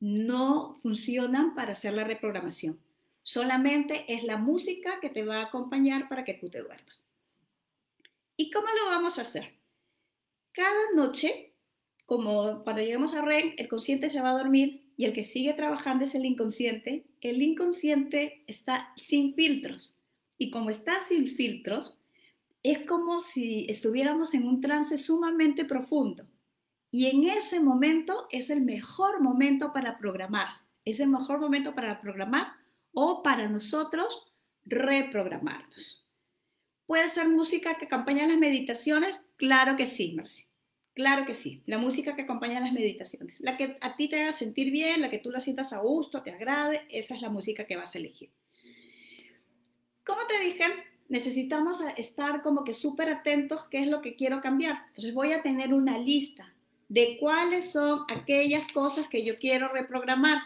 no 0.00 0.74
funcionan 0.74 1.54
para 1.54 1.72
hacer 1.72 1.94
la 1.94 2.04
reprogramación. 2.04 2.80
Solamente 3.22 4.04
es 4.12 4.24
la 4.24 4.36
música 4.36 4.98
que 5.00 5.10
te 5.10 5.24
va 5.24 5.36
a 5.36 5.44
acompañar 5.44 6.08
para 6.08 6.24
que 6.24 6.34
tú 6.34 6.50
te 6.50 6.60
duermas. 6.60 7.06
¿Y 8.36 8.50
cómo 8.50 8.66
lo 8.66 8.90
vamos 8.90 9.18
a 9.18 9.22
hacer? 9.22 9.54
Cada 10.52 10.92
noche, 10.96 11.51
como 12.06 12.62
cuando 12.62 12.82
llegamos 12.82 13.14
a 13.14 13.22
REM, 13.22 13.54
el 13.56 13.68
consciente 13.68 14.10
se 14.10 14.20
va 14.20 14.30
a 14.30 14.38
dormir 14.38 14.92
y 14.96 15.04
el 15.04 15.12
que 15.12 15.24
sigue 15.24 15.52
trabajando 15.54 16.04
es 16.04 16.14
el 16.14 16.24
inconsciente. 16.24 17.06
El 17.20 17.42
inconsciente 17.42 18.44
está 18.46 18.92
sin 18.96 19.34
filtros. 19.34 19.98
Y 20.38 20.50
como 20.50 20.70
está 20.70 21.00
sin 21.00 21.26
filtros, 21.26 21.98
es 22.62 22.86
como 22.86 23.20
si 23.20 23.66
estuviéramos 23.68 24.34
en 24.34 24.46
un 24.46 24.60
trance 24.60 24.96
sumamente 24.98 25.64
profundo. 25.64 26.26
Y 26.90 27.06
en 27.06 27.24
ese 27.24 27.58
momento 27.60 28.26
es 28.30 28.50
el 28.50 28.60
mejor 28.62 29.20
momento 29.20 29.72
para 29.72 29.98
programar. 29.98 30.48
Es 30.84 31.00
el 31.00 31.08
mejor 31.08 31.40
momento 31.40 31.74
para 31.74 32.00
programar 32.00 32.48
o 32.92 33.22
para 33.22 33.48
nosotros 33.48 34.26
reprogramarnos. 34.64 36.06
¿Puede 36.86 37.08
ser 37.08 37.28
música 37.28 37.74
que 37.74 37.86
acompaña 37.86 38.26
las 38.26 38.36
meditaciones? 38.36 39.24
Claro 39.36 39.76
que 39.76 39.86
sí, 39.86 40.14
Mercy. 40.14 40.51
Claro 40.94 41.24
que 41.24 41.34
sí. 41.34 41.62
La 41.66 41.78
música 41.78 42.14
que 42.14 42.22
acompaña 42.22 42.60
las 42.60 42.72
meditaciones. 42.72 43.40
La 43.40 43.56
que 43.56 43.78
a 43.80 43.96
ti 43.96 44.08
te 44.08 44.20
haga 44.20 44.32
sentir 44.32 44.70
bien, 44.70 45.00
la 45.00 45.08
que 45.08 45.18
tú 45.18 45.30
la 45.30 45.40
sientas 45.40 45.72
a 45.72 45.78
gusto, 45.78 46.22
te 46.22 46.30
agrade, 46.30 46.82
esa 46.90 47.14
es 47.14 47.22
la 47.22 47.30
música 47.30 47.66
que 47.66 47.76
vas 47.76 47.94
a 47.94 47.98
elegir. 47.98 48.30
Como 50.04 50.26
te 50.26 50.38
dije, 50.40 50.64
necesitamos 51.08 51.80
estar 51.96 52.42
como 52.42 52.64
que 52.64 52.74
súper 52.74 53.08
atentos 53.08 53.64
qué 53.70 53.82
es 53.82 53.88
lo 53.88 54.02
que 54.02 54.16
quiero 54.16 54.40
cambiar. 54.40 54.82
Entonces 54.88 55.14
voy 55.14 55.32
a 55.32 55.42
tener 55.42 55.72
una 55.72 55.98
lista 55.98 56.52
de 56.88 57.16
cuáles 57.18 57.72
son 57.72 58.04
aquellas 58.08 58.68
cosas 58.68 59.08
que 59.08 59.24
yo 59.24 59.38
quiero 59.38 59.68
reprogramar. 59.68 60.42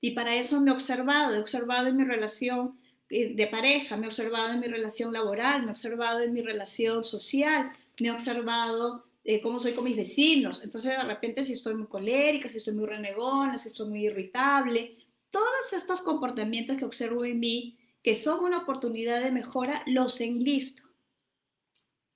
Y 0.00 0.12
para 0.12 0.36
eso 0.36 0.60
me 0.60 0.70
he 0.70 0.74
observado, 0.74 1.34
he 1.34 1.40
observado 1.40 1.88
en 1.88 1.96
mi 1.96 2.04
relación 2.04 2.78
eh, 3.10 3.34
de 3.34 3.46
pareja, 3.48 3.96
me 3.96 4.04
he 4.04 4.08
observado 4.08 4.52
en 4.52 4.60
mi 4.60 4.68
relación 4.68 5.12
laboral, 5.12 5.62
me 5.62 5.68
he 5.68 5.70
observado 5.70 6.20
en 6.20 6.32
mi 6.32 6.40
relación 6.40 7.02
social, 7.02 7.72
me 7.98 8.08
he 8.08 8.12
observado 8.12 9.07
eh, 9.28 9.42
cómo 9.42 9.60
soy 9.60 9.74
con 9.74 9.84
mis 9.84 9.94
vecinos. 9.94 10.62
Entonces 10.64 10.96
de 10.96 11.04
repente 11.04 11.44
si 11.44 11.52
estoy 11.52 11.74
muy 11.74 11.86
colérica, 11.86 12.48
si 12.48 12.56
estoy 12.56 12.72
muy 12.72 12.86
renegona, 12.86 13.58
si 13.58 13.68
estoy 13.68 13.86
muy 13.86 14.06
irritable, 14.06 14.96
todos 15.28 15.70
estos 15.74 16.00
comportamientos 16.00 16.78
que 16.78 16.86
observo 16.86 17.26
en 17.26 17.38
mí 17.38 17.78
que 18.02 18.14
son 18.14 18.42
una 18.42 18.56
oportunidad 18.56 19.22
de 19.22 19.30
mejora, 19.30 19.82
los 19.86 20.22
enlisto. 20.22 20.82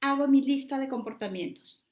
Hago 0.00 0.26
mi 0.26 0.40
lista 0.40 0.78
de 0.78 0.88
comportamientos. 0.88 1.84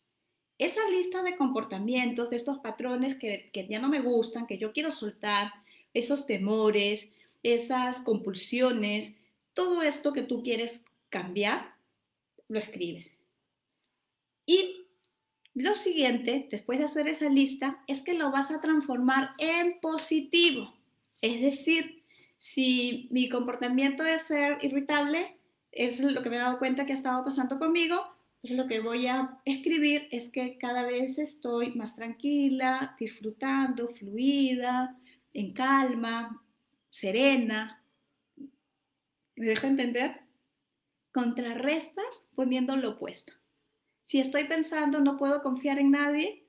Esa 0.56 0.88
lista 0.88 1.22
de 1.22 1.36
comportamientos, 1.36 2.30
de 2.30 2.36
estos 2.36 2.60
patrones 2.60 3.16
que, 3.16 3.50
que 3.52 3.68
ya 3.68 3.78
no 3.78 3.90
me 3.90 4.00
gustan, 4.00 4.46
que 4.46 4.56
yo 4.56 4.72
quiero 4.72 4.90
soltar, 4.90 5.52
esos 5.92 6.24
temores, 6.24 7.10
esas 7.42 8.00
compulsiones, 8.00 9.18
todo 9.52 9.82
esto 9.82 10.14
que 10.14 10.22
tú 10.22 10.42
quieres 10.42 10.82
cambiar, 11.10 11.74
lo 12.48 12.58
escribes. 12.58 13.18
Y 14.46 14.79
lo 15.54 15.74
siguiente, 15.74 16.48
después 16.50 16.78
de 16.78 16.84
hacer 16.84 17.08
esa 17.08 17.28
lista, 17.28 17.82
es 17.86 18.02
que 18.02 18.14
lo 18.14 18.30
vas 18.30 18.50
a 18.50 18.60
transformar 18.60 19.30
en 19.38 19.80
positivo. 19.80 20.74
Es 21.20 21.40
decir, 21.40 22.04
si 22.36 23.08
mi 23.10 23.28
comportamiento 23.28 24.04
es 24.04 24.22
ser 24.22 24.58
irritable, 24.62 25.36
es 25.72 26.00
lo 26.00 26.22
que 26.22 26.30
me 26.30 26.36
he 26.36 26.40
dado 26.40 26.58
cuenta 26.58 26.86
que 26.86 26.92
ha 26.92 26.94
estado 26.94 27.24
pasando 27.24 27.58
conmigo, 27.58 28.00
lo 28.42 28.66
que 28.66 28.80
voy 28.80 29.06
a 29.06 29.38
escribir 29.44 30.08
es 30.10 30.30
que 30.30 30.56
cada 30.56 30.84
vez 30.84 31.18
estoy 31.18 31.74
más 31.74 31.94
tranquila, 31.96 32.96
disfrutando, 32.98 33.88
fluida, 33.88 34.96
en 35.34 35.52
calma, 35.52 36.42
serena. 36.88 37.82
¿Me 39.36 39.46
dejo 39.46 39.66
entender? 39.66 40.22
Contrarrestas 41.12 42.24
poniendo 42.34 42.76
lo 42.76 42.92
opuesto. 42.92 43.39
Si 44.10 44.18
estoy 44.18 44.48
pensando 44.48 44.98
no 44.98 45.16
puedo 45.16 45.40
confiar 45.40 45.78
en 45.78 45.92
nadie, 45.92 46.44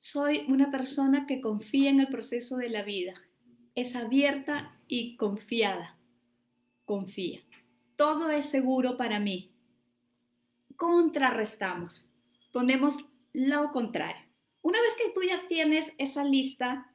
soy 0.00 0.44
una 0.48 0.72
persona 0.72 1.24
que 1.24 1.40
confía 1.40 1.88
en 1.88 2.00
el 2.00 2.08
proceso 2.08 2.56
de 2.56 2.68
la 2.68 2.82
vida 2.82 3.14
es 3.76 3.94
abierta 3.94 4.76
y 4.88 5.16
confiada. 5.16 5.96
Confía. 6.84 7.42
Todo 7.94 8.28
es 8.30 8.46
seguro 8.46 8.96
para 8.96 9.20
mí. 9.20 9.54
Contrarrestamos. 10.74 12.08
Ponemos 12.52 12.96
lo 13.32 13.70
contrario. 13.70 14.24
Una 14.60 14.80
vez 14.80 14.94
que 14.94 15.12
tú 15.14 15.22
ya 15.22 15.46
tienes 15.46 15.94
esa 15.98 16.24
lista 16.24 16.92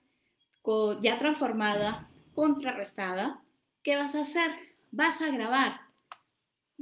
ya 1.02 1.20
transformada, 1.20 2.12
contrarrestada, 2.34 3.42
¿qué 3.82 3.96
vas 3.96 4.14
a 4.16 4.24
hacer? 4.24 4.52
Vas 4.92 5.22
a 5.22 5.30
grabar. 5.30 5.80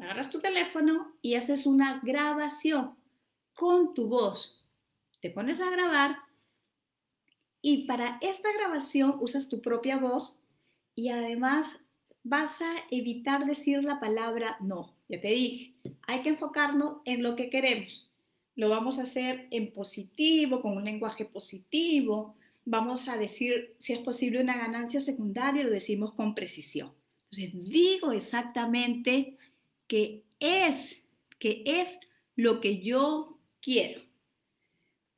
Agarras 0.01 0.31
tu 0.31 0.39
teléfono 0.39 1.13
y 1.21 1.35
haces 1.35 1.67
una 1.67 1.99
grabación 2.01 2.97
con 3.59 3.93
tu 3.93 4.07
voz. 4.07 4.63
Te 5.19 5.29
pones 5.29 5.59
a 5.59 5.69
grabar 5.69 6.15
y 7.61 7.85
para 7.87 8.17
esta 8.21 8.53
grabación 8.53 9.17
usas 9.19 9.49
tu 9.49 9.61
propia 9.61 9.97
voz 9.97 10.39
y 10.95 11.09
además 11.09 11.77
vas 12.23 12.61
a 12.61 12.73
evitar 12.89 13.45
decir 13.45 13.83
la 13.83 13.99
palabra 13.99 14.55
no. 14.61 14.95
Ya 15.09 15.19
te 15.19 15.27
dije, 15.27 15.73
hay 16.07 16.21
que 16.21 16.29
enfocarnos 16.29 17.01
en 17.03 17.21
lo 17.21 17.35
que 17.35 17.49
queremos. 17.49 18.09
Lo 18.55 18.69
vamos 18.69 18.97
a 18.97 19.03
hacer 19.03 19.49
en 19.51 19.73
positivo, 19.73 20.61
con 20.61 20.77
un 20.77 20.85
lenguaje 20.85 21.25
positivo. 21.25 22.37
Vamos 22.63 23.09
a 23.09 23.17
decir, 23.17 23.75
si 23.77 23.91
es 23.91 23.99
posible, 23.99 24.41
una 24.41 24.57
ganancia 24.57 25.01
secundaria, 25.01 25.65
lo 25.65 25.69
decimos 25.69 26.13
con 26.13 26.33
precisión. 26.33 26.93
Entonces, 27.29 27.69
digo 27.69 28.13
exactamente 28.13 29.35
que 29.87 30.23
es, 30.39 31.03
que 31.39 31.61
es 31.65 31.99
lo 32.37 32.61
que 32.61 32.81
yo 32.81 33.38
quiero. 33.61 34.01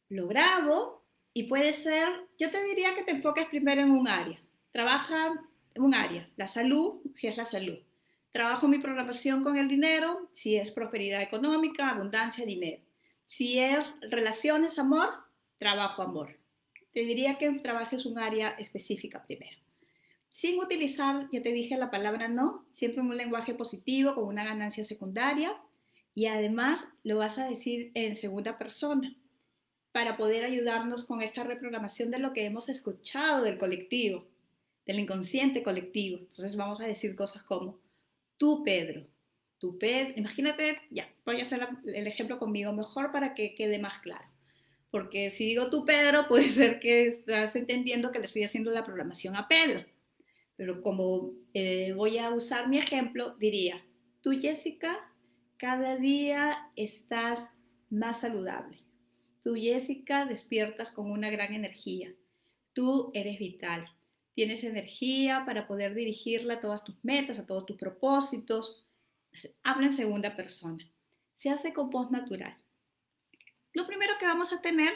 Lo 0.10 0.28
grabo 0.28 1.06
y 1.34 1.44
puede 1.44 1.74
ser, 1.74 2.08
yo 2.38 2.52
te 2.52 2.62
diría 2.64 2.96
que 2.96 3.04
te 3.04 3.12
enfoques 3.12 3.48
primero 3.48 3.82
en 3.82 3.92
un 3.92 4.08
área. 4.08 4.42
Trabaja 4.72 5.34
en 5.74 5.82
un 5.82 5.96
área, 5.96 6.30
la 6.36 6.48
salud, 6.48 7.02
si 7.14 7.28
es 7.28 7.38
la 7.38 7.46
salud. 7.46 7.80
Trabajo 8.32 8.68
mi 8.68 8.80
programación 8.80 9.44
con 9.44 9.58
el 9.58 9.68
dinero, 9.68 10.30
si 10.32 10.56
es 10.56 10.72
prosperidad 10.72 11.22
económica, 11.22 11.89
abundancia, 11.89 12.46
dinero. 12.46 12.82
Si 13.26 13.60
es 13.60 13.98
relaciones, 14.02 14.80
amor, 14.80 15.10
trabajo 15.58 16.02
amor. 16.02 16.39
Te 16.94 17.02
diría 17.02 17.38
que 17.38 17.50
trabajes 17.60 18.06
un 18.06 18.20
área 18.20 18.50
específica 18.52 19.24
primero. 19.24 19.58
Sin 20.28 20.60
utilizar, 20.60 21.28
ya 21.32 21.42
te 21.42 21.52
dije 21.52 21.78
la 21.78 21.92
palabra 21.92 22.30
no, 22.30 22.66
siempre 22.72 23.02
en 23.02 23.10
un 23.10 23.18
lenguaje 23.18 23.54
positivo, 23.54 24.16
con 24.16 24.26
una 24.26 24.46
ganancia 24.46 24.84
secundaria. 24.86 25.54
Y 26.14 26.26
además 26.26 26.88
lo 27.03 27.18
vas 27.18 27.38
a 27.38 27.47
decir 27.47 27.91
en 27.93 28.16
segunda 28.16 28.57
persona 28.57 29.16
para 29.91 30.18
poder 30.18 30.45
ayudarnos 30.45 31.05
con 31.05 31.22
esta 31.22 31.43
reprogramación 31.43 32.12
de 32.12 32.20
lo 32.20 32.34
que 32.34 32.45
hemos 32.45 32.70
escuchado 32.70 33.43
del 33.43 33.57
colectivo, 33.57 34.28
del 34.86 34.99
inconsciente 34.99 35.64
colectivo. 35.64 36.20
Entonces 36.20 36.55
vamos 36.55 36.82
a 36.82 36.88
decir 36.88 37.16
cosas 37.16 37.43
como, 37.43 37.80
tú 38.38 38.64
Pedro, 38.64 39.05
tu 39.57 39.78
Pedro, 39.78 40.14
imagínate, 40.16 40.78
ya, 40.89 41.07
voy 41.26 41.39
a 41.39 41.43
hacer 41.43 41.68
el 41.86 42.07
ejemplo 42.07 42.39
conmigo 42.39 42.74
mejor 42.74 43.12
para 43.12 43.36
que 43.36 43.53
quede 43.53 43.80
más 43.80 43.99
claro. 43.99 44.26
Porque 44.89 45.30
si 45.30 45.45
digo 45.45 45.70
tú, 45.70 45.86
Pedro, 45.86 46.28
puede 46.30 46.49
ser 46.49 46.80
que 46.80 47.07
estás 47.07 47.55
entendiendo 47.55 48.12
que 48.12 48.20
le 48.20 48.26
estoy 48.26 48.43
haciendo 48.43 48.72
la 48.72 48.84
programación 48.84 49.36
a 49.36 49.47
Pedro. 49.47 49.86
Pero 50.55 50.82
como 50.82 51.34
eh, 51.53 51.93
voy 51.93 52.18
a 52.18 52.32
usar 52.32 52.68
mi 52.70 52.78
ejemplo, 52.78 53.36
diría, 53.39 53.84
tú, 54.22 54.32
Jessica, 54.32 55.11
cada 55.62 55.95
día 55.95 56.72
estás 56.76 57.55
más 57.91 58.22
saludable. 58.22 58.80
Tú, 59.43 59.53
Jessica, 59.53 60.26
despiertas 60.26 60.89
con 60.89 61.12
una 61.12 61.30
gran 61.30 61.53
energía. 61.53 62.12
Tú 62.74 63.12
eres 63.14 63.38
vital. 63.38 63.86
Tienes 64.34 64.64
energía 64.64 65.43
para 65.45 65.68
poder 65.68 65.93
dirigirla 65.93 66.55
a 66.55 66.59
todas 66.59 66.84
tus 66.84 66.95
metas, 67.03 67.38
a 67.38 67.45
todos 67.45 67.68
tus 67.68 67.78
propósitos. 67.78 68.88
Habla 69.62 69.86
en 69.86 69.93
segunda 69.93 70.36
persona. 70.36 70.84
Se 71.32 71.51
hace 71.51 71.74
con 71.74 71.91
voz 71.91 72.09
natural. 72.09 72.57
Lo 73.74 73.86
primero 73.86 74.14
que 74.20 74.26
vamos 74.26 74.51
a 74.53 74.62
tener 74.62 74.93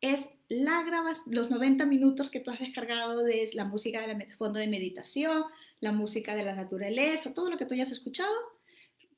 es 0.00 0.30
la 0.48 0.82
los 1.26 1.50
90 1.50 1.84
minutos 1.84 2.30
que 2.30 2.40
tú 2.40 2.50
has 2.50 2.60
descargado 2.60 3.22
de 3.22 3.50
la 3.52 3.66
música 3.66 4.06
del 4.06 4.34
fondo 4.34 4.60
de 4.60 4.68
meditación, 4.68 5.44
la 5.80 5.92
música 5.92 6.34
de 6.34 6.42
la 6.42 6.54
naturaleza, 6.54 7.34
todo 7.34 7.50
lo 7.50 7.58
que 7.58 7.66
tú 7.66 7.74
hayas 7.74 7.90
escuchado, 7.90 8.55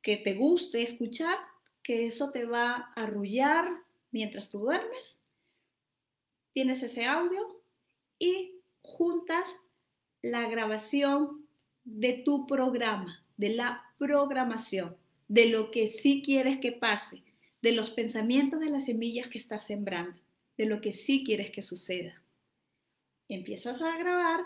que 0.02 0.16
te 0.16 0.34
guste 0.34 0.82
escuchar, 0.82 1.38
que 1.82 2.06
eso 2.06 2.30
te 2.30 2.44
va 2.44 2.70
a 2.72 3.02
arrullar 3.02 3.68
mientras 4.10 4.50
tú 4.50 4.60
duermes. 4.60 5.20
Tienes 6.52 6.82
ese 6.82 7.04
audio 7.04 7.62
y 8.18 8.54
juntas 8.82 9.56
la 10.22 10.48
grabación 10.48 11.46
de 11.84 12.12
tu 12.24 12.46
programa, 12.46 13.24
de 13.36 13.50
la 13.50 13.84
programación, 13.98 14.96
de 15.28 15.46
lo 15.46 15.70
que 15.70 15.86
sí 15.86 16.22
quieres 16.24 16.58
que 16.58 16.72
pase, 16.72 17.22
de 17.62 17.72
los 17.72 17.90
pensamientos 17.90 18.60
de 18.60 18.70
las 18.70 18.84
semillas 18.84 19.28
que 19.28 19.38
estás 19.38 19.64
sembrando, 19.64 20.20
de 20.56 20.66
lo 20.66 20.80
que 20.80 20.92
sí 20.92 21.24
quieres 21.24 21.50
que 21.50 21.62
suceda. 21.62 22.22
Empiezas 23.28 23.82
a 23.82 23.96
grabar 23.96 24.40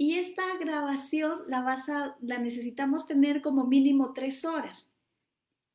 y 0.00 0.14
esta 0.14 0.56
grabación 0.58 1.40
la, 1.48 1.60
vas 1.60 1.88
a, 1.88 2.16
la 2.20 2.38
necesitamos 2.38 3.08
tener 3.08 3.42
como 3.42 3.66
mínimo 3.66 4.12
tres 4.14 4.44
horas. 4.44 4.92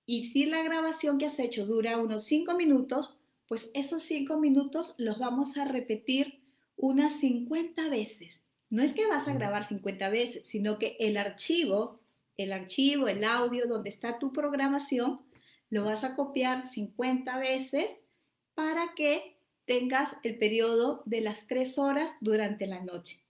Y 0.06 0.28
si 0.28 0.46
la 0.46 0.64
grabación 0.64 1.18
que 1.18 1.26
has 1.26 1.38
hecho 1.40 1.66
dura 1.66 1.98
unos 1.98 2.24
cinco 2.24 2.56
minutos, 2.56 3.18
pues 3.48 3.70
esos 3.74 4.04
cinco 4.04 4.40
minutos 4.40 4.96
los 4.98 5.20
vamos 5.20 5.58
a 5.58 5.66
repetir 5.66 6.42
unas 6.78 7.20
50 7.20 7.90
veces. 7.90 8.46
No 8.70 8.82
es 8.82 8.94
que 8.94 9.06
vas 9.08 9.28
a 9.28 9.34
grabar 9.34 9.66
50 9.66 10.08
veces, 10.08 10.48
sino 10.48 10.80
que 10.80 10.96
el 11.02 11.18
archivo, 11.18 12.00
el 12.38 12.54
archivo, 12.54 13.10
el 13.10 13.26
audio 13.26 13.68
donde 13.68 13.90
está 13.90 14.20
tu 14.20 14.32
programación, 14.32 15.20
lo 15.70 15.84
vas 15.84 16.06
a 16.06 16.16
copiar 16.16 16.66
50 16.66 17.38
veces 17.40 18.00
para 18.54 18.94
que 18.96 19.38
tengas 19.66 20.16
el 20.24 20.38
periodo 20.38 21.04
de 21.06 21.20
las 21.20 21.46
3 21.48 21.78
horas 21.78 22.16
durante 22.22 22.68
la 22.68 22.80
noche. 22.80 23.23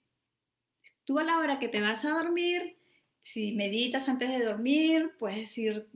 Tú 1.06 1.20
a 1.20 1.24
la 1.24 1.38
hora 1.38 1.60
que 1.60 1.68
te 1.68 1.82
vas 1.82 2.06
a 2.06 2.12
dormir, 2.12 2.78
si 3.20 3.54
meditas 3.54 4.08
antes 4.10 4.30
de 4.30 4.44
dormir, 4.44 5.12
puedes 5.20 5.58
ir 5.58 5.88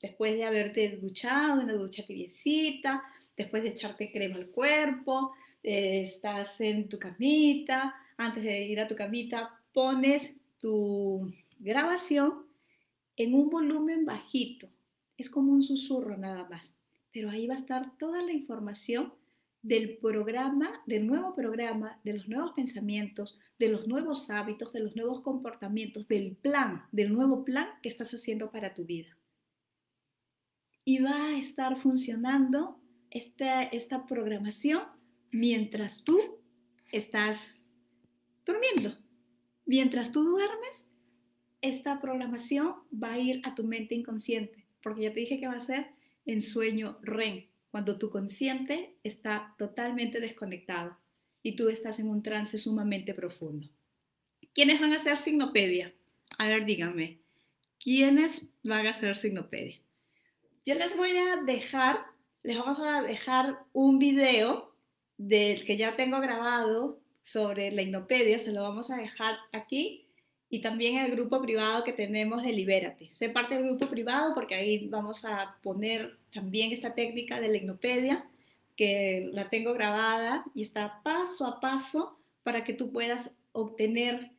después 0.00 0.34
de 0.34 0.44
haberte 0.44 0.96
duchado, 0.96 1.62
una 1.62 1.74
ducha 1.74 2.04
tibiecita, 2.04 3.02
después 3.36 3.62
de 3.62 3.70
echarte 3.70 4.10
crema 4.10 4.36
al 4.36 4.48
cuerpo, 4.48 5.32
eh, 5.62 6.02
estás 6.02 6.60
en 6.60 6.88
tu 6.88 6.98
camita, 6.98 7.94
antes 8.16 8.42
de 8.44 8.66
ir 8.66 8.80
a 8.80 8.88
tu 8.88 8.96
camita, 8.96 9.60
pones 9.72 10.40
tu 10.58 11.32
grabación 11.58 12.46
en 13.16 13.34
un 13.34 13.50
volumen 13.50 14.04
bajito, 14.04 14.68
es 15.16 15.28
como 15.28 15.52
un 15.52 15.62
susurro 15.62 16.16
nada 16.16 16.48
más, 16.48 16.74
pero 17.12 17.30
ahí 17.30 17.46
va 17.46 17.54
a 17.54 17.58
estar 17.58 17.96
toda 17.98 18.22
la 18.22 18.32
información 18.32 19.12
del 19.62 19.98
programa, 19.98 20.82
del 20.86 21.06
nuevo 21.06 21.34
programa, 21.34 22.00
de 22.04 22.14
los 22.14 22.28
nuevos 22.28 22.52
pensamientos, 22.52 23.38
de 23.58 23.68
los 23.68 23.86
nuevos 23.86 24.30
hábitos, 24.30 24.72
de 24.72 24.80
los 24.80 24.96
nuevos 24.96 25.20
comportamientos, 25.20 26.08
del 26.08 26.36
plan, 26.36 26.84
del 26.92 27.12
nuevo 27.12 27.44
plan 27.44 27.68
que 27.82 27.88
estás 27.88 28.12
haciendo 28.12 28.50
para 28.50 28.74
tu 28.74 28.84
vida. 28.84 29.16
Y 30.84 30.98
va 31.00 31.26
a 31.26 31.38
estar 31.38 31.76
funcionando 31.76 32.80
esta, 33.10 33.62
esta 33.62 34.06
programación 34.06 34.82
mientras 35.30 36.04
tú 36.04 36.18
estás 36.90 37.60
durmiendo. 38.46 38.96
Mientras 39.66 40.10
tú 40.10 40.24
duermes, 40.24 40.88
esta 41.60 42.00
programación 42.00 42.76
va 42.90 43.12
a 43.12 43.18
ir 43.18 43.42
a 43.44 43.54
tu 43.54 43.64
mente 43.64 43.94
inconsciente 43.94 44.60
porque 44.82 45.02
ya 45.02 45.12
te 45.12 45.20
dije 45.20 45.38
que 45.38 45.46
va 45.46 45.54
a 45.54 45.60
ser 45.60 45.88
en 46.26 46.42
sueño 46.42 46.98
REM, 47.02 47.46
cuando 47.70 47.98
tu 47.98 48.10
consciente 48.10 48.96
está 49.04 49.54
totalmente 49.58 50.20
desconectado 50.20 50.96
y 51.42 51.56
tú 51.56 51.68
estás 51.68 51.98
en 51.98 52.08
un 52.08 52.22
trance 52.22 52.58
sumamente 52.58 53.14
profundo. 53.14 53.68
¿Quiénes 54.52 54.80
van 54.80 54.92
a 54.92 54.96
hacer 54.96 55.16
signopedia? 55.16 55.94
A 56.38 56.48
ver, 56.48 56.64
díganme, 56.64 57.20
¿quiénes 57.78 58.42
van 58.62 58.86
a 58.86 58.90
hacer 58.90 59.16
signopedia? 59.16 59.80
Yo 60.64 60.74
les 60.74 60.96
voy 60.96 61.16
a 61.16 61.36
dejar, 61.44 62.04
les 62.42 62.58
vamos 62.58 62.78
a 62.80 63.02
dejar 63.02 63.60
un 63.72 63.98
video 63.98 64.74
del 65.16 65.64
que 65.64 65.76
ya 65.76 65.96
tengo 65.96 66.20
grabado 66.20 67.00
sobre 67.22 67.70
la 67.72 67.82
hipnopedia, 67.82 68.38
se 68.38 68.52
lo 68.52 68.62
vamos 68.62 68.90
a 68.90 68.96
dejar 68.96 69.36
aquí 69.52 70.06
y 70.48 70.60
también 70.60 70.98
el 70.98 71.12
grupo 71.12 71.40
privado 71.40 71.84
que 71.84 71.92
tenemos 71.92 72.42
de 72.42 72.52
Libérate. 72.52 73.08
Sé 73.12 73.28
parte 73.28 73.54
del 73.54 73.64
grupo 73.64 73.86
privado 73.86 74.34
porque 74.34 74.54
ahí 74.54 74.88
vamos 74.88 75.24
a 75.24 75.58
poner 75.62 76.19
también 76.32 76.72
esta 76.72 76.94
técnica 76.94 77.40
de 77.40 77.48
la 77.48 77.56
hipnopedia 77.56 78.26
que 78.76 79.28
la 79.32 79.48
tengo 79.48 79.74
grabada 79.74 80.44
y 80.54 80.62
está 80.62 81.02
paso 81.02 81.46
a 81.46 81.60
paso 81.60 82.18
para 82.42 82.64
que 82.64 82.72
tú 82.72 82.90
puedas 82.92 83.30
obtener 83.52 84.30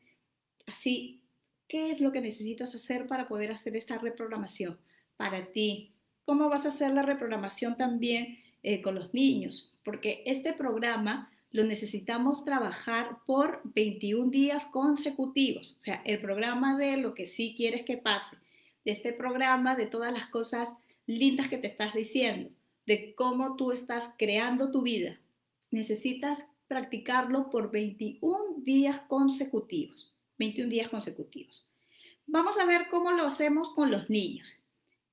así 0.65 1.21
qué 1.67 1.91
es 1.91 2.01
lo 2.01 2.11
que 2.11 2.21
necesitas 2.21 2.73
hacer 2.73 3.07
para 3.07 3.27
poder 3.27 3.51
hacer 3.51 3.75
esta 3.75 3.97
reprogramación 3.97 4.79
para 5.15 5.51
ti. 5.51 5.93
¿Cómo 6.23 6.49
vas 6.49 6.65
a 6.65 6.69
hacer 6.69 6.91
la 6.93 7.01
reprogramación 7.01 7.77
también 7.77 8.39
eh, 8.63 8.81
con 8.81 8.95
los 8.95 9.13
niños? 9.13 9.73
Porque 9.83 10.23
este 10.25 10.53
programa 10.53 11.31
lo 11.51 11.63
necesitamos 11.63 12.45
trabajar 12.45 13.17
por 13.25 13.61
21 13.63 14.31
días 14.31 14.65
consecutivos. 14.65 15.75
O 15.79 15.81
sea, 15.81 16.01
el 16.05 16.19
programa 16.19 16.77
de 16.77 16.97
lo 16.97 17.13
que 17.13 17.25
sí 17.25 17.53
quieres 17.55 17.83
que 17.83 17.97
pase, 17.97 18.37
de 18.85 18.91
este 18.91 19.13
programa, 19.13 19.75
de 19.75 19.85
todas 19.85 20.11
las 20.11 20.27
cosas 20.27 20.73
lindas 21.05 21.47
que 21.49 21.57
te 21.57 21.67
estás 21.67 21.93
diciendo, 21.93 22.49
de 22.85 23.13
cómo 23.15 23.55
tú 23.55 23.71
estás 23.71 24.13
creando 24.17 24.71
tu 24.71 24.81
vida. 24.81 25.19
Necesitas 25.69 26.45
practicarlo 26.67 27.49
por 27.49 27.71
21 27.71 28.63
días 28.63 29.01
consecutivos. 29.07 30.13
21 30.37 30.69
días 30.69 30.89
consecutivos. 30.89 31.69
Vamos 32.25 32.57
a 32.57 32.65
ver 32.65 32.87
cómo 32.89 33.11
lo 33.11 33.23
hacemos 33.23 33.69
con 33.69 33.91
los 33.91 34.09
niños. 34.09 34.57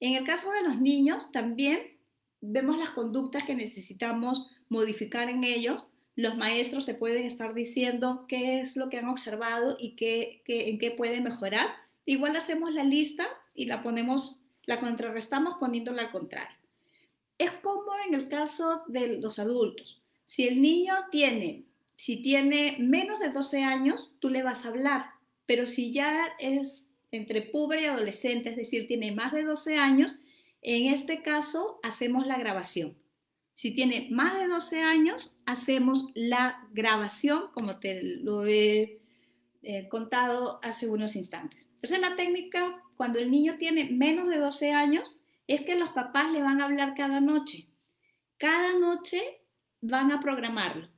En 0.00 0.14
el 0.14 0.24
caso 0.24 0.52
de 0.52 0.62
los 0.62 0.80
niños, 0.80 1.32
también 1.32 1.98
vemos 2.40 2.78
las 2.78 2.90
conductas 2.90 3.44
que 3.44 3.54
necesitamos 3.54 4.46
modificar 4.68 5.28
en 5.28 5.44
ellos 5.44 5.86
los 6.18 6.36
maestros 6.36 6.84
te 6.84 6.94
pueden 6.94 7.24
estar 7.26 7.54
diciendo 7.54 8.24
qué 8.26 8.58
es 8.58 8.74
lo 8.74 8.88
que 8.88 8.98
han 8.98 9.08
observado 9.08 9.76
y 9.78 9.94
qué, 9.94 10.42
en 10.48 10.80
qué 10.80 10.90
puede 10.90 11.20
mejorar. 11.20 11.68
Igual 12.06 12.34
hacemos 12.34 12.74
la 12.74 12.82
lista 12.82 13.28
y 13.54 13.66
la 13.66 13.84
ponemos, 13.84 14.42
la 14.68 14.80
contrarrestamos 14.80 15.54
poniéndola 15.54 16.02
al 16.02 16.10
contrario. 16.10 16.58
Es 17.38 17.52
como 17.52 17.90
en 18.06 18.12
el 18.12 18.28
caso 18.28 18.84
de 18.86 19.16
los 19.18 19.38
adultos. 19.38 20.02
Si 20.26 20.46
el 20.46 20.60
niño 20.60 20.92
tiene, 21.10 21.64
si 21.94 22.18
tiene 22.18 22.76
menos 22.78 23.18
de 23.18 23.30
12 23.30 23.64
años, 23.64 24.12
tú 24.18 24.28
le 24.28 24.42
vas 24.42 24.66
a 24.66 24.68
hablar, 24.68 25.06
pero 25.46 25.64
si 25.64 25.90
ya 25.90 26.34
es 26.38 26.90
entre 27.12 27.40
puber 27.40 27.80
y 27.80 27.86
adolescente, 27.86 28.50
es 28.50 28.56
decir, 28.56 28.86
tiene 28.86 29.10
más 29.10 29.32
de 29.32 29.44
12 29.44 29.78
años, 29.78 30.18
en 30.60 30.92
este 30.92 31.22
caso 31.22 31.80
hacemos 31.82 32.26
la 32.26 32.36
grabación. 32.36 32.94
Si 33.54 33.70
tiene 33.70 34.08
más 34.10 34.38
de 34.38 34.48
12 34.48 34.82
años, 34.82 35.34
hacemos 35.46 36.10
la 36.14 36.68
grabación, 36.72 37.44
como 37.54 37.78
te 37.78 38.02
lo 38.02 38.46
he 38.46 39.00
eh, 39.62 39.88
contado 39.88 40.60
hace 40.62 40.88
unos 40.88 41.16
instantes. 41.16 41.70
Entonces, 41.76 42.00
la 42.00 42.16
técnica, 42.16 42.84
cuando 42.98 43.20
el 43.20 43.30
niño 43.30 43.56
tiene 43.58 43.84
menos 43.84 44.28
de 44.28 44.38
12 44.38 44.72
años, 44.72 45.14
es 45.46 45.60
que 45.62 45.76
los 45.76 45.90
papás 45.90 46.32
le 46.32 46.42
van 46.42 46.60
a 46.60 46.64
hablar 46.64 46.94
cada 46.96 47.20
noche. 47.20 47.68
Cada 48.38 48.76
noche 48.76 49.40
van 49.80 50.10
a 50.10 50.20
programarlo. 50.20 50.88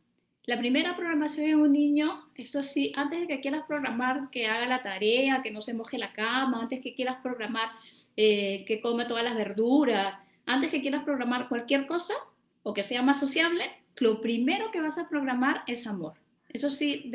La 0.44 0.58
primera 0.58 0.96
programación 0.96 1.46
en 1.46 1.60
un 1.60 1.72
niño, 1.72 2.30
esto 2.36 2.62
sí, 2.62 2.90
antes 2.96 3.20
de 3.20 3.26
que 3.26 3.40
quieras 3.40 3.64
programar 3.68 4.30
que 4.30 4.46
haga 4.46 4.66
la 4.66 4.82
tarea, 4.82 5.42
que 5.42 5.50
no 5.50 5.60
se 5.60 5.74
moje 5.74 5.98
la 5.98 6.14
cama, 6.14 6.62
antes 6.62 6.80
que 6.80 6.94
quieras 6.94 7.18
programar 7.22 7.68
eh, 8.16 8.64
que 8.66 8.80
coma 8.80 9.06
todas 9.06 9.22
las 9.22 9.36
verduras, 9.36 10.18
antes 10.46 10.70
que 10.70 10.80
quieras 10.80 11.04
programar 11.04 11.50
cualquier 11.50 11.86
cosa, 11.86 12.14
o 12.62 12.72
que 12.72 12.82
sea 12.82 13.02
más 13.02 13.20
sociable, 13.20 13.62
lo 13.98 14.22
primero 14.22 14.70
que 14.70 14.80
vas 14.80 14.96
a 14.96 15.08
programar 15.10 15.64
es 15.66 15.86
amor. 15.86 16.14
Eso 16.48 16.70
sí, 16.70 17.12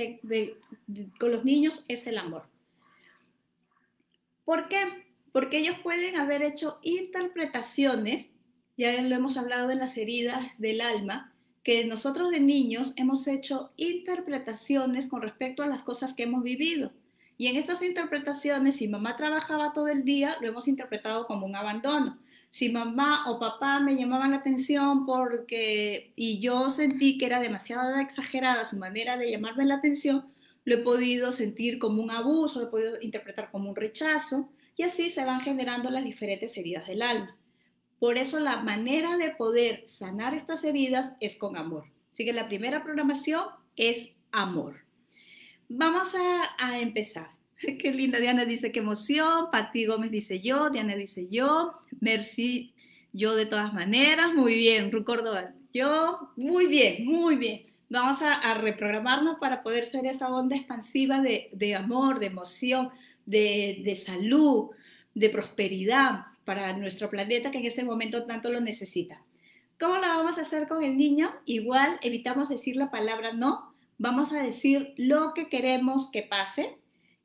con 1.19 1.31
los 1.31 1.43
niños 1.43 1.83
es 1.87 2.05
el 2.05 2.19
amor. 2.19 2.43
¿Por 4.45 4.69
qué? 4.69 5.05
porque 5.35 5.57
ellos 5.57 5.75
pueden 5.83 6.15
haber 6.15 6.41
hecho 6.43 6.79
interpretaciones, 6.81 8.29
ya 8.77 9.01
lo 9.01 9.13
hemos 9.13 9.35
hablado 9.35 9.69
en 9.69 9.79
las 9.79 9.97
heridas 9.97 10.61
del 10.61 10.79
alma, 10.79 11.33
que 11.61 11.83
nosotros 11.83 12.31
de 12.31 12.39
niños 12.39 12.93
hemos 12.95 13.27
hecho 13.27 13.73
interpretaciones 13.75 15.09
con 15.09 15.21
respecto 15.21 15.61
a 15.61 15.67
las 15.67 15.83
cosas 15.83 16.13
que 16.13 16.23
hemos 16.23 16.41
vivido. 16.41 16.93
Y 17.37 17.47
en 17.47 17.57
estas 17.57 17.81
interpretaciones, 17.81 18.77
si 18.77 18.87
mamá 18.87 19.17
trabajaba 19.17 19.73
todo 19.73 19.89
el 19.89 20.05
día, 20.05 20.37
lo 20.39 20.47
hemos 20.47 20.69
interpretado 20.69 21.27
como 21.27 21.45
un 21.45 21.57
abandono. 21.57 22.17
Si 22.49 22.69
mamá 22.69 23.29
o 23.29 23.37
papá 23.37 23.81
me 23.81 23.97
llamaban 23.97 24.31
la 24.31 24.37
atención 24.37 25.05
porque 25.05 26.13
y 26.15 26.39
yo 26.39 26.69
sentí 26.69 27.17
que 27.17 27.25
era 27.25 27.41
demasiado 27.41 27.97
exagerada 27.97 28.63
su 28.63 28.77
manera 28.77 29.17
de 29.17 29.31
llamarme 29.31 29.65
la 29.65 29.75
atención, 29.75 30.33
lo 30.65 30.75
he 30.75 30.79
podido 30.79 31.31
sentir 31.31 31.79
como 31.79 32.01
un 32.01 32.11
abuso, 32.11 32.59
lo 32.59 32.67
he 32.67 32.71
podido 32.71 33.01
interpretar 33.01 33.51
como 33.51 33.69
un 33.69 33.75
rechazo 33.75 34.51
y 34.75 34.83
así 34.83 35.09
se 35.09 35.23
van 35.23 35.41
generando 35.41 35.89
las 35.89 36.03
diferentes 36.03 36.57
heridas 36.57 36.87
del 36.87 37.01
alma. 37.01 37.37
Por 37.99 38.17
eso 38.17 38.39
la 38.39 38.57
manera 38.57 39.15
de 39.17 39.29
poder 39.29 39.87
sanar 39.87 40.33
estas 40.33 40.63
heridas 40.63 41.13
es 41.21 41.37
con 41.37 41.55
amor. 41.55 41.85
Así 42.11 42.25
que 42.25 42.33
la 42.33 42.47
primera 42.47 42.83
programación 42.83 43.45
es 43.75 44.15
amor. 44.31 44.81
Vamos 45.69 46.15
a, 46.15 46.79
empezar. 46.79 47.29
Qué 47.79 47.93
linda, 47.93 48.19
Diana 48.19 48.45
dice 48.45 48.71
qué 48.71 48.79
emoción, 48.79 49.45
Pati 49.51 49.85
Gómez 49.85 50.11
dice 50.11 50.39
yo, 50.39 50.69
Diana 50.69 50.95
dice 50.95 51.27
yo, 51.29 51.71
Merci, 52.01 52.73
yo 53.13 53.35
de 53.35 53.45
todas 53.45 53.73
maneras, 53.73 54.33
muy 54.33 54.55
bien, 54.55 54.91
Ru 54.91 55.05
Córdoba, 55.05 55.53
yo, 55.73 56.31
muy 56.35 56.67
bien, 56.67 57.05
muy 57.05 57.37
bien. 57.37 57.74
Vamos 57.89 58.21
a, 58.21 58.53
reprogramarnos 58.55 59.37
para 59.39 59.61
poder 59.61 59.85
ser 59.85 60.05
esa 60.07 60.29
onda 60.29 60.55
expansiva 60.55 61.21
de, 61.21 61.75
amor, 61.75 62.19
de 62.19 62.27
emoción, 62.27 62.89
de, 63.25 64.01
salud, 64.03 64.71
de 65.13 65.29
prosperidad 65.29 66.25
para 66.45 66.73
nuestro 66.73 67.09
planeta 67.09 67.51
que 67.51 67.59
en 67.59 67.65
este 67.65 67.83
momento 67.83 68.25
tanto 68.25 68.49
lo 68.49 68.59
necesita. 68.59 69.21
¿Cómo 69.79 69.95
lo 69.95 70.07
vamos 70.07 70.37
a 70.37 70.41
hacer 70.41 70.67
con 70.67 70.83
el 70.83 70.97
niño? 70.97 71.31
Igual 71.45 71.99
evitamos 72.01 72.49
decir 72.49 72.75
la 72.75 72.89
palabra 72.89 73.33
no, 73.33 73.75
vamos 73.97 74.31
a 74.31 74.41
decir 74.41 74.93
lo 74.97 75.33
que 75.33 75.47
queremos 75.47 76.09
que 76.11 76.23
pase 76.23 76.77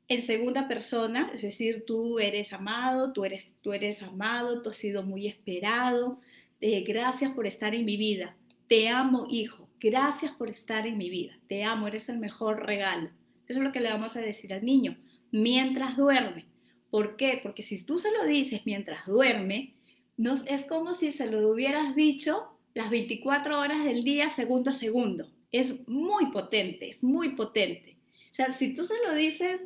en 0.09 0.21
segunda 0.21 0.67
persona, 0.67 1.31
es 1.33 1.41
decir, 1.41 1.85
tú 1.87 2.19
eres 2.19 2.51
amado, 2.51 3.13
tú 3.13 3.23
eres, 3.23 3.55
tú 3.61 3.71
eres 3.71 4.03
amado, 4.03 4.61
tú 4.61 4.71
has 4.71 4.75
sido 4.75 5.03
muy 5.03 5.25
esperado, 5.25 6.19
eh, 6.59 6.83
gracias 6.85 7.31
por 7.31 7.47
estar 7.47 7.73
en 7.73 7.85
mi 7.85 7.95
vida, 7.95 8.35
te 8.67 8.89
amo 8.89 9.25
hijo, 9.29 9.70
gracias 9.81 10.31
por 10.33 10.49
estar 10.49 10.85
en 10.85 10.97
mi 10.97 11.09
vida, 11.09 11.37
te 11.47 11.63
amo, 11.63 11.87
eres 11.87 12.07
el 12.07 12.19
mejor 12.19 12.65
regalo. 12.65 13.09
Eso 13.47 13.59
es 13.59 13.65
lo 13.65 13.71
que 13.71 13.81
le 13.81 13.91
vamos 13.91 14.15
a 14.15 14.21
decir 14.21 14.53
al 14.53 14.63
niño 14.63 14.97
mientras 15.31 15.97
duerme. 15.97 16.45
¿Por 16.89 17.15
qué? 17.15 17.39
Porque 17.41 17.63
si 17.63 17.83
tú 17.83 17.99
se 17.99 18.11
lo 18.11 18.25
dices 18.25 18.61
mientras 18.65 19.07
duerme, 19.07 19.75
no, 20.17 20.35
es 20.35 20.65
como 20.65 20.93
si 20.93 21.11
se 21.11 21.29
lo 21.29 21.49
hubieras 21.49 21.95
dicho 21.95 22.59
las 22.73 22.89
24 22.89 23.59
horas 23.59 23.83
del 23.83 24.03
día, 24.03 24.29
segundo 24.29 24.69
a 24.69 24.73
segundo. 24.73 25.27
Es 25.51 25.87
muy 25.87 26.27
potente, 26.27 26.87
es 26.87 27.03
muy 27.03 27.29
potente. 27.29 27.97
O 28.29 28.33
sea, 28.33 28.53
si 28.53 28.73
tú 28.73 28.85
se 28.85 28.95
lo 29.05 29.13
dices 29.15 29.61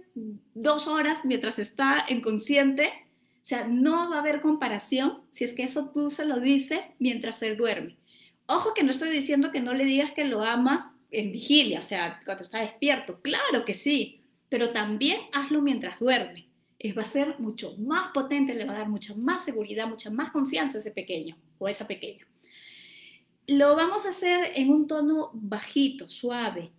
dos 0.53 0.88
horas 0.88 1.20
mientras 1.24 1.59
está 1.59 2.05
inconsciente, 2.09 2.88
o 2.88 3.47
sea, 3.47 3.68
no 3.68 4.09
va 4.09 4.16
a 4.16 4.20
haber 4.20 4.41
comparación 4.41 5.22
si 5.30 5.43
es 5.43 5.53
que 5.53 5.63
eso 5.63 5.91
tú 5.91 6.09
se 6.09 6.26
lo 6.26 6.39
dices 6.39 6.80
mientras 6.97 7.43
él 7.43 7.57
duerme. 7.57 7.97
Ojo 8.48 8.74
que 8.74 8.84
no 8.84 8.91
estoy 8.91 9.10
diciendo 9.10 9.52
que 9.52 9.62
no 9.62 9.74
le 9.74 9.86
digas 9.86 10.12
que 10.12 10.26
lo 10.26 10.43
amas 10.43 10.91
en 11.12 11.32
vigilia, 11.32 11.80
o 11.80 11.84
sea, 11.84 12.22
cuando 12.26 12.43
está 12.43 12.60
despierto. 12.60 13.20
Claro 13.22 13.66
que 13.66 13.74
sí, 13.74 14.22
pero 14.50 14.72
también 14.72 15.20
hazlo 15.32 15.62
mientras 15.62 16.00
duerme 16.00 16.46
va 16.93 17.04
a 17.04 17.06
ser 17.06 17.39
mucho 17.39 17.76
más 17.78 18.12
potente, 18.14 18.54
le 18.54 18.66
va 18.66 18.74
a 18.74 18.80
dar 18.80 18.89
mucha 18.89 19.14
más 19.16 19.43
seguridad, 19.43 19.88
mucha 19.88 20.10
más 20.10 20.32
confianza 20.32 20.78
a 20.78 20.82
ese 20.82 20.91
pequeño 20.91 21.38
o 21.58 21.68
a 21.68 21.72
esa 21.72 21.88
pequeña. 21.88 22.28
Lo 23.48 23.76
vamos 23.76 24.06
a 24.06 24.10
hacer 24.10 24.52
en 24.56 24.70
un 24.70 24.88
tono 24.88 25.32
bajito, 25.34 26.10
suave, 26.10 26.72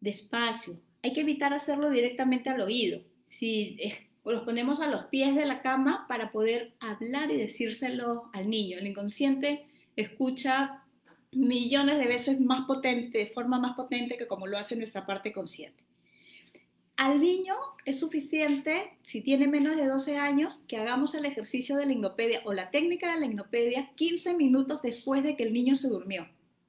despacio. 0.00 0.80
Hay 1.02 1.12
que 1.12 1.20
evitar 1.20 1.52
hacerlo 1.52 1.90
directamente 1.90 2.50
al 2.50 2.60
oído. 2.60 3.00
Si 3.24 3.78
los 4.24 4.42
ponemos 4.42 4.80
a 4.80 4.88
los 4.88 5.04
pies 5.04 5.34
de 5.36 5.46
la 5.46 5.62
cama 5.62 6.06
para 6.08 6.32
poder 6.32 6.74
hablar 6.80 7.30
y 7.30 7.36
decírselo 7.36 8.30
al 8.32 8.50
niño. 8.50 8.78
El 8.78 8.88
inconsciente 8.88 9.66
escucha 9.96 10.84
millones 11.32 11.98
de 11.98 12.06
veces 12.06 12.40
más 12.40 12.66
potente, 12.66 13.18
de 13.18 13.26
forma 13.26 13.58
más 13.58 13.74
potente 13.76 14.16
que 14.16 14.26
como 14.26 14.46
lo 14.46 14.58
hace 14.58 14.76
nuestra 14.76 15.06
parte 15.06 15.32
consciente. 15.32 15.84
Al 16.96 17.20
niño 17.20 17.54
es 17.84 18.00
suficiente, 18.00 18.90
si 19.02 19.20
tiene 19.20 19.46
menos 19.46 19.76
de 19.76 19.86
12 19.86 20.16
años, 20.16 20.64
que 20.66 20.78
hagamos 20.78 21.14
el 21.14 21.26
ejercicio 21.26 21.76
de 21.76 21.86
la 21.86 21.92
hipnopedia 21.92 22.40
o 22.44 22.52
la 22.52 22.70
técnica 22.70 23.12
de 23.12 23.20
la 23.20 23.26
hipnopedia 23.26 23.90
15 23.94 24.34
minutos 24.34 24.82
después 24.82 25.22
de 25.22 25.36
que 25.36 25.44
el 25.44 25.52
niño 25.52 25.76
se 25.76 25.88
durmió. 25.88 26.26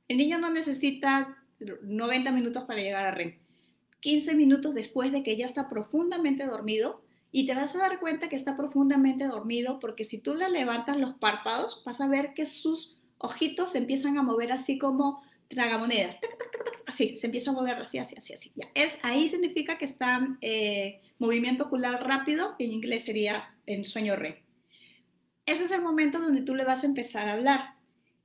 El 0.08 0.18
niño 0.18 0.38
no 0.38 0.52
necesita 0.52 1.36
90 1.82 2.32
minutos 2.32 2.64
para 2.66 2.80
llegar 2.80 3.08
a 3.08 3.12
REM. 3.12 3.38
15 4.02 4.36
minutos 4.36 4.76
después 4.76 5.12
de 5.12 5.24
que 5.24 5.36
ya 5.36 5.46
está 5.46 5.68
profundamente 5.68 6.46
dormido 6.46 7.02
y 7.32 7.46
te 7.46 7.56
vas 7.56 7.76
a 7.76 7.80
dar 7.80 8.00
cuenta 8.00 8.30
que 8.30 8.36
está 8.36 8.56
profundamente 8.56 9.26
dormido 9.26 9.80
porque 9.80 10.04
si 10.04 10.20
tú 10.20 10.36
le 10.36 10.50
levantas 10.50 10.98
los 10.98 11.14
párpados 11.16 11.84
vas 11.86 12.02
a 12.02 12.08
ver 12.08 12.34
que 12.34 12.46
sus 12.46 12.96
ojitos 13.20 13.72
se 13.72 13.78
empiezan 13.78 14.18
a 14.18 14.24
mover 14.24 14.52
así 14.52 14.78
como 14.78 15.22
tragamonedas. 15.48 16.18
Así, 16.86 17.18
se 17.18 17.28
empieza 17.28 17.52
a 17.52 17.54
mover 17.54 17.76
así, 17.76 18.00
así, 18.00 18.16
así, 18.18 18.34
así. 18.34 18.52
Ya. 18.56 18.68
Es, 18.74 18.98
ahí 19.04 19.30
significa 19.30 19.78
que 19.78 19.86
está 19.86 20.26
eh, 20.42 21.02
movimiento 21.20 21.66
ocular 21.66 22.06
rápido, 22.08 22.56
en 22.58 22.72
inglés 22.72 23.04
sería 23.04 23.56
en 23.68 23.86
sueño 23.86 24.16
re. 24.16 24.44
Ese 25.46 25.66
es 25.66 25.72
el 25.72 25.82
momento 25.82 26.20
donde 26.20 26.42
tú 26.42 26.56
le 26.56 26.64
vas 26.64 26.84
a 26.84 26.88
empezar 26.88 27.28
a 27.28 27.34
hablar. 27.34 27.76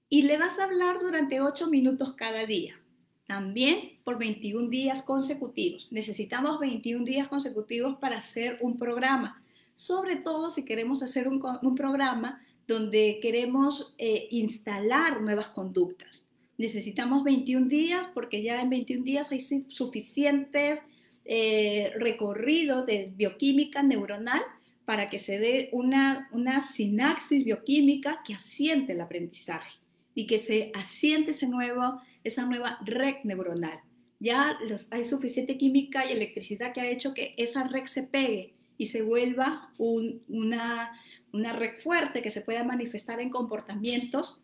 Y 0.09 0.23
le 0.23 0.39
vas 0.39 0.59
a 0.59 0.65
hablar 0.65 1.01
durante 1.01 1.41
8 1.41 1.69
minutos 1.69 2.15
cada 2.15 2.47
día. 2.47 2.81
También 3.27 3.99
por 4.05 4.19
21 4.19 4.69
días 4.69 5.03
consecutivos. 5.03 5.89
Necesitamos 5.91 6.61
21 6.61 7.05
días 7.05 7.29
consecutivos 7.29 7.97
para 7.99 8.19
hacer 8.19 8.59
un 8.61 8.79
programa. 8.79 9.43
Sobre 9.73 10.17
todo 10.17 10.51
si 10.51 10.65
queremos 10.65 11.03
hacer 11.03 11.27
un, 11.27 11.43
un 11.63 11.75
programa 11.75 12.43
donde 12.67 13.19
queremos 13.21 13.95
eh, 13.99 14.29
instalar 14.31 15.21
nuevas 15.21 15.49
conductas 15.49 16.25
necesitamos 16.59 17.25
21 17.25 17.69
días 17.69 18.09
porque 18.15 18.43
ya 18.43 18.61
en 18.61 18.71
21 18.71 19.05
días 19.05 19.31
hay 19.33 19.41
suficiente 19.41 20.81
eh, 21.25 21.93
recorrido 21.99 22.85
de 22.85 23.13
bioquímica 23.15 23.83
neuronal 23.83 24.43
para 24.85 25.09
que 25.09 25.19
se 25.19 25.39
dé 25.39 25.71
una, 25.73 26.29
una 26.33 26.61
sinapsis 26.61 27.45
bioquímica 27.45 28.21
que 28.25 28.35
asiente 28.35 28.93
el 28.93 29.01
aprendizaje 29.01 29.79
y 30.15 30.27
que 30.27 30.39
se 30.39 30.71
asiente 30.75 31.31
ese 31.31 31.49
nuevo, 31.49 32.01
esa 32.23 32.45
nueva 32.45 32.79
red 32.85 33.17
neuronal. 33.25 33.81
Ya 34.21 34.57
hay 34.91 35.05
suficiente 35.05 35.59
química 35.59 36.07
y 36.07 36.13
electricidad 36.13 36.73
que 36.73 36.81
ha 36.81 36.91
hecho 36.91 37.15
que 37.15 37.35
esa 37.37 37.67
red 37.67 37.87
se 37.87 38.05
pegue 38.05 38.55
y 38.79 38.87
se 38.87 39.03
vuelva 39.03 39.73
una, 39.79 40.93
una 41.35 41.53
red 41.53 41.77
fuerte 41.77 42.23
que 42.23 42.31
se 42.31 42.43
pueda 42.43 42.63
manifestar 42.63 43.21
en 43.21 43.29
comportamientos 43.29 44.41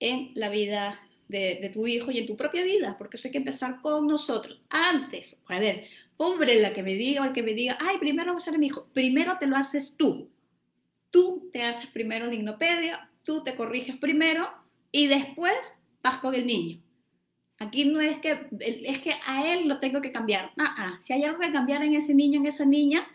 en 0.00 0.32
la 0.34 0.48
vida 0.48 0.98
de, 1.28 1.70
tu 1.72 1.86
hijo 1.86 2.10
y 2.10 2.18
en 2.18 2.26
tu 2.26 2.36
propia 2.36 2.64
vida, 2.64 2.96
porque 2.98 3.18
eso 3.18 3.28
hay 3.28 3.32
que 3.32 3.38
empezar 3.38 3.80
con 3.82 4.06
nosotros. 4.06 4.60
Antes, 4.70 5.36
a 5.46 5.60
ver, 5.60 5.84
pobre 6.16 6.60
la 6.60 6.72
que 6.72 6.82
me 6.82 6.94
diga 6.94 7.22
o 7.22 7.26
el 7.26 7.32
que 7.32 7.42
me 7.42 7.54
diga, 7.54 7.76
ay, 7.78 7.98
primero 7.98 8.28
vamos 8.28 8.46
a 8.46 8.50
hacer 8.50 8.58
mi 8.58 8.66
hijo, 8.66 8.88
primero 8.94 9.36
te 9.38 9.46
lo 9.46 9.56
haces 9.56 9.96
tú. 9.96 10.30
Tú 11.10 11.50
te 11.52 11.62
haces 11.62 11.88
primero 11.88 12.26
la 12.26 12.34
ignopedia, 12.34 13.10
tú 13.22 13.42
te 13.42 13.54
corriges 13.54 13.96
primero 13.96 14.48
y 14.90 15.08
después 15.08 15.54
vas 16.02 16.18
con 16.18 16.34
el 16.34 16.46
niño. 16.46 16.80
Aquí 17.58 17.84
no 17.84 18.00
es 18.00 18.18
que, 18.18 18.46
es 18.60 19.00
que 19.00 19.14
a 19.26 19.52
él 19.52 19.68
lo 19.68 19.78
tengo 19.78 20.00
que 20.00 20.12
cambiar. 20.12 20.52
Ah, 20.56 20.74
ah, 20.78 20.98
si 21.02 21.12
hay 21.12 21.24
algo 21.24 21.40
que 21.40 21.52
cambiar 21.52 21.82
en 21.84 21.94
ese 21.94 22.14
niño, 22.14 22.40
en 22.40 22.46
esa 22.46 22.64
niña, 22.64 23.06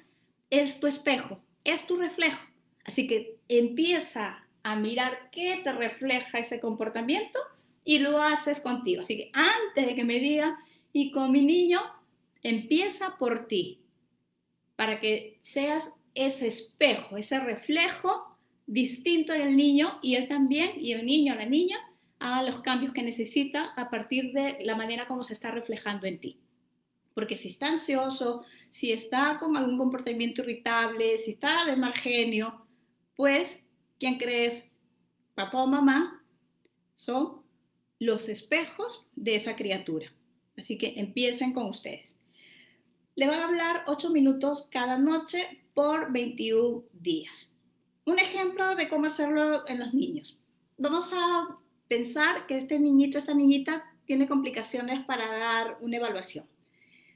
es 0.51 0.80
tu 0.80 0.86
espejo, 0.86 1.39
es 1.63 1.88
tu 1.88 1.97
reflejo. 1.97 2.45
Así 2.86 3.07
que 3.07 3.38
empieza 3.49 4.47
a 4.63 4.75
mirar 4.75 5.29
qué 5.31 5.59
te 5.63 5.71
refleja 5.73 6.39
ese 6.39 6.59
comportamiento 6.59 7.39
y 7.83 7.99
lo 7.99 8.21
haces 8.21 8.61
contigo. 8.61 9.01
Así 9.01 9.17
que 9.17 9.31
antes 9.33 9.86
de 9.86 9.95
que 9.95 10.03
me 10.03 10.19
diga, 10.19 10.57
y 10.93 11.11
con 11.11 11.31
mi 11.31 11.41
niño, 11.41 11.81
empieza 12.41 13.17
por 13.17 13.47
ti, 13.47 13.81
para 14.75 14.99
que 14.99 15.39
seas 15.41 15.93
ese 16.13 16.47
espejo, 16.47 17.17
ese 17.17 17.39
reflejo 17.39 18.38
distinto 18.65 19.33
en 19.33 19.41
el 19.41 19.55
niño 19.55 19.99
y 20.01 20.15
él 20.15 20.27
también, 20.27 20.71
y 20.79 20.93
el 20.93 21.05
niño 21.05 21.33
o 21.33 21.38
la 21.38 21.45
niña, 21.45 21.77
haga 22.19 22.43
los 22.43 22.61
cambios 22.61 22.93
que 22.93 23.03
necesita 23.03 23.71
a 23.75 23.89
partir 23.89 24.31
de 24.31 24.57
la 24.61 24.75
manera 24.75 25.05
como 25.05 25.23
se 25.23 25.33
está 25.33 25.51
reflejando 25.51 26.07
en 26.07 26.19
ti. 26.19 26.39
Porque 27.13 27.36
si 27.36 27.49
está 27.49 27.67
ansioso, 27.67 28.43
si 28.69 28.91
está 28.91 29.38
con 29.39 29.55
algún 29.55 29.77
comportamiento 29.77 30.41
irritable, 30.41 31.17
si 31.17 31.31
está 31.31 31.65
de 31.65 31.75
mal 31.75 31.93
genio, 31.93 32.64
pues, 33.16 33.59
¿quién 33.99 34.18
crees? 34.18 34.72
Papá 35.36 35.63
o 35.63 35.68
mamá 35.68 36.24
son 36.93 37.41
los 37.99 38.30
espejos 38.30 39.05
de 39.16 39.36
esa 39.36 39.55
criatura. 39.55 40.11
Así 40.57 40.78
que 40.78 40.93
empiecen 40.97 41.53
con 41.53 41.66
ustedes. 41.66 42.20
Le 43.16 43.28
van 43.28 43.39
a 43.39 43.45
hablar 43.45 43.84
8 43.88 44.09
minutos 44.09 44.68
cada 44.70 44.97
noche 44.97 45.66
por 45.74 46.11
21 46.11 46.84
días. 46.93 47.51
un 48.05 48.20
ejemplo 48.20 48.76
de 48.76 48.88
cómo 48.88 49.07
hacerlo 49.07 49.68
en 49.68 49.80
los 49.80 49.93
niños. 49.93 50.39
Vamos 50.78 51.11
a 51.11 51.57
pensar 51.88 52.45
que 52.45 52.55
este 52.55 52.80
niñito, 52.80 53.18
esta 53.18 53.34
niñita 53.34 53.84
tiene 54.05 54.28
complicaciones 54.28 55.03
para 55.05 55.39
dar 55.39 55.78
una 55.82 55.97
evaluación. 55.97 56.45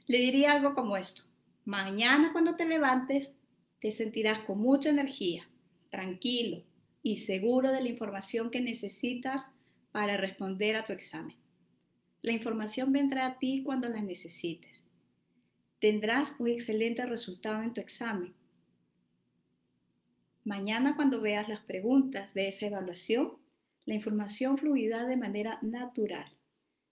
Le 0.06 0.18
diría 0.18 0.52
algo 0.52 0.74
como 0.74 0.96
esto. 0.96 1.22
Mañana 1.64 2.32
cuando 2.32 2.56
te 2.56 2.66
levantes 2.66 3.32
te 3.78 3.92
sentirás 3.92 4.40
con 4.40 4.58
mucha 4.58 4.90
energía, 4.90 5.48
tranquilo 5.90 6.62
y 7.02 7.16
seguro 7.16 7.72
de 7.72 7.82
la 7.82 7.88
información 7.88 8.50
que 8.50 8.60
necesitas 8.60 9.46
para 9.92 10.16
responder 10.16 10.76
a 10.76 10.86
tu 10.86 10.92
examen. 10.92 11.36
La 12.22 12.32
información 12.32 12.92
vendrá 12.92 13.26
a 13.26 13.38
ti 13.38 13.62
cuando 13.64 13.88
la 13.88 14.02
necesites. 14.02 14.84
Tendrás 15.80 16.34
un 16.38 16.48
excelente 16.48 17.04
resultado 17.06 17.62
en 17.62 17.72
tu 17.72 17.80
examen. 17.80 18.34
Mañana 20.44 20.96
cuando 20.96 21.20
veas 21.20 21.48
las 21.48 21.60
preguntas 21.60 22.34
de 22.34 22.48
esa 22.48 22.66
evaluación, 22.66 23.38
la 23.86 23.94
información 23.94 24.58
fluirá 24.58 25.06
de 25.06 25.16
manera 25.16 25.58
natural. 25.62 26.30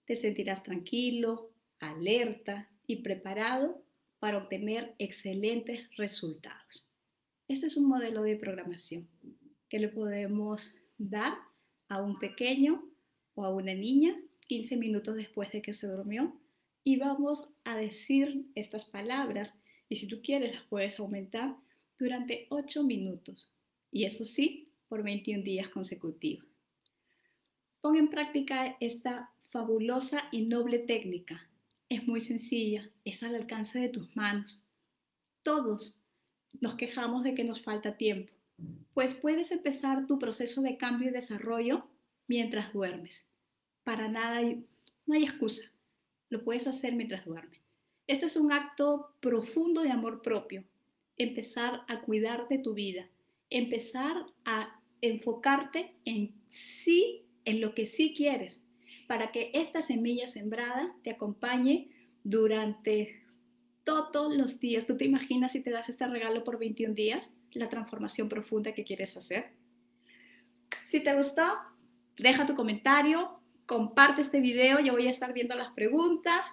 Te 0.05 0.15
sentirás 0.15 0.63
tranquilo, 0.63 1.51
alerta 1.79 2.69
y 2.87 2.97
preparado 2.97 3.83
para 4.19 4.39
obtener 4.39 4.95
excelentes 4.97 5.87
resultados. 5.95 6.88
Este 7.49 7.65
es 7.65 7.77
un 7.77 7.87
modelo 7.87 8.21
de 8.21 8.35
programación 8.35 9.09
que 9.69 9.79
le 9.79 9.89
podemos 9.89 10.71
dar 10.99 11.33
a 11.87 11.99
un 11.99 12.19
pequeño 12.19 12.87
o 13.33 13.43
a 13.43 13.49
una 13.49 13.73
niña 13.73 14.15
15 14.47 14.77
minutos 14.77 15.15
después 15.15 15.51
de 15.51 15.63
que 15.63 15.73
se 15.73 15.87
durmió 15.87 16.39
y 16.83 16.97
vamos 16.97 17.49
a 17.63 17.75
decir 17.75 18.45
estas 18.53 18.85
palabras 18.85 19.59
y 19.89 19.95
si 19.95 20.07
tú 20.07 20.21
quieres 20.21 20.51
las 20.51 20.61
puedes 20.61 20.99
aumentar 20.99 21.55
durante 21.97 22.45
8 22.51 22.83
minutos 22.83 23.49
y 23.91 24.05
eso 24.05 24.25
sí 24.25 24.69
por 24.87 25.01
21 25.01 25.43
días 25.43 25.69
consecutivos. 25.69 26.45
Pon 27.81 27.95
en 27.95 28.11
práctica 28.11 28.77
esta 28.79 29.31
fabulosa 29.47 30.25
y 30.31 30.43
noble 30.43 30.77
técnica. 30.77 31.49
Es 31.89 32.07
muy 32.07 32.21
sencilla, 32.21 32.87
es 33.05 33.23
al 33.23 33.33
alcance 33.33 33.79
de 33.79 33.89
tus 33.89 34.15
manos. 34.15 34.63
Todos 35.41 35.98
nos 36.61 36.75
quejamos 36.75 37.23
de 37.23 37.35
que 37.35 37.43
nos 37.43 37.61
falta 37.61 37.97
tiempo, 37.97 38.33
pues 38.93 39.13
puedes 39.13 39.51
empezar 39.51 40.07
tu 40.07 40.19
proceso 40.19 40.61
de 40.61 40.77
cambio 40.77 41.09
y 41.09 41.13
desarrollo 41.13 41.87
mientras 42.27 42.73
duermes 42.73 43.29
para 43.89 44.07
nada, 44.07 44.41
no 45.07 45.15
hay 45.15 45.23
excusa. 45.23 45.63
Lo 46.29 46.43
puedes 46.43 46.67
hacer 46.67 46.93
mientras 46.93 47.25
duermes. 47.25 47.59
Este 48.05 48.27
es 48.27 48.35
un 48.35 48.51
acto 48.51 49.15
profundo 49.19 49.81
de 49.81 49.89
amor 49.89 50.21
propio. 50.21 50.63
Empezar 51.17 51.81
a 51.87 52.01
cuidar 52.01 52.47
de 52.49 52.59
tu 52.59 52.75
vida. 52.75 53.09
Empezar 53.49 54.27
a 54.45 54.79
enfocarte 55.01 55.95
en 56.05 56.35
sí, 56.49 57.25
en 57.45 57.61
lo 57.61 57.73
que 57.73 57.87
sí 57.87 58.13
quieres, 58.15 58.63
para 59.07 59.31
que 59.31 59.49
esta 59.55 59.81
semilla 59.81 60.27
sembrada 60.27 60.95
te 61.03 61.09
acompañe 61.09 61.89
durante 62.23 63.23
todos 64.11 64.35
los 64.35 64.59
días. 64.59 64.85
¿Tú 64.85 64.97
te 64.97 65.05
imaginas 65.05 65.51
si 65.51 65.61
te 65.61 65.71
das 65.71 65.89
este 65.89 66.07
regalo 66.07 66.43
por 66.43 66.59
21 66.59 66.93
días? 66.93 67.35
La 67.51 67.69
transformación 67.69 68.29
profunda 68.29 68.73
que 68.73 68.83
quieres 68.83 69.15
hacer. 69.17 69.51
Si 70.79 71.01
te 71.01 71.15
gustó, 71.15 71.45
deja 72.17 72.45
tu 72.45 72.55
comentario, 72.55 73.39
comparte 73.65 74.21
este 74.21 74.39
video, 74.39 74.79
yo 74.79 74.93
voy 74.93 75.07
a 75.07 75.09
estar 75.09 75.33
viendo 75.33 75.55
las 75.55 75.71
preguntas, 75.73 76.51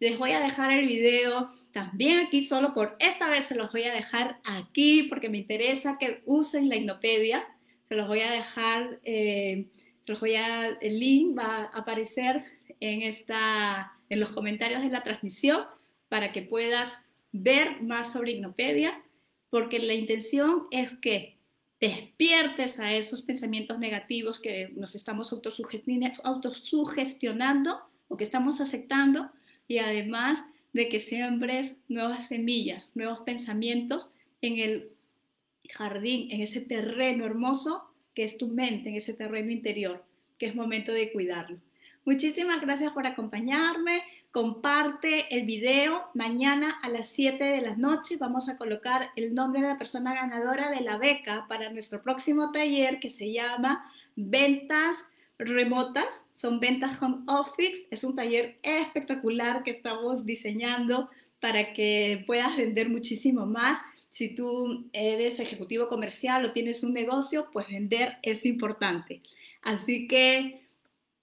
les 0.00 0.18
voy 0.18 0.32
a 0.32 0.40
dejar 0.40 0.72
el 0.72 0.86
video 0.86 1.48
también 1.72 2.26
aquí 2.26 2.42
solo 2.42 2.74
por 2.74 2.96
esta 2.98 3.28
vez 3.28 3.46
se 3.46 3.54
los 3.54 3.72
voy 3.72 3.84
a 3.84 3.94
dejar 3.94 4.38
aquí 4.44 5.04
porque 5.04 5.30
me 5.30 5.38
interesa 5.38 5.96
que 5.98 6.22
usen 6.26 6.68
la 6.68 6.76
Ignopedia, 6.76 7.46
se 7.88 7.94
los 7.94 8.06
voy 8.08 8.20
a 8.20 8.30
dejar, 8.30 9.00
eh, 9.04 9.68
los 10.06 10.20
voy 10.20 10.34
a, 10.34 10.66
el 10.66 11.00
link 11.00 11.38
va 11.38 11.70
a 11.72 11.78
aparecer 11.78 12.44
en, 12.80 13.02
esta, 13.02 13.92
en 14.10 14.20
los 14.20 14.30
comentarios 14.30 14.82
de 14.82 14.90
la 14.90 15.02
transmisión 15.02 15.64
para 16.12 16.30
que 16.30 16.42
puedas 16.42 17.02
ver 17.32 17.80
más 17.80 18.12
sobre 18.12 18.32
Ignopedia, 18.32 19.02
porque 19.48 19.78
la 19.78 19.94
intención 19.94 20.66
es 20.70 20.92
que 20.98 21.38
despiertes 21.80 22.78
a 22.78 22.92
esos 22.92 23.22
pensamientos 23.22 23.78
negativos 23.78 24.38
que 24.38 24.68
nos 24.76 24.94
estamos 24.94 25.32
autosugestionando 25.32 27.80
o 28.08 28.18
que 28.18 28.24
estamos 28.24 28.60
aceptando 28.60 29.30
y 29.66 29.78
además 29.78 30.44
de 30.74 30.90
que 30.90 31.00
siembres 31.00 31.78
nuevas 31.88 32.26
semillas, 32.26 32.90
nuevos 32.94 33.20
pensamientos 33.20 34.12
en 34.42 34.58
el 34.58 34.90
jardín, 35.70 36.30
en 36.30 36.42
ese 36.42 36.60
terreno 36.60 37.24
hermoso 37.24 37.90
que 38.12 38.24
es 38.24 38.36
tu 38.36 38.48
mente, 38.48 38.90
en 38.90 38.96
ese 38.96 39.14
terreno 39.14 39.50
interior, 39.50 40.04
que 40.36 40.44
es 40.44 40.54
momento 40.54 40.92
de 40.92 41.10
cuidarlo. 41.10 41.58
Muchísimas 42.04 42.60
gracias 42.60 42.92
por 42.92 43.06
acompañarme 43.06 44.02
comparte 44.32 45.34
el 45.36 45.46
video. 45.46 46.02
Mañana 46.14 46.78
a 46.82 46.88
las 46.88 47.08
7 47.08 47.44
de 47.44 47.60
la 47.60 47.76
noche 47.76 48.16
vamos 48.16 48.48
a 48.48 48.56
colocar 48.56 49.10
el 49.14 49.34
nombre 49.34 49.60
de 49.60 49.68
la 49.68 49.78
persona 49.78 50.14
ganadora 50.14 50.70
de 50.70 50.80
la 50.80 50.96
beca 50.96 51.46
para 51.48 51.70
nuestro 51.70 52.02
próximo 52.02 52.50
taller 52.50 52.98
que 52.98 53.10
se 53.10 53.32
llama 53.32 53.88
Ventas 54.16 55.04
remotas, 55.38 56.26
son 56.34 56.60
ventas 56.60 57.00
home 57.02 57.24
office. 57.26 57.86
Es 57.90 58.04
un 58.04 58.14
taller 58.14 58.58
espectacular 58.62 59.62
que 59.62 59.70
estamos 59.70 60.24
diseñando 60.24 61.10
para 61.40 61.72
que 61.72 62.24
puedas 62.26 62.56
vender 62.56 62.88
muchísimo 62.88 63.46
más. 63.46 63.78
Si 64.08 64.34
tú 64.34 64.88
eres 64.92 65.40
ejecutivo 65.40 65.88
comercial 65.88 66.44
o 66.44 66.52
tienes 66.52 66.82
un 66.82 66.92
negocio, 66.92 67.48
pues 67.52 67.68
vender 67.68 68.18
es 68.22 68.44
importante. 68.44 69.22
Así 69.62 70.06
que 70.06 70.62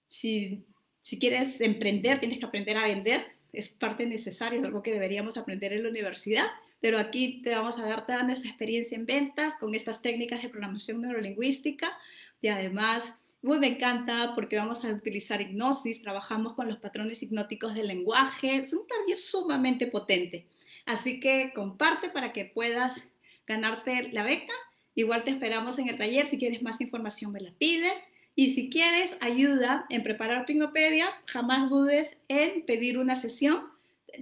si 0.08 0.64
si 1.02 1.18
quieres 1.18 1.60
emprender, 1.60 2.18
tienes 2.20 2.38
que 2.38 2.46
aprender 2.46 2.76
a 2.76 2.84
vender. 2.84 3.24
Es 3.52 3.68
parte 3.68 4.06
necesaria, 4.06 4.58
es 4.58 4.64
algo 4.64 4.82
que 4.82 4.92
deberíamos 4.92 5.36
aprender 5.36 5.72
en 5.72 5.82
la 5.82 5.88
universidad. 5.88 6.46
Pero 6.80 6.98
aquí 6.98 7.42
te 7.42 7.54
vamos 7.54 7.78
a 7.78 7.84
dar 7.84 8.06
toda 8.06 8.22
nuestra 8.22 8.48
experiencia 8.48 8.96
en 8.96 9.06
ventas 9.06 9.54
con 9.56 9.74
estas 9.74 10.02
técnicas 10.02 10.42
de 10.42 10.48
programación 10.48 11.02
neurolingüística. 11.02 11.96
Y 12.40 12.48
además, 12.48 13.14
muy 13.42 13.58
me 13.58 13.68
encanta 13.68 14.34
porque 14.34 14.56
vamos 14.56 14.84
a 14.84 14.88
utilizar 14.88 15.40
hipnosis, 15.40 16.02
trabajamos 16.02 16.54
con 16.54 16.68
los 16.68 16.78
patrones 16.78 17.22
hipnóticos 17.22 17.74
del 17.74 17.88
lenguaje. 17.88 18.56
Es 18.56 18.72
un 18.72 18.86
taller 18.86 19.18
sumamente 19.18 19.86
potente. 19.86 20.46
Así 20.86 21.20
que 21.20 21.52
comparte 21.54 22.08
para 22.10 22.32
que 22.32 22.46
puedas 22.46 23.04
ganarte 23.46 24.10
la 24.12 24.22
beca. 24.22 24.54
Igual 24.94 25.24
te 25.24 25.30
esperamos 25.30 25.78
en 25.78 25.88
el 25.88 25.96
taller. 25.96 26.26
Si 26.26 26.38
quieres 26.38 26.62
más 26.62 26.80
información, 26.80 27.32
me 27.32 27.40
la 27.40 27.52
pides. 27.52 27.92
Y 28.34 28.54
si 28.54 28.70
quieres 28.70 29.16
ayuda 29.20 29.86
en 29.90 30.02
preparar 30.02 30.46
tu 30.46 30.52
Ignopedia, 30.52 31.10
jamás 31.26 31.68
dudes 31.68 32.22
en 32.28 32.64
pedir 32.64 32.98
una 32.98 33.14
sesión. 33.14 33.68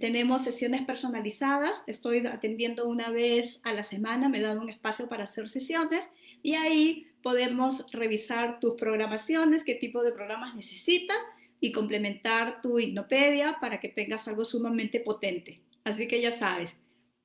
Tenemos 0.01 0.43
sesiones 0.43 0.83
personalizadas, 0.83 1.85
estoy 1.87 2.27
atendiendo 2.27 2.89
una 2.89 3.11
vez 3.11 3.61
a 3.65 3.73
la 3.73 3.85
semana, 3.85 4.29
me 4.29 4.39
he 4.39 4.43
dado 4.43 4.61
un 4.61 4.69
espacio 4.69 5.09
para 5.09 5.25
hacer 5.25 5.49
sesiones 5.49 6.11
y 6.43 6.55
ahí 6.55 7.07
podemos 7.23 7.91
revisar 7.93 8.61
tus 8.61 8.75
programaciones, 8.75 9.65
qué 9.65 9.75
tipo 9.75 10.03
de 10.03 10.13
programas 10.13 10.55
necesitas 10.55 11.19
y 11.61 11.73
complementar 11.73 12.61
tu 12.61 12.79
Ignopedia 12.79 13.59
para 13.61 13.81
que 13.81 13.89
tengas 13.89 14.29
algo 14.29 14.45
sumamente 14.45 15.01
potente. 15.01 15.63
Así 15.85 16.07
que 16.07 16.21
ya 16.21 16.31
sabes, 16.31 16.79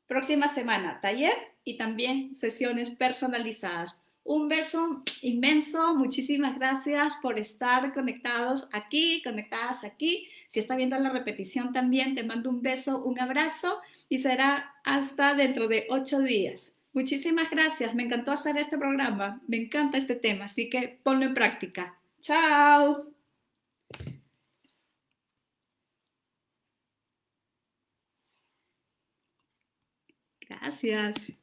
próxima 0.07 0.47
semana 0.47 0.99
taller 1.01 1.35
y 1.63 1.77
también 1.77 2.33
sesiones 2.33 2.89
personalizadas. 2.91 3.99
Un 4.25 4.47
beso 4.47 5.03
inmenso, 5.21 5.95
muchísimas 5.95 6.57
gracias 6.57 7.17
por 7.21 7.37
estar 7.37 7.93
conectados 7.93 8.69
aquí, 8.71 9.21
conectadas 9.21 9.83
aquí. 9.83 10.29
Si 10.47 10.59
está 10.59 10.77
viendo 10.77 10.97
la 10.97 11.09
repetición 11.09 11.73
también, 11.73 12.15
te 12.15 12.23
mando 12.23 12.49
un 12.49 12.61
beso, 12.61 13.03
un 13.03 13.19
abrazo 13.19 13.79
y 14.07 14.19
será 14.19 14.75
hasta 14.85 15.33
dentro 15.33 15.67
de 15.67 15.87
ocho 15.89 16.19
días. 16.19 16.79
Muchísimas 16.93 17.49
gracias, 17.49 17.95
me 17.95 18.03
encantó 18.03 18.31
hacer 18.31 18.57
este 18.57 18.77
programa, 18.77 19.41
me 19.47 19.57
encanta 19.57 19.97
este 19.97 20.15
tema, 20.15 20.45
así 20.45 20.69
que 20.69 20.99
ponlo 21.03 21.25
en 21.25 21.33
práctica. 21.33 21.99
Chao. 22.21 23.13
Gracias. 30.47 31.42